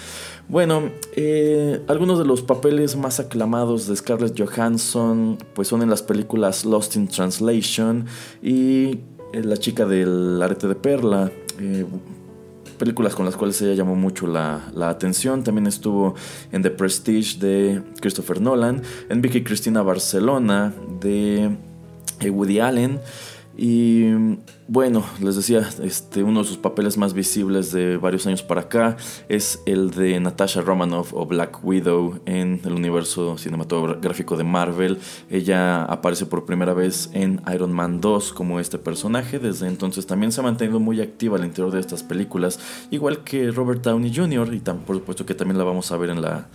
Bueno, 0.49 0.91
eh, 1.15 1.81
algunos 1.87 2.19
de 2.19 2.25
los 2.25 2.43
papeles 2.43 2.97
más 2.97 3.21
aclamados 3.21 3.87
de 3.87 3.95
Scarlett 3.95 4.37
Johansson 4.37 5.39
pues 5.55 5.69
son 5.69 5.83
en 5.83 5.91
las 5.91 6.03
películas 6.03 6.65
Lost 6.65 6.97
in 6.97 7.07
Translation 7.07 8.07
y 8.43 8.99
eh, 9.33 9.45
La 9.45 9.57
chica 9.59 9.87
del 9.87 10.43
arete 10.43 10.67
de 10.67 10.75
perla. 10.75 11.31
Películas 12.79 13.15
con 13.15 13.27
las 13.27 13.37
cuales 13.37 13.61
ella 13.61 13.75
llamó 13.75 13.95
mucho 13.95 14.27
la, 14.27 14.71
la, 14.75 14.89
atención. 14.89 15.45
También 15.45 15.67
estuvo 15.67 16.15
en 16.53 16.63
The 16.63 16.71
Prestige 16.71 17.39
de 17.39 17.83
Christopher 18.01 18.41
Nolan, 18.41 18.83
en 19.09 19.21
Vicky 19.21 19.43
Cristina 19.43 19.83
Barcelona 19.83 20.73
de 21.01 21.51
Woody 22.31 22.61
Allen. 22.61 23.01
Y 23.61 24.13
bueno, 24.69 25.05
les 25.21 25.35
decía, 25.35 25.69
este, 25.83 26.23
uno 26.23 26.43
de 26.43 26.49
sus 26.49 26.59
papeles 26.59 26.97
más 26.97 27.13
visibles 27.13 27.73
de 27.73 27.97
varios 27.97 28.25
años 28.29 28.45
para 28.45 28.61
acá 28.61 28.97
es 29.29 29.61
el 29.67 29.91
de 29.91 30.21
Natasha 30.21 30.61
Romanoff 30.61 31.13
o 31.13 31.27
Black 31.27 31.65
Widow 31.65 32.21
en 32.25 32.61
el 32.65 32.75
universo 32.75 33.37
cinematográfico 33.37 34.37
de 34.37 34.45
Marvel. 34.45 34.99
Ella 35.29 35.83
aparece 35.83 36.25
por 36.25 36.47
primera 36.47 36.73
vez 36.73 37.11
en 37.15 37.41
Iron 37.53 37.73
Man 37.73 38.01
2 38.01 38.33
como 38.33 38.61
este 38.61 38.79
personaje. 38.79 39.41
Desde 39.41 39.67
entonces 39.67 40.07
también 40.07 40.31
se 40.31 40.41
ha 40.41 40.45
mantenido 40.45 40.79
muy 40.79 41.01
activa 41.01 41.37
al 41.37 41.45
interior 41.45 41.73
de 41.73 41.81
estas 41.81 42.05
películas, 42.05 42.61
igual 42.93 43.25
que 43.25 43.51
Robert 43.51 43.83
Downey 43.83 44.15
Jr. 44.15 44.55
y 44.55 44.61
por 44.61 44.95
supuesto 44.95 45.27
que 45.27 45.35
también 45.35 45.59
la 45.59 45.65
vamos 45.65 45.91
a 45.91 45.97
ver 45.97 46.11
en 46.11 46.23
la 46.23 46.47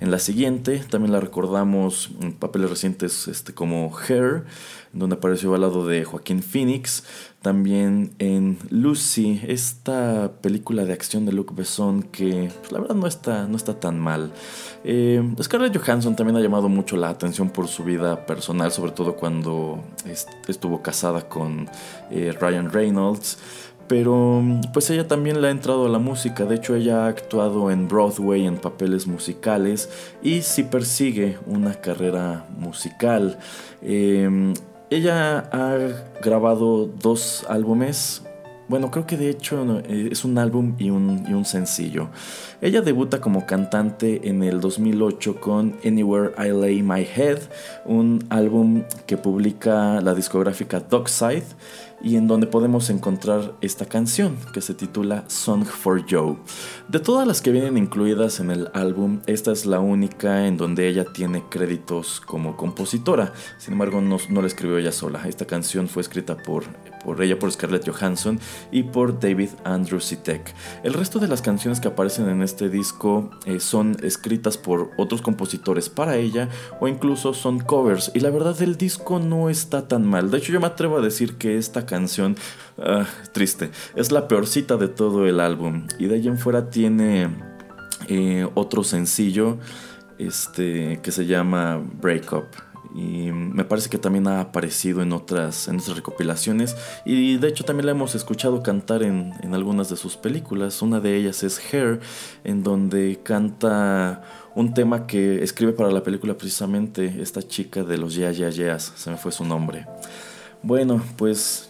en 0.00 0.12
la 0.12 0.20
siguiente 0.20 0.78
también 0.88 1.12
la 1.12 1.20
recordamos 1.20 2.10
en 2.20 2.32
papeles 2.32 2.70
recientes 2.70 3.26
este, 3.26 3.52
como 3.52 3.92
Hair, 3.96 4.44
donde 4.92 5.16
apareció 5.16 5.54
al 5.54 5.62
lado 5.62 5.86
de 5.86 6.04
Joaquín 6.04 6.42
Phoenix. 6.42 7.04
También 7.42 8.12
en 8.18 8.58
Lucy, 8.70 9.40
esta 9.46 10.32
película 10.40 10.84
de 10.84 10.92
acción 10.92 11.24
de 11.24 11.32
Luc 11.32 11.54
Besson 11.54 12.02
que 12.02 12.50
pues, 12.60 12.72
la 12.72 12.80
verdad 12.80 12.94
no 12.94 13.06
está, 13.06 13.46
no 13.46 13.56
está 13.56 13.78
tan 13.80 13.98
mal. 13.98 14.32
Eh, 14.84 15.22
Scarlett 15.42 15.76
Johansson 15.76 16.14
también 16.14 16.36
ha 16.36 16.40
llamado 16.40 16.68
mucho 16.68 16.96
la 16.96 17.08
atención 17.08 17.50
por 17.50 17.68
su 17.68 17.84
vida 17.84 18.24
personal, 18.26 18.70
sobre 18.70 18.92
todo 18.92 19.16
cuando 19.16 19.82
estuvo 20.46 20.82
casada 20.82 21.28
con 21.28 21.68
eh, 22.10 22.32
Ryan 22.40 22.70
Reynolds. 22.70 23.38
Pero 23.88 24.42
pues 24.74 24.90
ella 24.90 25.08
también 25.08 25.40
le 25.40 25.48
ha 25.48 25.50
entrado 25.50 25.86
a 25.86 25.88
la 25.88 25.98
música, 25.98 26.44
de 26.44 26.56
hecho 26.56 26.76
ella 26.76 27.04
ha 27.04 27.08
actuado 27.08 27.70
en 27.70 27.88
Broadway 27.88 28.46
en 28.46 28.58
papeles 28.58 29.06
musicales 29.06 29.88
y 30.22 30.42
sí 30.42 30.62
persigue 30.62 31.38
una 31.46 31.74
carrera 31.74 32.44
musical. 32.58 33.38
Eh, 33.80 34.52
ella 34.90 35.50
ha 35.52 35.76
grabado 36.22 36.86
dos 36.86 37.44
álbumes. 37.48 38.22
Bueno, 38.68 38.90
creo 38.90 39.06
que 39.06 39.16
de 39.16 39.30
hecho 39.30 39.80
es 39.86 40.24
un 40.24 40.36
álbum 40.36 40.74
y 40.78 40.90
un, 40.90 41.24
y 41.26 41.32
un, 41.32 41.46
sencillo. 41.46 42.08
Ella 42.60 42.82
debuta 42.82 43.20
como 43.20 43.46
cantante 43.46 44.28
en 44.28 44.42
el 44.42 44.60
2008 44.60 45.40
con 45.40 45.76
Anywhere 45.84 46.32
I 46.38 46.52
Lay 46.52 46.82
My 46.82 47.00
Head, 47.00 47.38
un 47.86 48.26
álbum 48.28 48.82
que 49.06 49.16
publica 49.16 50.02
la 50.02 50.14
discográfica 50.14 50.80
Dockside 50.80 51.44
y 52.00 52.16
en 52.16 52.28
donde 52.28 52.46
podemos 52.46 52.90
encontrar 52.90 53.54
esta 53.60 53.86
canción 53.86 54.36
que 54.52 54.60
se 54.60 54.74
titula 54.74 55.24
Song 55.28 55.64
for 55.64 56.04
Joe. 56.08 56.36
De 56.88 57.00
todas 57.00 57.26
las 57.26 57.40
que 57.42 57.50
vienen 57.50 57.76
incluidas 57.76 58.40
en 58.40 58.50
el 58.50 58.68
álbum, 58.74 59.20
esta 59.26 59.52
es 59.52 59.66
la 59.66 59.80
única 59.80 60.46
en 60.46 60.56
donde 60.56 60.88
ella 60.88 61.04
tiene 61.04 61.44
créditos 61.48 62.20
como 62.20 62.56
compositora. 62.56 63.32
Sin 63.58 63.72
embargo, 63.72 64.00
no, 64.00 64.18
no 64.30 64.40
la 64.40 64.46
escribió 64.46 64.78
ella 64.78 64.92
sola. 64.92 65.28
Esta 65.28 65.46
canción 65.46 65.88
fue 65.88 66.02
escrita 66.02 66.36
por, 66.36 66.64
por 67.08 67.22
ella, 67.22 67.38
por 67.38 67.50
Scarlett 67.50 67.88
Johansson 67.88 68.38
y 68.70 68.82
por 68.82 69.18
David 69.18 69.48
Andrew 69.64 69.98
Sitek. 69.98 70.54
El 70.82 70.92
resto 70.92 71.18
de 71.18 71.26
las 71.26 71.40
canciones 71.40 71.80
que 71.80 71.88
aparecen 71.88 72.28
en 72.28 72.42
este 72.42 72.68
disco 72.68 73.30
eh, 73.46 73.60
son 73.60 73.96
escritas 74.02 74.58
por 74.58 74.90
otros 74.98 75.22
compositores 75.22 75.88
para 75.88 76.16
ella 76.16 76.50
o 76.80 76.86
incluso 76.86 77.32
son 77.32 77.60
covers. 77.60 78.12
Y 78.14 78.20
la 78.20 78.28
verdad, 78.28 78.60
el 78.60 78.76
disco 78.76 79.20
no 79.20 79.48
está 79.48 79.88
tan 79.88 80.06
mal. 80.06 80.30
De 80.30 80.36
hecho, 80.36 80.52
yo 80.52 80.60
me 80.60 80.66
atrevo 80.66 80.98
a 80.98 81.00
decir 81.00 81.36
que 81.36 81.56
esta 81.56 81.86
canción, 81.86 82.36
uh, 82.76 83.04
triste, 83.32 83.70
es 83.96 84.12
la 84.12 84.28
peorcita 84.28 84.76
de 84.76 84.88
todo 84.88 85.26
el 85.26 85.40
álbum. 85.40 85.86
Y 85.98 86.08
de 86.08 86.16
ahí 86.16 86.28
en 86.28 86.36
fuera 86.36 86.68
tiene 86.68 87.30
eh, 88.08 88.46
otro 88.54 88.84
sencillo 88.84 89.56
este, 90.18 91.00
que 91.02 91.10
se 91.10 91.24
llama 91.24 91.82
Break 92.02 92.30
Up. 92.34 92.67
Y 92.94 93.30
me 93.32 93.64
parece 93.64 93.90
que 93.90 93.98
también 93.98 94.26
ha 94.28 94.40
aparecido 94.40 95.02
en 95.02 95.12
otras, 95.12 95.68
en 95.68 95.80
recopilaciones. 95.94 96.76
Y 97.04 97.36
de 97.36 97.48
hecho 97.48 97.64
también 97.64 97.86
la 97.86 97.92
hemos 97.92 98.14
escuchado 98.14 98.62
cantar 98.62 99.02
en, 99.02 99.32
en 99.42 99.54
algunas 99.54 99.90
de 99.90 99.96
sus 99.96 100.16
películas. 100.16 100.80
Una 100.82 101.00
de 101.00 101.16
ellas 101.16 101.42
es 101.42 101.60
Hair, 101.72 102.00
en 102.44 102.62
donde 102.62 103.20
canta 103.22 104.22
un 104.54 104.74
tema 104.74 105.06
que 105.06 105.42
escribe 105.42 105.72
para 105.72 105.90
la 105.90 106.02
película 106.02 106.36
precisamente 106.36 107.20
esta 107.20 107.42
chica 107.42 107.82
de 107.82 107.98
los 107.98 108.14
Yeah 108.14 108.32
Yeah 108.32 108.50
Yeahs. 108.50 108.92
Se 108.96 109.10
me 109.10 109.16
fue 109.16 109.32
su 109.32 109.44
nombre. 109.44 109.86
Bueno, 110.62 111.02
pues 111.16 111.68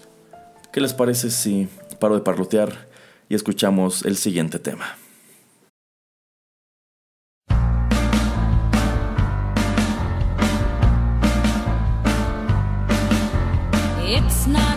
¿Qué 0.73 0.83
les 0.83 0.93
parece 0.93 1.31
si 1.31 1.67
paro 1.99 2.15
de 2.15 2.21
parlotear 2.21 2.89
y 3.29 3.35
escuchamos 3.35 4.05
el 4.05 4.17
siguiente 4.17 4.59
tema? 4.59 4.98
It's 14.11 14.47
not 14.47 14.68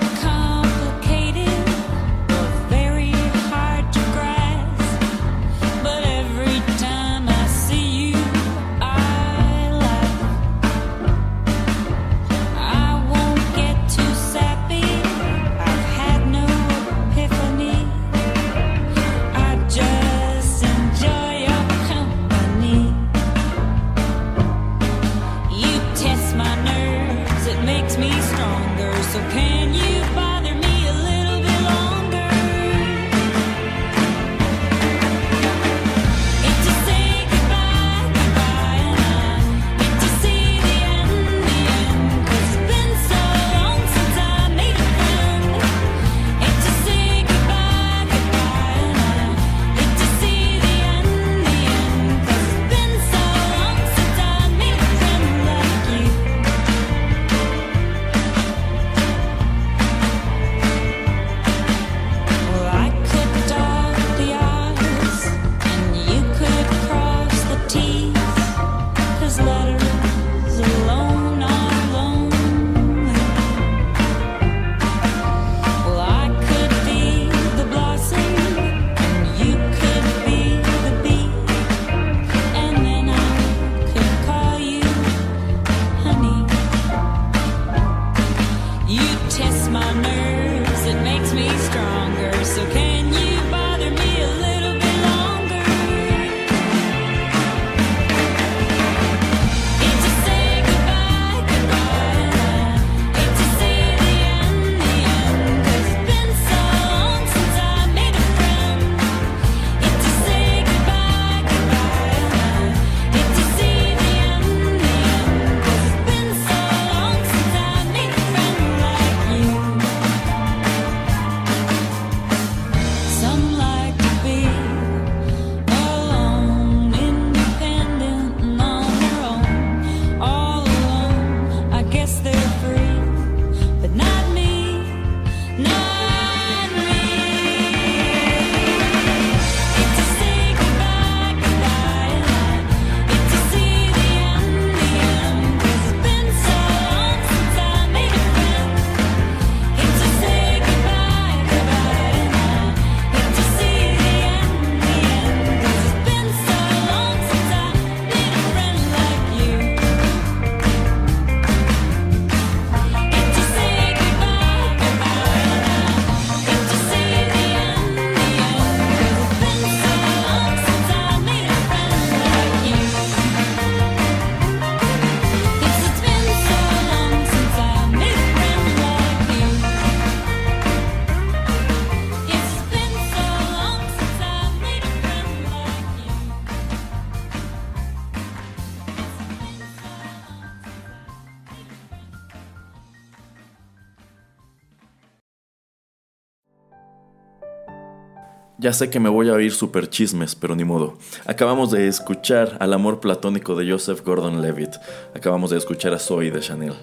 Ya 198.71 198.75
sé 198.75 198.89
que 198.89 199.01
me 199.01 199.09
voy 199.09 199.27
a 199.27 199.33
oír 199.33 199.51
super 199.51 199.89
chismes, 199.89 200.33
pero 200.33 200.55
ni 200.55 200.63
modo. 200.63 200.97
Acabamos 201.25 201.71
de 201.71 201.89
escuchar 201.89 202.55
al 202.61 202.71
amor 202.71 203.01
platónico 203.01 203.53
de 203.53 203.69
Joseph 203.69 204.01
Gordon-Levitt. 204.05 204.75
Acabamos 205.13 205.49
de 205.49 205.57
escuchar 205.57 205.93
a 205.93 205.99
Zoe 205.99 206.31
de 206.31 206.39
Chanel. 206.39 206.75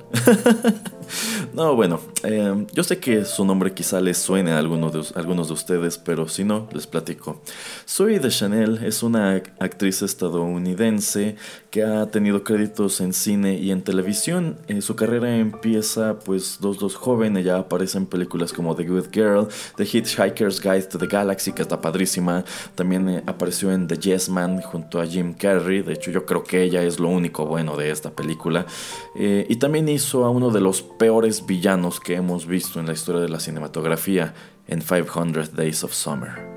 no, 1.54 1.74
bueno, 1.76 1.98
eh, 2.24 2.66
yo 2.74 2.84
sé 2.84 2.98
que 2.98 3.24
su 3.24 3.42
nombre 3.46 3.72
quizá 3.72 4.02
les 4.02 4.18
suene 4.18 4.52
a 4.52 4.58
algunos 4.58 4.92
de, 4.92 5.18
algunos 5.18 5.48
de 5.48 5.54
ustedes, 5.54 5.96
pero 5.96 6.28
si 6.28 6.44
no, 6.44 6.68
les 6.74 6.86
platico. 6.86 7.40
Zoe 7.88 8.20
de 8.20 8.28
Chanel 8.28 8.84
es 8.84 9.02
una 9.02 9.42
actriz 9.58 10.02
estadounidense 10.02 11.36
que 11.70 11.82
ha 11.82 12.06
tenido 12.06 12.44
créditos 12.44 13.00
en 13.00 13.12
cine 13.12 13.54
y 13.54 13.70
en 13.70 13.82
televisión. 13.82 14.56
Eh, 14.68 14.80
su 14.80 14.96
carrera 14.96 15.36
empieza 15.36 16.18
pues 16.18 16.58
dos 16.60 16.78
dos 16.78 16.94
joven, 16.96 17.36
ella 17.36 17.58
aparece 17.58 17.98
en 17.98 18.06
películas 18.06 18.52
como 18.52 18.74
The 18.74 18.84
Good 18.84 19.06
Girl, 19.12 19.48
The 19.76 19.84
Hitchhiker's 19.84 20.60
Guide 20.60 20.84
to 20.84 20.98
the 20.98 21.06
Galaxy, 21.06 21.52
que 21.52 21.62
está 21.62 21.80
padrísima. 21.80 22.44
También 22.74 23.08
eh, 23.08 23.22
apareció 23.26 23.72
en 23.72 23.86
The 23.86 23.98
Yes 23.98 24.28
Man 24.28 24.60
junto 24.62 25.00
a 25.00 25.06
Jim 25.06 25.34
Carrey. 25.34 25.82
De 25.82 25.94
hecho, 25.94 26.10
yo 26.10 26.24
creo 26.24 26.44
que 26.44 26.62
ella 26.62 26.82
es 26.82 26.98
lo 26.98 27.08
único 27.08 27.46
bueno 27.46 27.76
de 27.76 27.90
esta 27.90 28.10
película. 28.10 28.66
Eh, 29.14 29.46
y 29.48 29.56
también 29.56 29.88
hizo 29.88 30.24
a 30.24 30.30
uno 30.30 30.50
de 30.50 30.60
los 30.60 30.82
peores 30.82 31.44
villanos 31.46 32.00
que 32.00 32.14
hemos 32.14 32.46
visto 32.46 32.80
en 32.80 32.86
la 32.86 32.92
historia 32.92 33.20
de 33.20 33.28
la 33.28 33.40
cinematografía 33.40 34.34
en 34.66 34.80
500 34.80 35.54
Days 35.54 35.84
of 35.84 35.92
Summer. 35.92 36.47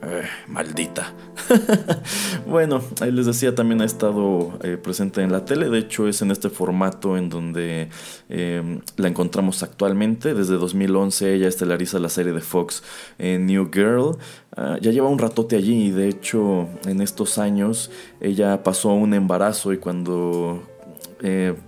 Eh, 0.00 0.22
maldita. 0.46 1.12
bueno, 2.46 2.80
ahí 3.00 3.10
les 3.10 3.26
decía, 3.26 3.54
también 3.54 3.80
ha 3.80 3.84
estado 3.84 4.56
eh, 4.62 4.76
presente 4.76 5.22
en 5.22 5.32
la 5.32 5.44
tele. 5.44 5.68
De 5.68 5.78
hecho, 5.78 6.06
es 6.06 6.22
en 6.22 6.30
este 6.30 6.50
formato 6.50 7.16
en 7.16 7.28
donde 7.28 7.88
eh, 8.28 8.80
la 8.96 9.08
encontramos 9.08 9.62
actualmente. 9.64 10.34
Desde 10.34 10.54
2011 10.54 11.34
ella 11.34 11.48
estelariza 11.48 11.98
la 11.98 12.08
serie 12.08 12.32
de 12.32 12.40
Fox 12.40 12.84
New 13.18 13.70
Girl. 13.72 14.16
Ah, 14.56 14.78
ya 14.80 14.92
lleva 14.92 15.08
un 15.08 15.18
ratote 15.18 15.56
allí 15.56 15.86
y 15.86 15.90
de 15.90 16.08
hecho 16.08 16.68
en 16.86 17.00
estos 17.00 17.38
años 17.38 17.90
ella 18.20 18.62
pasó 18.62 18.90
un 18.90 19.14
embarazo 19.14 19.72
y 19.72 19.78
cuando 19.78 20.62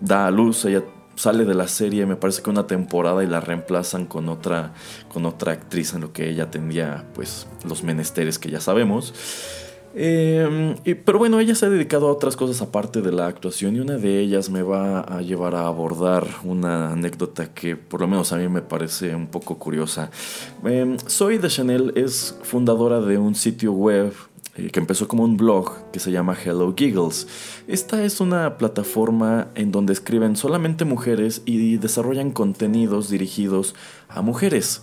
da 0.00 0.26
a 0.26 0.30
luz 0.30 0.64
ella 0.64 0.84
sale 1.20 1.44
de 1.44 1.54
la 1.54 1.68
serie, 1.68 2.06
me 2.06 2.16
parece 2.16 2.42
que 2.42 2.48
una 2.50 2.66
temporada 2.66 3.22
y 3.22 3.26
la 3.26 3.40
reemplazan 3.40 4.06
con 4.06 4.28
otra, 4.30 4.72
con 5.12 5.26
otra 5.26 5.52
actriz 5.52 5.92
en 5.94 6.00
lo 6.00 6.12
que 6.12 6.28
ella 6.30 6.50
tenía 6.50 7.04
pues 7.14 7.46
los 7.68 7.82
menesteres 7.82 8.38
que 8.38 8.50
ya 8.50 8.60
sabemos. 8.60 9.12
Y- 9.92 10.94
pero 11.04 11.18
bueno, 11.18 11.40
ella 11.40 11.54
se 11.56 11.66
ha 11.66 11.68
dedicado 11.68 12.08
a 12.08 12.12
otras 12.12 12.36
cosas 12.36 12.62
aparte 12.62 13.02
de 13.02 13.10
la 13.12 13.26
actuación 13.26 13.74
y 13.76 13.80
una 13.80 13.96
de 13.96 14.20
ellas 14.20 14.48
me 14.48 14.62
va 14.62 15.00
a 15.00 15.20
llevar 15.20 15.54
a 15.56 15.66
abordar 15.66 16.26
una 16.44 16.92
anécdota 16.92 17.52
que 17.52 17.74
por 17.76 18.00
lo 18.00 18.06
menos 18.06 18.32
a 18.32 18.36
mí 18.36 18.48
me 18.48 18.62
parece 18.62 19.14
un 19.16 19.26
poco 19.26 19.58
curiosa. 19.58 20.10
Eh, 20.64 20.96
Zoe 21.08 21.38
de 21.38 21.48
Chanel 21.48 21.92
es 21.96 22.38
fundadora 22.42 23.00
de 23.00 23.18
un 23.18 23.34
sitio 23.34 23.72
web 23.72 24.12
que 24.68 24.80
empezó 24.80 25.08
como 25.08 25.24
un 25.24 25.36
blog 25.36 25.90
que 25.92 26.00
se 26.00 26.12
llama 26.12 26.36
Hello 26.36 26.74
Giggles. 26.76 27.26
Esta 27.66 28.04
es 28.04 28.20
una 28.20 28.58
plataforma 28.58 29.48
en 29.54 29.72
donde 29.72 29.92
escriben 29.92 30.36
solamente 30.36 30.84
mujeres 30.84 31.42
y 31.46 31.76
desarrollan 31.78 32.30
contenidos 32.30 33.10
dirigidos 33.10 33.74
a 34.08 34.22
mujeres. 34.22 34.82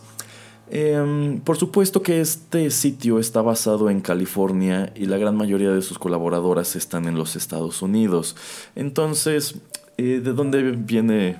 Em, 0.69 1.39
por 1.39 1.57
supuesto 1.57 2.01
que 2.01 2.19
este 2.19 2.69
sitio 2.71 3.19
está 3.19 3.41
basado 3.41 3.89
en 3.89 4.01
California 4.01 4.91
y 4.95 5.05
la 5.05 5.17
gran 5.17 5.35
mayoría 5.37 5.71
de 5.71 5.81
sus 5.81 5.97
colaboradoras 5.97 6.75
están 6.75 7.07
en 7.07 7.15
los 7.15 7.35
Estados 7.35 7.81
Unidos. 7.81 8.35
Entonces, 8.75 9.55
eh, 9.97 10.21
¿de 10.21 10.33
dónde 10.33 10.71
viene 10.71 11.39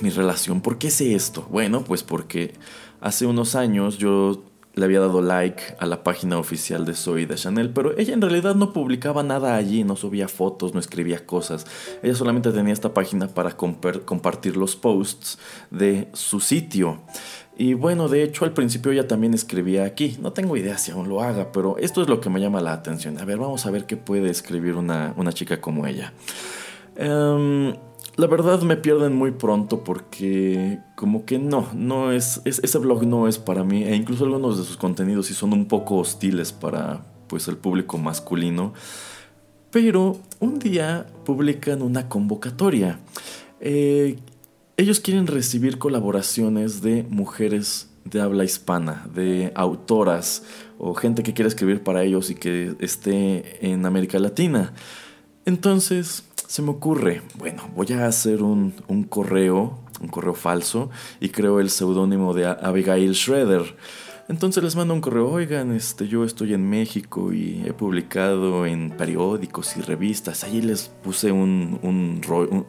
mi 0.00 0.10
relación? 0.10 0.60
¿Por 0.60 0.78
qué 0.78 0.90
sé 0.90 1.14
esto? 1.14 1.46
Bueno, 1.50 1.82
pues 1.82 2.04
porque 2.04 2.54
hace 3.00 3.26
unos 3.26 3.56
años 3.56 3.98
yo 3.98 4.44
le 4.76 4.84
había 4.84 5.00
dado 5.00 5.22
like 5.22 5.62
a 5.78 5.86
la 5.86 6.04
página 6.04 6.38
oficial 6.38 6.84
de 6.84 6.92
Zoe 6.92 7.26
de 7.26 7.34
Chanel, 7.34 7.70
pero 7.70 7.96
ella 7.96 8.12
en 8.12 8.20
realidad 8.20 8.54
no 8.54 8.74
publicaba 8.74 9.22
nada 9.22 9.56
allí, 9.56 9.84
no 9.84 9.96
subía 9.96 10.28
fotos, 10.28 10.74
no 10.74 10.80
escribía 10.80 11.24
cosas. 11.24 11.66
Ella 12.02 12.14
solamente 12.14 12.52
tenía 12.52 12.74
esta 12.74 12.92
página 12.92 13.26
para 13.28 13.56
compartir 13.56 14.58
los 14.58 14.76
posts 14.76 15.38
de 15.70 16.08
su 16.12 16.40
sitio. 16.40 17.00
Y 17.56 17.72
bueno, 17.72 18.08
de 18.08 18.22
hecho 18.22 18.44
al 18.44 18.52
principio 18.52 18.92
ella 18.92 19.08
también 19.08 19.32
escribía 19.32 19.84
aquí. 19.84 20.18
No 20.20 20.34
tengo 20.34 20.58
idea 20.58 20.76
si 20.76 20.90
aún 20.92 21.08
lo 21.08 21.22
haga, 21.22 21.52
pero 21.52 21.78
esto 21.78 22.02
es 22.02 22.08
lo 22.08 22.20
que 22.20 22.28
me 22.28 22.38
llama 22.38 22.60
la 22.60 22.74
atención. 22.74 23.18
A 23.18 23.24
ver, 23.24 23.38
vamos 23.38 23.64
a 23.64 23.70
ver 23.70 23.86
qué 23.86 23.96
puede 23.96 24.28
escribir 24.28 24.74
una, 24.74 25.14
una 25.16 25.32
chica 25.32 25.58
como 25.58 25.86
ella. 25.86 26.12
Em, 26.96 27.74
la 28.16 28.26
verdad 28.26 28.62
me 28.62 28.76
pierden 28.76 29.14
muy 29.14 29.30
pronto 29.32 29.84
porque 29.84 30.78
como 30.94 31.24
que 31.26 31.38
no, 31.38 31.68
no 31.74 32.12
es, 32.12 32.40
es- 32.44 32.60
ese 32.64 32.78
blog 32.78 33.04
no 33.06 33.28
es 33.28 33.38
para 33.38 33.62
mí 33.64 33.84
e 33.84 33.94
incluso 33.94 34.24
algunos 34.24 34.56
de 34.58 34.64
sus 34.64 34.76
contenidos 34.76 35.26
sí 35.26 35.34
son 35.34 35.52
un 35.52 35.66
poco 35.66 35.96
hostiles 35.96 36.52
para 36.52 37.04
pues 37.28 37.48
el 37.48 37.56
público 37.56 37.98
masculino. 37.98 38.72
Pero 39.70 40.18
un 40.40 40.58
día 40.58 41.06
publican 41.24 41.82
una 41.82 42.08
convocatoria. 42.08 43.00
Eh, 43.60 44.16
ellos 44.78 45.00
quieren 45.00 45.26
recibir 45.26 45.78
colaboraciones 45.78 46.80
de 46.82 47.02
mujeres 47.10 47.90
de 48.04 48.20
habla 48.20 48.44
hispana, 48.44 49.06
de 49.12 49.50
autoras 49.56 50.44
o 50.78 50.94
gente 50.94 51.22
que 51.22 51.34
quiera 51.34 51.48
escribir 51.48 51.82
para 51.82 52.04
ellos 52.04 52.30
y 52.30 52.36
que 52.36 52.76
esté 52.78 53.66
en 53.66 53.84
América 53.84 54.18
Latina. 54.18 54.72
Entonces 55.44 56.24
se 56.46 56.62
me 56.62 56.70
ocurre, 56.70 57.22
bueno, 57.38 57.68
voy 57.74 57.92
a 57.92 58.06
hacer 58.06 58.42
un, 58.42 58.74
un 58.88 59.04
correo, 59.04 59.78
un 60.00 60.08
correo 60.08 60.34
falso, 60.34 60.90
y 61.20 61.30
creo 61.30 61.60
el 61.60 61.70
seudónimo 61.70 62.34
de 62.34 62.46
Abigail 62.46 63.14
Schroeder. 63.14 63.76
Entonces 64.28 64.64
les 64.64 64.74
mando 64.74 64.92
un 64.92 65.00
correo, 65.00 65.30
oigan, 65.30 65.70
este, 65.70 66.08
yo 66.08 66.24
estoy 66.24 66.52
en 66.52 66.68
México 66.68 67.32
y 67.32 67.62
he 67.64 67.72
publicado 67.72 68.66
en 68.66 68.90
periódicos 68.90 69.76
y 69.76 69.82
revistas. 69.82 70.42
Ahí 70.42 70.60
les 70.60 70.88
puse 70.88 71.30
un, 71.30 71.78
un- 71.82 72.20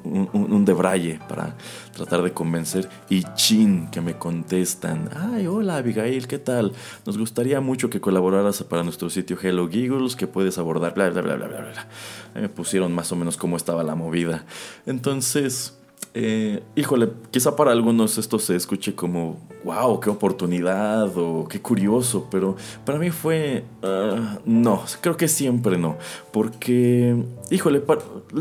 un 0.03 0.65
debraye 0.65 1.19
para 1.27 1.57
tratar 1.95 2.21
de 2.21 2.31
convencer. 2.31 2.87
Y 3.09 3.23
chin, 3.33 3.87
que 3.89 4.01
me 4.01 4.19
contestan, 4.19 5.09
ay, 5.15 5.47
hola 5.47 5.77
Abigail, 5.77 6.27
¿qué 6.27 6.37
tal? 6.37 6.73
Nos 7.07 7.17
gustaría 7.17 7.59
mucho 7.59 7.89
que 7.89 7.99
colaboraras 7.99 8.61
para 8.63 8.83
nuestro 8.83 9.09
sitio 9.09 9.35
Hello 9.41 9.67
Giggles, 9.67 10.15
que 10.15 10.27
puedes 10.27 10.59
abordar, 10.59 10.93
bla, 10.93 11.09
bla, 11.09 11.21
bla, 11.23 11.35
bla, 11.37 11.47
bla, 11.47 11.57
bla. 11.61 11.87
Ahí 12.35 12.41
me 12.43 12.49
pusieron 12.49 12.93
más 12.93 13.11
o 13.11 13.15
menos 13.15 13.35
cómo 13.35 13.57
estaba 13.57 13.83
la 13.83 13.95
movida. 13.95 14.45
Entonces... 14.85 15.73
Eh, 16.19 16.63
híjole, 16.75 17.11
quizá 17.29 17.55
para 17.55 17.71
algunos 17.71 18.17
esto 18.17 18.39
se 18.39 18.55
escuche 18.55 18.95
como, 18.95 19.37
wow, 19.63 19.99
qué 19.99 20.09
oportunidad 20.09 21.15
o 21.15 21.47
qué 21.47 21.61
curioso, 21.61 22.27
pero 22.31 22.55
para 22.85 22.97
mí 22.97 23.11
fue, 23.11 23.65
ah, 23.83 24.39
no, 24.43 24.81
creo 25.01 25.15
que 25.15 25.27
siempre 25.27 25.77
no, 25.77 25.95
porque, 26.33 27.23
híjole, 27.51 27.83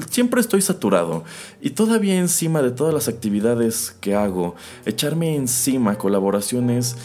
siempre 0.09 0.41
estoy 0.41 0.62
saturado 0.62 1.24
y 1.61 1.68
todavía 1.68 2.16
encima 2.16 2.62
de 2.62 2.70
todas 2.70 2.95
las 2.95 3.09
actividades 3.09 3.95
que 4.01 4.14
hago, 4.14 4.55
echarme 4.87 5.37
encima 5.37 5.99
colaboraciones 5.99 6.97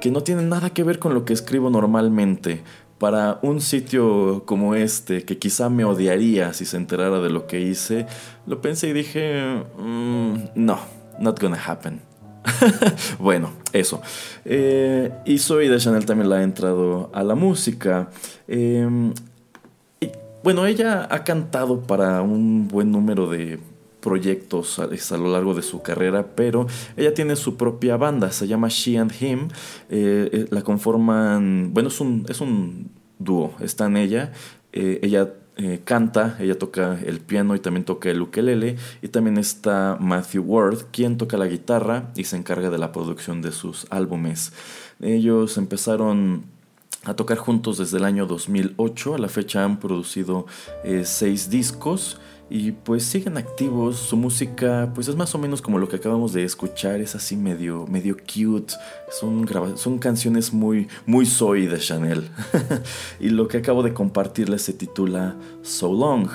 que 0.00 0.10
no 0.10 0.22
tienen 0.24 0.48
nada 0.48 0.70
que 0.70 0.82
ver 0.82 0.98
con 0.98 1.14
lo 1.14 1.24
que 1.24 1.32
escribo 1.32 1.70
normalmente. 1.70 2.64
Para 2.98 3.38
un 3.42 3.60
sitio 3.60 4.44
como 4.46 4.74
este, 4.74 5.24
que 5.24 5.38
quizá 5.38 5.68
me 5.68 5.84
odiaría 5.84 6.52
si 6.54 6.64
se 6.64 6.76
enterara 6.76 7.20
de 7.20 7.30
lo 7.30 7.46
que 7.46 7.60
hice, 7.60 8.06
lo 8.46 8.60
pensé 8.62 8.88
y 8.88 8.92
dije, 8.94 9.62
"Mm, 9.78 10.34
no, 10.54 10.78
not 11.18 11.40
gonna 11.40 11.58
happen. 11.58 12.00
bueno, 13.18 13.50
eso. 13.72 14.00
Eh, 14.44 15.12
y 15.24 15.38
Zoe 15.38 15.68
de 15.68 15.78
Chanel 15.78 16.06
también 16.06 16.30
la 16.30 16.36
ha 16.36 16.42
entrado 16.42 17.10
a 17.12 17.22
la 17.22 17.34
música. 17.34 18.08
Y, 18.48 18.80
bueno, 20.42 20.66
ella 20.66 21.08
ha 21.10 21.24
cantado 21.24 21.80
para 21.82 22.22
un 22.22 22.68
buen 22.68 22.92
número 22.92 23.28
de 23.28 23.58
proyectos 24.06 24.78
a, 24.78 25.16
lo 25.16 25.32
largo 25.32 25.52
de 25.52 25.62
su 25.62 25.82
carrera, 25.82 26.28
pero 26.36 26.68
ella 26.96 27.12
tiene 27.12 27.34
su 27.34 27.56
propia 27.56 27.96
banda, 27.96 28.30
se 28.30 28.46
llama 28.46 28.68
She 28.70 28.96
and 28.98 29.12
Him, 29.20 29.48
eh, 29.90 30.30
eh, 30.32 30.46
la 30.50 30.62
conforman, 30.62 31.74
bueno, 31.74 31.88
es 31.88 32.00
un, 32.00 32.24
es 32.28 32.40
un 32.40 32.88
dúo, 33.18 33.56
está 33.58 33.86
en 33.86 33.96
ella, 33.96 34.32
eh, 34.72 35.00
ella 35.02 35.34
canta, 35.84 36.36
ella 36.38 36.56
toca 36.56 37.00
el 37.04 37.18
piano 37.18 37.56
y 37.56 37.58
también 37.58 37.84
toca 37.84 38.08
el 38.08 38.22
ukelele, 38.22 38.76
y 39.02 39.08
también 39.08 39.38
está 39.38 39.96
Matthew 39.98 40.44
Ward, 40.44 40.78
quien 40.92 41.16
toca 41.16 41.36
la 41.36 41.48
guitarra 41.48 42.12
y 42.14 42.22
se 42.24 42.36
encarga 42.36 42.70
de 42.70 42.78
la 42.78 42.92
producción 42.92 43.42
de 43.42 43.50
sus 43.50 43.88
álbumes. 43.90 44.52
Ellos 45.00 45.58
empezaron 45.58 46.44
a 47.02 47.14
tocar 47.14 47.38
juntos 47.38 47.78
desde 47.78 47.96
el 47.96 48.04
año 48.04 48.26
2008. 48.26 49.14
A 49.14 49.18
la 49.18 49.28
fecha 49.28 49.64
han 49.64 49.80
producido 49.80 50.46
seis 51.04 51.48
discos 51.48 52.18
y 52.48 52.72
pues 52.72 53.04
siguen 53.04 53.36
activos. 53.36 53.96
Su 53.96 54.16
música 54.16 54.90
pues 54.94 55.08
es 55.08 55.16
más 55.16 55.34
o 55.34 55.38
menos 55.38 55.62
como 55.62 55.78
lo 55.78 55.88
que 55.88 55.96
acabamos 55.96 56.32
de 56.32 56.44
escuchar. 56.44 57.00
Es 57.00 57.14
así 57.14 57.36
medio, 57.36 57.86
medio 57.86 58.16
cute. 58.16 58.74
Son, 59.10 59.46
son 59.76 59.98
canciones 59.98 60.52
muy, 60.52 60.88
muy 61.06 61.26
soy 61.26 61.66
de 61.66 61.78
Chanel. 61.78 62.28
y 63.20 63.30
lo 63.30 63.48
que 63.48 63.58
acabo 63.58 63.82
de 63.82 63.92
compartirles 63.92 64.62
se 64.62 64.72
titula 64.72 65.36
So 65.62 65.92
Long. 65.92 66.28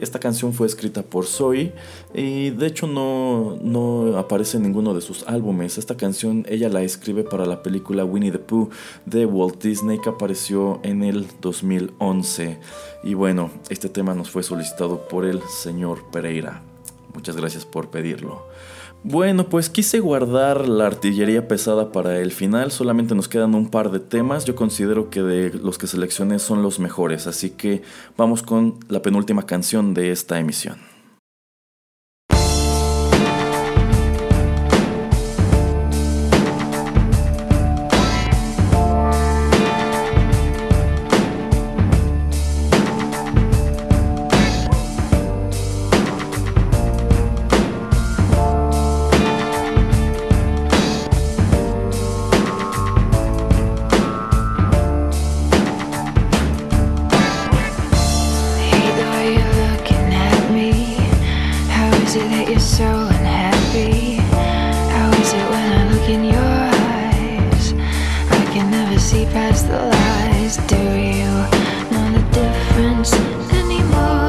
Esta 0.00 0.18
canción 0.18 0.52
fue 0.52 0.66
escrita 0.66 1.02
por 1.02 1.26
Zoe 1.26 1.72
y 2.14 2.50
de 2.50 2.66
hecho 2.66 2.86
no, 2.86 3.58
no 3.62 4.16
aparece 4.16 4.56
en 4.56 4.62
ninguno 4.62 4.94
de 4.94 5.00
sus 5.00 5.26
álbumes. 5.26 5.78
Esta 5.78 5.96
canción 5.96 6.46
ella 6.48 6.68
la 6.68 6.82
escribe 6.82 7.24
para 7.24 7.46
la 7.46 7.62
película 7.62 8.04
Winnie 8.04 8.30
the 8.30 8.38
Pooh 8.38 8.70
de 9.06 9.26
Walt 9.26 9.62
Disney 9.62 9.98
que 10.00 10.10
apareció 10.10 10.80
en 10.82 11.02
el 11.02 11.26
2011. 11.40 12.58
Y 13.04 13.14
bueno, 13.14 13.50
este 13.70 13.88
tema 13.88 14.14
nos 14.14 14.30
fue 14.30 14.42
solicitado 14.42 15.08
por 15.08 15.24
el 15.24 15.42
señor 15.42 16.04
Pereira. 16.10 16.62
Muchas 17.14 17.36
gracias 17.36 17.64
por 17.64 17.90
pedirlo. 17.90 18.46
Bueno, 19.04 19.48
pues 19.48 19.70
quise 19.70 20.00
guardar 20.00 20.68
la 20.68 20.86
artillería 20.86 21.46
pesada 21.46 21.92
para 21.92 22.18
el 22.18 22.32
final, 22.32 22.72
solamente 22.72 23.14
nos 23.14 23.28
quedan 23.28 23.54
un 23.54 23.70
par 23.70 23.90
de 23.92 24.00
temas, 24.00 24.44
yo 24.44 24.56
considero 24.56 25.08
que 25.08 25.22
de 25.22 25.50
los 25.50 25.78
que 25.78 25.86
seleccioné 25.86 26.40
son 26.40 26.62
los 26.62 26.80
mejores, 26.80 27.28
así 27.28 27.50
que 27.50 27.82
vamos 28.16 28.42
con 28.42 28.80
la 28.88 29.00
penúltima 29.00 29.46
canción 29.46 29.94
de 29.94 30.10
esta 30.10 30.40
emisión. 30.40 30.87
See 69.08 69.24
past 69.32 69.66
the 69.68 69.78
lies. 69.78 70.58
Do 70.66 70.76
you 70.76 71.32
know 71.90 72.06
the 72.12 72.24
difference 72.30 73.14
anymore 73.54 74.27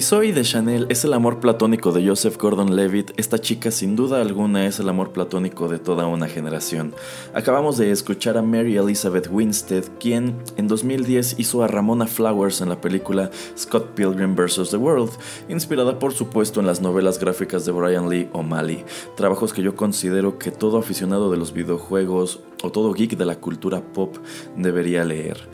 Si 0.00 0.06
Zoe 0.06 0.32
de 0.32 0.44
Chanel 0.44 0.86
es 0.88 1.04
el 1.04 1.12
amor 1.12 1.40
platónico 1.40 1.92
de 1.92 2.08
Joseph 2.08 2.38
Gordon-Levitt, 2.38 3.10
esta 3.18 3.38
chica 3.38 3.70
sin 3.70 3.96
duda 3.96 4.22
alguna 4.22 4.64
es 4.64 4.80
el 4.80 4.88
amor 4.88 5.12
platónico 5.12 5.68
de 5.68 5.78
toda 5.78 6.06
una 6.06 6.26
generación. 6.26 6.94
Acabamos 7.34 7.76
de 7.76 7.90
escuchar 7.90 8.38
a 8.38 8.42
Mary 8.42 8.78
Elizabeth 8.78 9.28
Winstead, 9.30 9.84
quien 10.00 10.38
en 10.56 10.68
2010 10.68 11.38
hizo 11.38 11.62
a 11.62 11.68
Ramona 11.68 12.06
Flowers 12.06 12.62
en 12.62 12.70
la 12.70 12.80
película 12.80 13.30
Scott 13.58 13.90
Pilgrim 13.90 14.34
vs. 14.34 14.70
The 14.70 14.78
World, 14.78 15.10
inspirada 15.50 15.98
por 15.98 16.14
supuesto 16.14 16.60
en 16.60 16.66
las 16.66 16.80
novelas 16.80 17.20
gráficas 17.20 17.66
de 17.66 17.72
Brian 17.72 18.08
Lee 18.08 18.30
O'Malley, 18.32 18.86
trabajos 19.18 19.52
que 19.52 19.60
yo 19.60 19.76
considero 19.76 20.38
que 20.38 20.50
todo 20.50 20.78
aficionado 20.78 21.30
de 21.30 21.36
los 21.36 21.52
videojuegos 21.52 22.40
o 22.62 22.72
todo 22.72 22.94
geek 22.94 23.18
de 23.18 23.26
la 23.26 23.36
cultura 23.36 23.82
pop 23.82 24.16
debería 24.56 25.04
leer. 25.04 25.46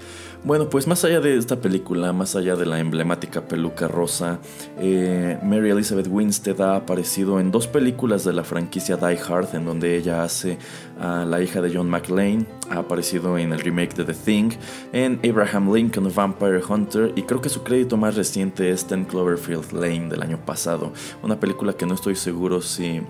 Bueno, 0.46 0.70
pues 0.70 0.86
más 0.86 1.04
allá 1.04 1.20
de 1.20 1.36
esta 1.36 1.56
película, 1.56 2.12
más 2.12 2.36
allá 2.36 2.54
de 2.54 2.66
la 2.66 2.78
emblemática 2.78 3.48
peluca 3.48 3.88
rosa, 3.88 4.38
eh, 4.78 5.40
Mary 5.42 5.70
Elizabeth 5.70 6.06
Winstead 6.08 6.60
ha 6.60 6.76
aparecido 6.76 7.40
en 7.40 7.50
dos 7.50 7.66
películas 7.66 8.22
de 8.22 8.32
la 8.32 8.44
franquicia 8.44 8.96
Die 8.96 9.18
Hard, 9.18 9.56
en 9.56 9.64
donde 9.64 9.96
ella 9.96 10.22
hace 10.22 10.56
a 11.00 11.24
la 11.24 11.42
hija 11.42 11.60
de 11.60 11.74
John 11.74 11.90
McClane, 11.90 12.46
ha 12.70 12.78
aparecido 12.78 13.36
en 13.38 13.52
el 13.52 13.58
remake 13.58 13.96
de 13.96 14.04
The 14.04 14.14
Thing, 14.14 14.50
en 14.92 15.18
Abraham 15.28 15.74
Lincoln 15.74 16.12
Vampire 16.14 16.62
Hunter, 16.62 17.12
y 17.16 17.22
creo 17.24 17.40
que 17.40 17.48
su 17.48 17.64
crédito 17.64 17.96
más 17.96 18.14
reciente 18.14 18.70
es 18.70 18.86
Ten 18.86 19.04
Cloverfield 19.04 19.72
Lane 19.72 20.08
del 20.08 20.22
año 20.22 20.38
pasado, 20.46 20.92
una 21.24 21.40
película 21.40 21.72
que 21.72 21.86
no 21.86 21.94
estoy 21.94 22.14
seguro 22.14 22.62
si 22.62 23.00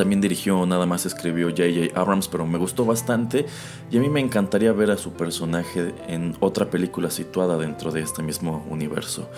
también 0.00 0.22
dirigió, 0.22 0.64
nada 0.64 0.86
más 0.86 1.04
escribió 1.04 1.50
J.J. 1.50 2.00
Abrams, 2.00 2.26
pero 2.26 2.46
me 2.46 2.56
gustó 2.56 2.86
bastante 2.86 3.44
y 3.90 3.98
a 3.98 4.00
mí 4.00 4.08
me 4.08 4.20
encantaría 4.20 4.72
ver 4.72 4.90
a 4.90 4.96
su 4.96 5.12
personaje 5.12 5.92
en 6.08 6.34
otra 6.40 6.70
película 6.70 7.10
situada 7.10 7.58
dentro 7.58 7.92
de 7.92 8.00
este 8.00 8.22
mismo 8.22 8.64
universo. 8.70 9.28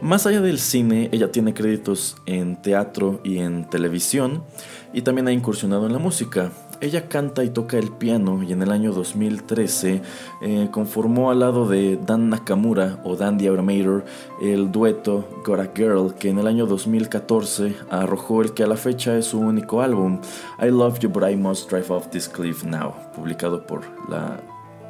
Más 0.00 0.24
allá 0.24 0.40
del 0.40 0.60
cine, 0.60 1.08
ella 1.10 1.32
tiene 1.32 1.54
créditos 1.54 2.18
en 2.24 2.62
teatro 2.62 3.20
y 3.24 3.38
en 3.38 3.68
televisión 3.68 4.44
y 4.92 5.02
también 5.02 5.26
ha 5.26 5.32
incursionado 5.32 5.86
en 5.86 5.92
la 5.94 5.98
música. 5.98 6.52
Ella 6.80 7.08
canta 7.08 7.42
y 7.44 7.50
toca 7.50 7.78
el 7.78 7.90
piano 7.90 8.42
y 8.42 8.52
en 8.52 8.62
el 8.62 8.70
año 8.70 8.92
2013 8.92 10.02
eh, 10.42 10.68
conformó 10.70 11.30
al 11.30 11.40
lado 11.40 11.68
de 11.68 11.96
Dan 11.96 12.28
Nakamura 12.28 13.00
o 13.04 13.16
Dan 13.16 13.38
the 13.38 13.48
Automator 13.48 14.04
el 14.42 14.70
dueto 14.70 15.28
Got 15.44 15.60
a 15.60 15.70
Girl 15.74 16.14
que 16.14 16.28
en 16.28 16.38
el 16.38 16.46
año 16.46 16.66
2014 16.66 17.74
arrojó 17.90 18.42
el 18.42 18.52
que 18.52 18.62
a 18.62 18.66
la 18.66 18.76
fecha 18.76 19.16
es 19.16 19.26
su 19.26 19.40
único 19.40 19.80
álbum 19.80 20.20
I 20.60 20.66
Love 20.66 20.98
You 21.00 21.08
But 21.08 21.30
I 21.30 21.36
Must 21.36 21.70
Drive 21.70 21.90
Off 21.90 22.08
This 22.10 22.28
Cliff 22.28 22.64
Now, 22.64 22.94
publicado 23.14 23.66
por, 23.66 23.82
la, 24.08 24.40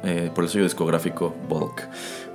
eh, 0.03 0.31
por 0.33 0.43
el 0.43 0.49
sello 0.49 0.63
discográfico 0.65 1.33
Bulk. 1.47 1.87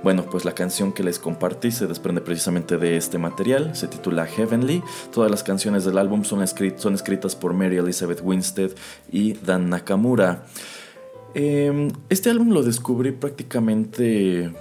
Bueno, 0.03 0.25
pues 0.29 0.43
la 0.43 0.53
canción 0.53 0.91
que 0.91 1.01
les 1.01 1.17
compartí 1.17 1.71
se 1.71 1.87
desprende 1.87 2.19
precisamente 2.19 2.77
de 2.77 2.97
este 2.97 3.17
material, 3.17 3.73
se 3.73 3.87
titula 3.87 4.25
Heavenly. 4.25 4.83
Todas 5.13 5.31
las 5.31 5.43
canciones 5.43 5.85
del 5.85 5.97
álbum 5.97 6.25
son, 6.25 6.41
escrit- 6.41 6.77
son 6.77 6.93
escritas 6.93 7.37
por 7.37 7.53
Mary 7.53 7.77
Elizabeth 7.77 8.19
Winstead 8.21 8.71
y 9.11 9.33
Dan 9.33 9.69
Nakamura. 9.69 10.43
Eh, 11.35 11.87
este 12.09 12.29
álbum 12.29 12.49
lo 12.49 12.63
descubrí 12.63 13.11
prácticamente 13.11 14.51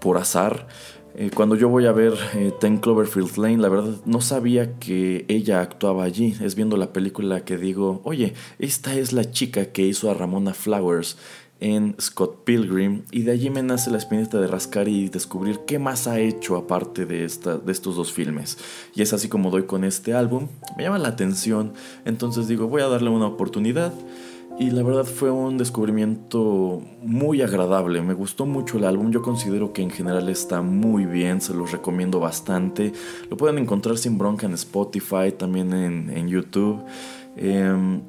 por 0.00 0.18
azar. 0.18 0.68
Eh, 1.16 1.30
cuando 1.34 1.56
yo 1.56 1.68
voy 1.68 1.86
a 1.86 1.92
ver 1.92 2.12
eh, 2.34 2.52
Ten 2.60 2.78
Cloverfield 2.78 3.36
Lane, 3.36 3.56
la 3.56 3.68
verdad 3.68 3.94
no 4.04 4.20
sabía 4.20 4.78
que 4.78 5.24
ella 5.28 5.60
actuaba 5.60 6.04
allí. 6.04 6.36
Es 6.40 6.54
viendo 6.54 6.76
la 6.76 6.92
película 6.92 7.44
que 7.44 7.56
digo, 7.56 8.00
oye, 8.04 8.34
esta 8.58 8.94
es 8.94 9.12
la 9.12 9.28
chica 9.30 9.66
que 9.72 9.82
hizo 9.82 10.08
a 10.10 10.14
Ramona 10.14 10.54
Flowers 10.54 11.16
en 11.60 11.94
Scott 12.00 12.44
Pilgrim 12.44 13.02
y 13.10 13.22
de 13.22 13.32
allí 13.32 13.50
me 13.50 13.62
nace 13.62 13.90
la 13.90 13.98
espinita 13.98 14.40
de 14.40 14.46
rascar 14.46 14.88
y 14.88 15.08
descubrir 15.08 15.60
qué 15.66 15.78
más 15.78 16.06
ha 16.06 16.18
hecho 16.18 16.56
aparte 16.56 17.04
de, 17.04 17.24
esta, 17.24 17.58
de 17.58 17.70
estos 17.70 17.96
dos 17.96 18.12
filmes. 18.12 18.58
Y 18.94 19.02
es 19.02 19.12
así 19.12 19.28
como 19.28 19.50
doy 19.50 19.64
con 19.64 19.84
este 19.84 20.14
álbum, 20.14 20.48
me 20.76 20.84
llama 20.84 20.98
la 20.98 21.08
atención, 21.08 21.74
entonces 22.04 22.48
digo 22.48 22.66
voy 22.66 22.82
a 22.82 22.88
darle 22.88 23.10
una 23.10 23.26
oportunidad. 23.26 23.92
Y 24.58 24.72
la 24.72 24.82
verdad 24.82 25.04
fue 25.04 25.30
un 25.30 25.56
descubrimiento 25.56 26.82
muy 27.02 27.40
agradable, 27.40 28.02
me 28.02 28.12
gustó 28.12 28.44
mucho 28.44 28.76
el 28.76 28.84
álbum, 28.84 29.10
yo 29.10 29.22
considero 29.22 29.72
que 29.72 29.80
en 29.80 29.90
general 29.90 30.28
está 30.28 30.60
muy 30.60 31.06
bien, 31.06 31.40
se 31.40 31.54
los 31.54 31.72
recomiendo 31.72 32.20
bastante, 32.20 32.92
lo 33.30 33.38
pueden 33.38 33.56
encontrar 33.56 33.96
sin 33.96 34.18
bronca 34.18 34.46
en 34.46 34.52
Spotify, 34.52 35.32
también 35.34 35.72
en, 35.72 36.10
en 36.10 36.28
YouTube. 36.28 36.84
Em, 37.36 38.02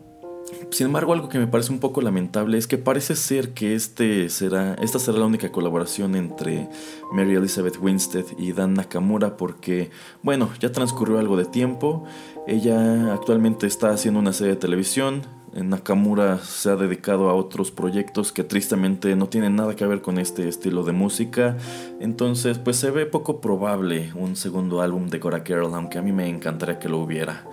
sin 0.72 0.88
embargo, 0.88 1.14
algo 1.14 1.30
que 1.30 1.38
me 1.38 1.48
parece 1.48 1.72
un 1.72 1.80
poco 1.80 2.02
lamentable 2.02 2.57
es 2.57 2.65
que 2.65 2.78
parece 2.78 3.15
ser 3.15 3.53
que 3.53 3.76
este 3.76 4.30
será, 4.30 4.76
esta 4.76 4.99
será 4.99 5.18
la 5.18 5.26
única 5.26 5.52
colaboración 5.52 6.15
entre 6.15 6.69
Mary 7.11 7.36
Elizabeth 7.36 7.78
Winstead 7.80 8.26
y 8.38 8.53
Dan 8.53 8.73
Nakamura 8.73 9.38
porque, 9.38 9.90
bueno, 10.23 10.49
ya 10.60 10.72
transcurrió 10.72 11.19
algo 11.19 11.36
de 11.36 11.45
tiempo. 11.45 12.06
Ella 12.48 13.14
actualmente 13.14 13.68
está 13.68 13.90
haciendo 13.90 14.19
una 14.19 14.34
serie 14.34 14.53
de 14.53 14.60
televisión. 14.60 15.23
Nakamura 15.53 16.38
se 16.38 16.69
ha 16.69 16.78
dedicado 16.78 17.30
a 17.30 17.34
otros 17.34 17.72
proyectos 17.72 18.32
que 18.32 18.45
tristemente 18.45 19.15
no 19.18 19.28
tienen 19.28 19.57
nada 19.57 19.76
que 19.76 19.86
ver 19.86 20.02
con 20.02 20.18
este 20.18 20.48
estilo 20.48 20.84
de 20.84 20.94
música. 20.94 21.57
Entonces, 21.99 22.57
pues 22.57 22.78
se 22.78 22.91
ve 22.91 23.06
poco 23.06 23.41
probable 23.41 24.11
un 24.15 24.38
segundo 24.38 24.82
álbum 24.82 25.07
de 25.07 25.19
Cora 25.19 25.44
Carol, 25.44 25.73
aunque 25.73 25.98
a 25.98 26.02
mí 26.02 26.14
me 26.14 26.30
encantaría 26.30 26.80
que 26.80 26.88
lo 26.88 26.99
hubiera. 26.99 27.44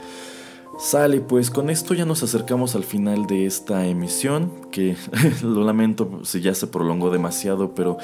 Sale, 0.79 1.21
pues 1.21 1.51
con 1.51 1.71
esto 1.71 1.93
ya 1.93 2.05
nos 2.05 2.23
acercamos 2.23 2.77
al 2.77 2.85
final 2.85 3.27
de 3.27 3.47
esta 3.47 3.85
emisión, 3.87 4.69
que 4.71 4.97
lo 5.43 5.65
lamento 5.65 6.21
si 6.23 6.41
ya 6.41 6.55
se 6.55 6.69
prolongó 6.69 7.11
demasiado, 7.11 7.75
pero 7.75 7.99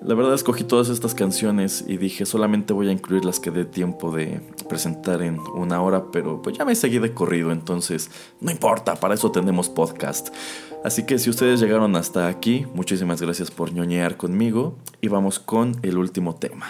la 0.00 0.14
verdad 0.14 0.34
escogí 0.34 0.62
todas 0.62 0.90
estas 0.90 1.12
canciones 1.16 1.84
y 1.88 1.96
dije 1.96 2.24
solamente 2.24 2.72
voy 2.72 2.88
a 2.88 2.92
incluir 2.92 3.24
las 3.24 3.40
que 3.40 3.50
dé 3.50 3.64
tiempo 3.64 4.12
de 4.14 4.40
presentar 4.68 5.22
en 5.22 5.40
una 5.56 5.82
hora, 5.82 6.12
pero 6.12 6.40
pues 6.40 6.56
ya 6.56 6.64
me 6.64 6.76
seguí 6.76 7.00
de 7.00 7.12
corrido, 7.12 7.50
entonces 7.50 8.12
no 8.40 8.52
importa, 8.52 8.94
para 8.94 9.14
eso 9.14 9.32
tenemos 9.32 9.68
podcast. 9.68 10.28
Así 10.84 11.04
que 11.06 11.18
si 11.18 11.30
ustedes 11.30 11.58
llegaron 11.58 11.96
hasta 11.96 12.28
aquí, 12.28 12.64
muchísimas 12.74 13.20
gracias 13.20 13.50
por 13.50 13.72
ñoñear 13.72 14.16
conmigo 14.16 14.76
y 15.00 15.08
vamos 15.08 15.40
con 15.40 15.80
el 15.82 15.98
último 15.98 16.36
tema. 16.36 16.68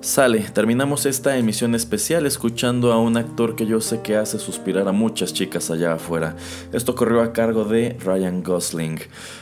Sale, 0.00 0.40
terminamos 0.54 1.06
esta 1.06 1.36
emisión 1.36 1.74
especial 1.74 2.24
escuchando 2.24 2.92
a 2.92 3.00
un 3.00 3.16
actor 3.16 3.56
que 3.56 3.66
yo 3.66 3.80
sé 3.80 4.00
que 4.00 4.16
hace 4.16 4.38
suspirar 4.38 4.86
a 4.86 4.92
muchas 4.92 5.34
chicas 5.34 5.72
allá 5.72 5.94
afuera. 5.94 6.36
Esto 6.72 6.94
corrió 6.94 7.20
a 7.20 7.32
cargo 7.32 7.64
de 7.64 7.96
Ryan 7.98 8.44
Gosling. 8.44 9.00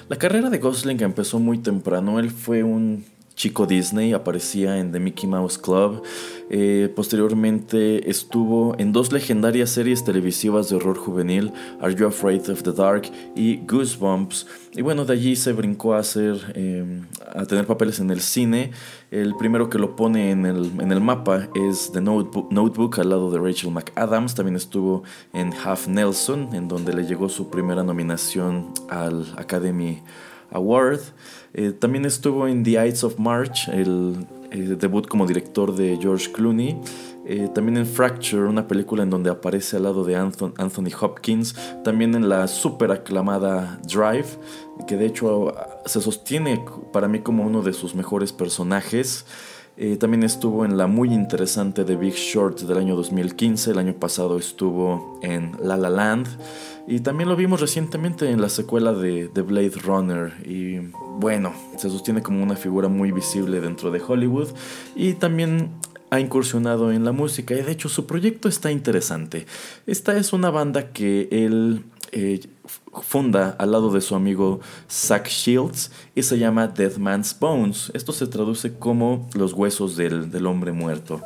La 0.09 0.17
carrera 0.17 0.49
de 0.49 0.59
Gosling 0.59 1.03
empezó 1.03 1.39
muy 1.39 1.59
temprano, 1.59 2.19
él 2.19 2.31
fue 2.31 2.63
un 2.63 3.05
chico 3.37 3.67
Disney, 3.67 4.15
aparecía 4.15 4.79
en 4.79 4.91
The 4.91 4.99
Mickey 4.99 5.29
Mouse 5.29 5.59
Club. 5.59 6.03
Eh, 6.49 6.91
posteriormente 6.97 8.09
estuvo 8.09 8.75
en 8.79 8.93
dos 8.93 9.13
legendarias 9.13 9.71
series 9.71 10.05
televisivas 10.05 10.71
de 10.71 10.77
horror 10.77 10.97
juvenil, 10.97 11.53
Are 11.81 11.95
You 11.95 12.07
Afraid 12.07 12.49
of 12.51 12.63
the 12.63 12.73
Dark 12.73 13.11
y 13.37 13.59
Goosebumps. 13.67 14.47
Y 14.73 14.81
bueno, 14.81 15.05
de 15.05 15.13
allí 15.13 15.37
se 15.37 15.53
brincó 15.53 15.95
a 15.95 15.99
hacer, 15.99 16.53
eh, 16.55 17.03
a 17.35 17.45
tener 17.45 17.67
papeles 17.67 18.01
en 18.01 18.11
el 18.11 18.21
cine. 18.21 18.71
El 19.11 19.35
primero 19.37 19.69
que 19.69 19.79
lo 19.79 19.97
pone 19.97 20.31
en 20.31 20.47
el, 20.47 20.73
en 20.81 20.91
el 20.91 21.01
mapa 21.01 21.49
es 21.55 21.93
The 21.93 22.01
Notebook, 22.01 22.51
Notebook 22.51 22.99
al 22.99 23.11
lado 23.11 23.31
de 23.31 23.39
Rachel 23.39 23.71
McAdams. 23.71 24.35
También 24.35 24.57
estuvo 24.57 25.03
en 25.35 25.53
Half 25.53 25.89
Nelson, 25.89 26.55
en 26.55 26.69
donde 26.69 26.95
le 26.95 27.05
llegó 27.05 27.29
su 27.29 27.51
primera 27.51 27.83
nominación 27.83 28.73
al 28.89 29.27
Academy 29.37 30.03
Award. 30.51 31.01
Eh, 31.55 31.73
también 31.73 32.05
estuvo 32.05 32.47
en 32.47 32.63
The 32.63 32.73
Ides 32.73 33.05
of 33.05 33.19
March, 33.19 33.69
el 33.73 34.27
eh, 34.51 34.77
debut 34.79 35.07
como 35.07 35.27
director 35.27 35.75
de 35.75 35.99
George 36.01 36.31
Clooney. 36.31 36.79
Eh, 37.25 37.49
también 37.55 37.77
en 37.79 37.87
Fracture, 37.87 38.47
una 38.47 38.69
película 38.69 39.03
en 39.03 39.11
donde 39.11 39.31
aparece 39.31 39.77
al 39.77 39.85
lado 39.85 40.05
de 40.05 40.17
Anthony, 40.17 40.91
Hopkins. 41.01 41.55
También 41.83 42.15
en 42.15 42.29
la 42.29 42.47
super 42.47 42.91
aclamada 42.93 43.81
Drive, 43.85 44.39
que 44.87 44.97
de 44.97 45.07
hecho 45.07 45.55
se 45.87 46.01
sostiene 46.01 46.65
para 46.93 47.09
mí 47.09 47.21
como 47.21 47.45
uno 47.45 47.63
de 47.63 47.73
sus 47.73 47.95
mejores 47.95 48.33
personajes. 48.33 49.25
También 49.99 50.23
estuvo 50.23 50.65
en 50.65 50.79
la 50.79 50.87
muy 50.87 51.13
interesante 51.13 51.85
The 51.85 51.97
Big 51.97 52.15
Short 52.15 52.61
del 52.61 52.79
año 52.79 52.97
2015. 52.97 53.73
El 53.73 53.79
año 53.79 53.95
pasado 53.95 54.39
estuvo 54.39 55.19
en 55.23 55.53
La 55.61 55.77
La 55.77 55.91
Land. 55.91 56.29
Y 56.89 57.01
también 57.01 57.29
lo 57.29 57.37
vimos 57.37 57.61
recientemente 57.61 58.31
en 58.31 58.41
la 58.41 58.49
secuela 58.49 58.93
de, 58.93 59.29
de 59.29 59.43
Blade 59.43 59.73
Runner. 59.85 60.33
Y 60.45 60.79
bueno, 61.19 61.53
se 61.77 61.91
sostiene 61.91 62.23
como 62.23 62.43
una 62.43 62.55
figura 62.55 62.89
muy 62.89 63.11
visible 63.11 63.61
dentro 63.61 63.91
de 63.91 64.01
Hollywood. 64.01 64.49
Y 64.95 65.15
también 65.15 65.71
ha 66.11 66.21
incursionado 66.21 66.93
en 66.93 67.05
la 67.05 67.13
música. 67.13 67.55
Y 67.55 67.63
de 67.63 67.73
hecho 67.73 67.89
su 67.89 68.07
proyecto 68.07 68.49
está 68.49 68.71
interesante. 68.71 69.47
Esta 69.87 70.17
es 70.17 70.33
una 70.33 70.51
banda 70.51 70.93
que 70.93 71.29
él 71.31 71.85
eh, 72.13 72.41
funda 73.03 73.57
al 73.59 73.73
lado 73.73 73.91
de 73.91 74.01
su 74.01 74.15
amigo 74.15 74.61
Zach 74.89 75.29
Shields 75.29 75.91
y 76.15 76.23
se 76.23 76.39
llama 76.39 76.69
Dead 76.69 76.97
Man's 76.97 77.37
Bones. 77.39 77.91
Esto 77.95 78.13
se 78.13 78.27
traduce 78.27 78.75
como 78.75 79.29
los 79.35 79.53
huesos 79.53 79.97
del, 79.97 80.31
del 80.31 80.47
hombre 80.47 80.73
muerto. 80.73 81.21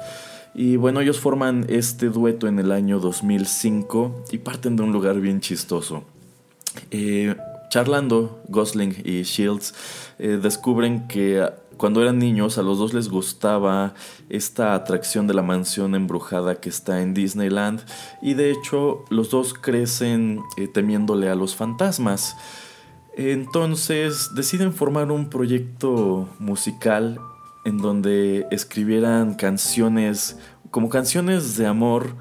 Y 0.55 0.77
bueno, 0.77 1.01
ellos 1.01 1.21
forman 1.21 1.67
este 1.69 2.09
dueto 2.09 2.49
en 2.49 2.59
el 2.59 2.73
año 2.73 2.99
2005 2.99 4.25
y 4.33 4.39
parten 4.39 4.77
de 4.77 4.83
un 4.83 4.93
lugar 4.93 5.21
bien 5.21 5.41
chistoso. 5.41 6.05
Eh, 6.91 7.37
charlando, 7.71 8.43
Gosling 8.49 8.97
y 9.05 9.23
Shields 9.23 9.75
eh, 10.19 10.39
descubren 10.43 11.07
que 11.09 11.49
cuando 11.77 12.03
eran 12.03 12.19
niños 12.19 12.59
a 12.59 12.63
los 12.63 12.79
dos 12.79 12.93
les 12.93 13.09
gustaba 13.09 13.95
esta 14.29 14.75
atracción 14.75 15.27
de 15.27 15.33
la 15.33 15.43
mansión 15.43 15.95
embrujada 15.95 16.57
que 16.57 16.69
está 16.69 17.01
en 17.01 17.15
Disneyland 17.15 17.81
y 18.21 18.35
de 18.35 18.51
hecho 18.51 19.05
los 19.09 19.31
dos 19.31 19.55
crecen 19.55 20.41
eh, 20.59 20.69
temiéndole 20.69 21.31
a 21.31 21.35
los 21.35 21.57
fantasmas. 21.57 22.37
Entonces 23.17 24.35
deciden 24.35 24.73
formar 24.73 25.11
un 25.11 25.31
proyecto 25.31 26.29
musical 26.39 27.19
en 27.65 27.79
donde 27.79 28.47
escribieran 28.51 29.35
canciones 29.35 30.39
como 30.71 30.89
canciones 30.89 31.57
de 31.57 31.67
amor 31.67 32.17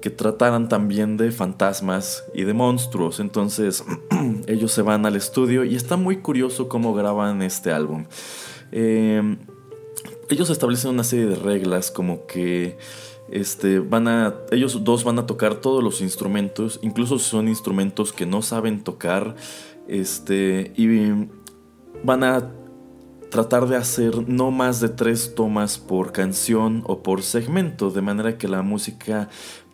que 0.00 0.10
trataran 0.10 0.68
también 0.68 1.16
de 1.16 1.30
fantasmas 1.30 2.24
y 2.34 2.44
de 2.44 2.54
monstruos. 2.54 3.20
Entonces 3.20 3.84
ellos 4.46 4.72
se 4.72 4.82
van 4.82 5.04
al 5.06 5.16
estudio 5.16 5.64
y 5.64 5.76
está 5.76 5.96
muy 5.96 6.18
curioso 6.18 6.68
cómo 6.68 6.94
graban 6.94 7.42
este 7.42 7.72
álbum. 7.72 8.06
Eh, 8.72 9.36
ellos 10.30 10.48
establecen 10.48 10.92
una 10.92 11.04
serie 11.04 11.26
de 11.26 11.34
reglas 11.34 11.90
como 11.90 12.26
que 12.26 12.78
este, 13.30 13.80
van 13.80 14.08
a, 14.08 14.34
ellos 14.50 14.84
dos 14.84 15.04
van 15.04 15.18
a 15.18 15.26
tocar 15.26 15.56
todos 15.56 15.82
los 15.82 16.00
instrumentos, 16.00 16.78
incluso 16.82 17.18
si 17.18 17.28
son 17.30 17.48
instrumentos 17.48 18.12
que 18.12 18.26
no 18.26 18.42
saben 18.42 18.82
tocar, 18.82 19.36
este, 19.88 20.72
y 20.76 21.28
van 22.04 22.24
a 22.24 22.50
tratar 23.30 23.68
de 23.68 23.76
hacer 23.76 24.28
no 24.28 24.50
más 24.50 24.80
de 24.80 24.88
tres 24.88 25.34
tomas 25.34 25.78
por 25.78 26.12
canción 26.12 26.82
o 26.86 27.02
por 27.02 27.22
segmento, 27.22 27.90
de 27.90 28.02
manera 28.02 28.36
que 28.36 28.48
la 28.48 28.62
música 28.62 29.28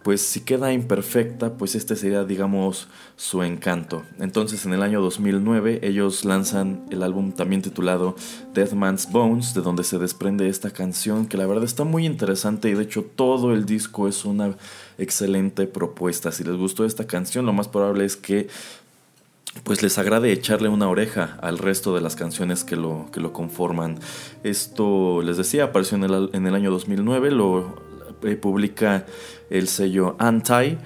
pues 0.06 0.20
si 0.20 0.42
queda 0.42 0.72
imperfecta, 0.72 1.54
pues 1.54 1.74
este 1.74 1.96
sería, 1.96 2.22
digamos, 2.22 2.86
su 3.16 3.42
encanto. 3.42 4.04
Entonces, 4.20 4.64
en 4.64 4.72
el 4.72 4.84
año 4.84 5.00
2009, 5.00 5.80
ellos 5.82 6.24
lanzan 6.24 6.86
el 6.90 7.02
álbum 7.02 7.32
también 7.32 7.60
titulado 7.60 8.14
Death 8.54 8.74
Man's 8.74 9.10
Bones, 9.10 9.52
de 9.52 9.62
donde 9.62 9.82
se 9.82 9.98
desprende 9.98 10.48
esta 10.48 10.70
canción, 10.70 11.26
que 11.26 11.36
la 11.36 11.46
verdad 11.46 11.64
está 11.64 11.82
muy 11.82 12.06
interesante 12.06 12.68
y 12.70 12.74
de 12.74 12.84
hecho 12.84 13.02
todo 13.02 13.52
el 13.52 13.66
disco 13.66 14.06
es 14.06 14.24
una 14.24 14.54
excelente 14.96 15.66
propuesta. 15.66 16.30
Si 16.30 16.44
les 16.44 16.54
gustó 16.56 16.84
esta 16.84 17.08
canción, 17.08 17.44
lo 17.44 17.52
más 17.52 17.66
probable 17.66 18.04
es 18.04 18.14
que 18.14 18.46
pues 19.64 19.82
les 19.82 19.98
agrade 19.98 20.32
echarle 20.32 20.68
una 20.68 20.88
oreja 20.88 21.38
al 21.40 21.58
resto 21.58 21.94
de 21.94 22.00
las 22.00 22.16
canciones 22.16 22.64
que 22.64 22.76
lo, 22.76 23.08
que 23.12 23.20
lo 23.20 23.32
conforman. 23.32 23.98
Esto, 24.44 25.22
les 25.22 25.36
decía, 25.36 25.64
apareció 25.64 25.96
en 25.96 26.04
el, 26.04 26.30
en 26.32 26.46
el 26.46 26.54
año 26.54 26.70
2009, 26.70 27.30
lo 27.30 27.74
eh, 28.22 28.36
publica 28.36 29.06
el 29.50 29.68
sello 29.68 30.16
Anti. 30.18 30.78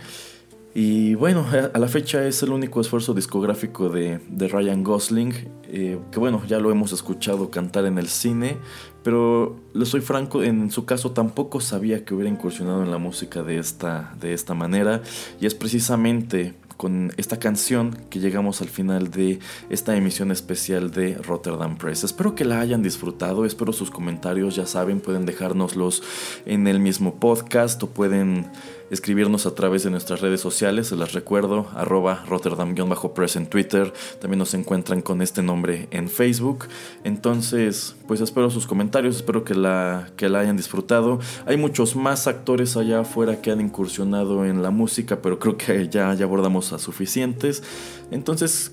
Y 0.73 1.15
bueno, 1.17 1.47
a 1.75 1.79
la 1.79 1.89
fecha 1.89 2.25
es 2.27 2.45
el 2.45 2.51
único 2.51 2.81
esfuerzo 2.81 3.13
discográfico 3.13 3.89
de, 3.89 4.21
de 4.29 4.47
Ryan 4.47 4.85
Gosling, 4.85 5.33
eh, 5.65 5.99
que 6.13 6.19
bueno, 6.21 6.43
ya 6.47 6.61
lo 6.61 6.71
hemos 6.71 6.93
escuchado 6.93 7.51
cantar 7.51 7.87
en 7.87 7.99
el 7.99 8.07
cine, 8.07 8.57
pero 9.03 9.57
le 9.75 9.85
soy 9.85 10.01
franco, 10.01 10.45
en 10.45 10.71
su 10.71 10.85
caso 10.85 11.11
tampoco 11.11 11.61
sabía 11.61 12.05
que 12.05 12.15
hubiera 12.15 12.31
incursionado 12.31 12.85
en 12.85 12.91
la 12.93 12.99
música 12.99 13.43
de 13.43 13.59
esta, 13.59 14.15
de 14.21 14.33
esta 14.33 14.55
manera, 14.55 15.03
y 15.41 15.47
es 15.47 15.57
precisamente 15.57 16.55
con 16.81 17.13
esta 17.19 17.39
canción 17.39 17.95
que 18.09 18.21
llegamos 18.21 18.63
al 18.63 18.71
final 18.71 19.11
de 19.11 19.39
esta 19.69 19.95
emisión 19.99 20.31
especial 20.31 20.91
de 20.91 21.15
Rotterdam 21.19 21.77
Press. 21.77 22.05
Espero 22.05 22.35
que 22.35 22.47
la 22.47 22.59
hayan 22.59 22.83
disfrutado, 22.83 23.45
espero 23.45 23.75
sus 23.75 23.91
comentarios, 23.91 24.57
ya 24.57 24.65
saben, 24.65 25.01
pueden 25.01 25.27
dejárnoslos 25.27 26.03
en 26.47 26.67
el 26.67 26.81
mismo 26.81 27.17
podcast 27.17 27.83
o 27.83 27.89
pueden 27.89 28.47
escribirnos 28.91 29.47
a 29.47 29.55
través 29.55 29.85
de 29.85 29.91
nuestras 29.91 30.21
redes 30.21 30.41
sociales, 30.41 30.89
se 30.89 30.97
las 30.97 31.13
recuerdo, 31.13 31.69
arroba 31.75 32.25
Rotterdam-Press 32.27 33.37
en 33.37 33.47
Twitter, 33.47 33.93
también 34.21 34.39
nos 34.39 34.55
encuentran 34.55 35.01
con 35.01 35.23
este 35.23 35.43
nombre 35.43 35.89
en 35.91 36.09
Facebook. 36.09 36.67
Entonces, 37.05 37.97
pues 38.07 38.21
espero 38.21 38.51
sus 38.51 38.67
comentarios, 38.67 39.17
espero 39.17 39.45
que 39.45 39.55
la, 39.55 40.11
que 40.17 40.29
la 40.29 40.41
hayan 40.41 40.57
disfrutado. 40.57 41.21
Hay 41.47 41.57
muchos 41.57 41.97
más 41.97 42.27
actores 42.27 42.77
allá 42.77 43.01
afuera 43.01 43.41
que 43.41 43.51
han 43.51 43.61
incursionado 43.61 44.45
en 44.45 44.63
la 44.63 44.71
música, 44.71 45.23
pero 45.23 45.39
creo 45.39 45.57
que 45.57 45.89
ya, 45.89 46.13
ya 46.15 46.25
abordamos 46.25 46.73
a 46.73 46.79
suficientes. 46.79 47.63
Entonces, 48.11 48.73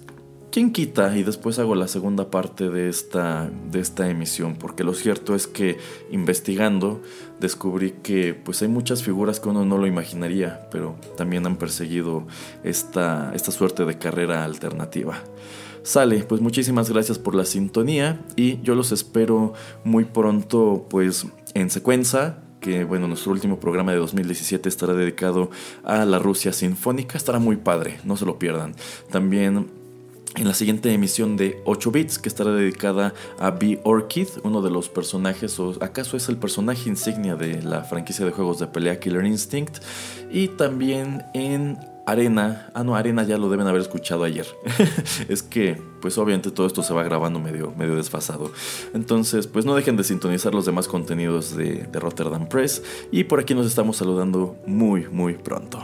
¿Quién 0.57 0.71
quita? 0.71 1.15
Y 1.15 1.21
después 1.21 1.59
hago 1.59 1.75
la 1.75 1.87
segunda 1.87 2.31
parte 2.31 2.71
de 2.71 2.89
esta, 2.89 3.47
de 3.69 3.79
esta 3.79 4.09
emisión, 4.09 4.55
porque 4.55 4.83
lo 4.83 4.95
cierto 4.95 5.35
es 5.35 5.45
que 5.45 5.77
investigando 6.09 6.99
descubrí 7.39 7.91
que 8.01 8.33
pues 8.33 8.63
hay 8.63 8.67
muchas 8.67 9.03
figuras 9.03 9.39
que 9.39 9.49
uno 9.49 9.65
no 9.65 9.77
lo 9.77 9.85
imaginaría, 9.85 10.67
pero 10.71 10.95
también 11.15 11.45
han 11.45 11.57
perseguido 11.57 12.25
esta, 12.63 13.31
esta 13.35 13.51
suerte 13.51 13.85
de 13.85 13.99
carrera 13.99 14.45
alternativa. 14.45 15.23
Sale, 15.83 16.23
pues 16.23 16.41
muchísimas 16.41 16.89
gracias 16.89 17.19
por 17.19 17.35
la 17.35 17.45
sintonía 17.45 18.25
y 18.35 18.59
yo 18.63 18.73
los 18.73 18.91
espero 18.91 19.53
muy 19.83 20.05
pronto 20.05 20.87
pues 20.89 21.27
en 21.53 21.69
secuencia 21.69 22.39
que 22.61 22.83
bueno, 22.83 23.07
nuestro 23.07 23.31
último 23.31 23.59
programa 23.59 23.91
de 23.91 23.99
2017 23.99 24.67
estará 24.67 24.93
dedicado 24.93 25.51
a 25.83 26.03
la 26.05 26.17
Rusia 26.17 26.51
Sinfónica, 26.51 27.15
estará 27.15 27.37
muy 27.37 27.57
padre, 27.57 27.99
no 28.03 28.17
se 28.17 28.25
lo 28.25 28.39
pierdan. 28.39 28.73
También 29.11 29.76
en 30.35 30.47
la 30.47 30.53
siguiente 30.53 30.91
emisión 30.91 31.37
de 31.37 31.61
8 31.65 31.91
bits 31.91 32.19
que 32.19 32.29
estará 32.29 32.51
dedicada 32.51 33.13
a 33.39 33.51
B. 33.51 33.79
Orchid, 33.83 34.27
uno 34.43 34.61
de 34.61 34.69
los 34.69 34.89
personajes, 34.89 35.59
o 35.59 35.75
acaso 35.81 36.17
es 36.17 36.29
el 36.29 36.37
personaje 36.37 36.89
insignia 36.89 37.35
de 37.35 37.61
la 37.61 37.83
franquicia 37.83 38.25
de 38.25 38.31
juegos 38.31 38.59
de 38.59 38.67
pelea 38.67 38.99
Killer 38.99 39.25
Instinct, 39.25 39.77
y 40.31 40.49
también 40.49 41.23
en 41.33 41.79
Arena, 42.05 42.69
ah 42.73 42.83
no, 42.83 42.95
Arena 42.95 43.23
ya 43.23 43.37
lo 43.37 43.49
deben 43.49 43.67
haber 43.67 43.81
escuchado 43.81 44.23
ayer, 44.23 44.45
es 45.27 45.43
que 45.43 45.81
pues 46.01 46.17
obviamente 46.17 46.51
todo 46.51 46.67
esto 46.67 46.83
se 46.83 46.93
va 46.93 47.03
grabando 47.03 47.39
medio, 47.39 47.73
medio 47.77 47.95
desfasado, 47.95 48.51
entonces 48.93 49.47
pues 49.47 49.65
no 49.65 49.75
dejen 49.75 49.97
de 49.97 50.03
sintonizar 50.03 50.53
los 50.53 50.65
demás 50.65 50.87
contenidos 50.87 51.55
de, 51.55 51.83
de 51.91 51.99
Rotterdam 51.99 52.47
Press, 52.47 52.83
y 53.11 53.23
por 53.23 53.39
aquí 53.39 53.55
nos 53.55 53.65
estamos 53.65 53.97
saludando 53.97 54.55
muy 54.65 55.07
muy 55.09 55.33
pronto. 55.33 55.83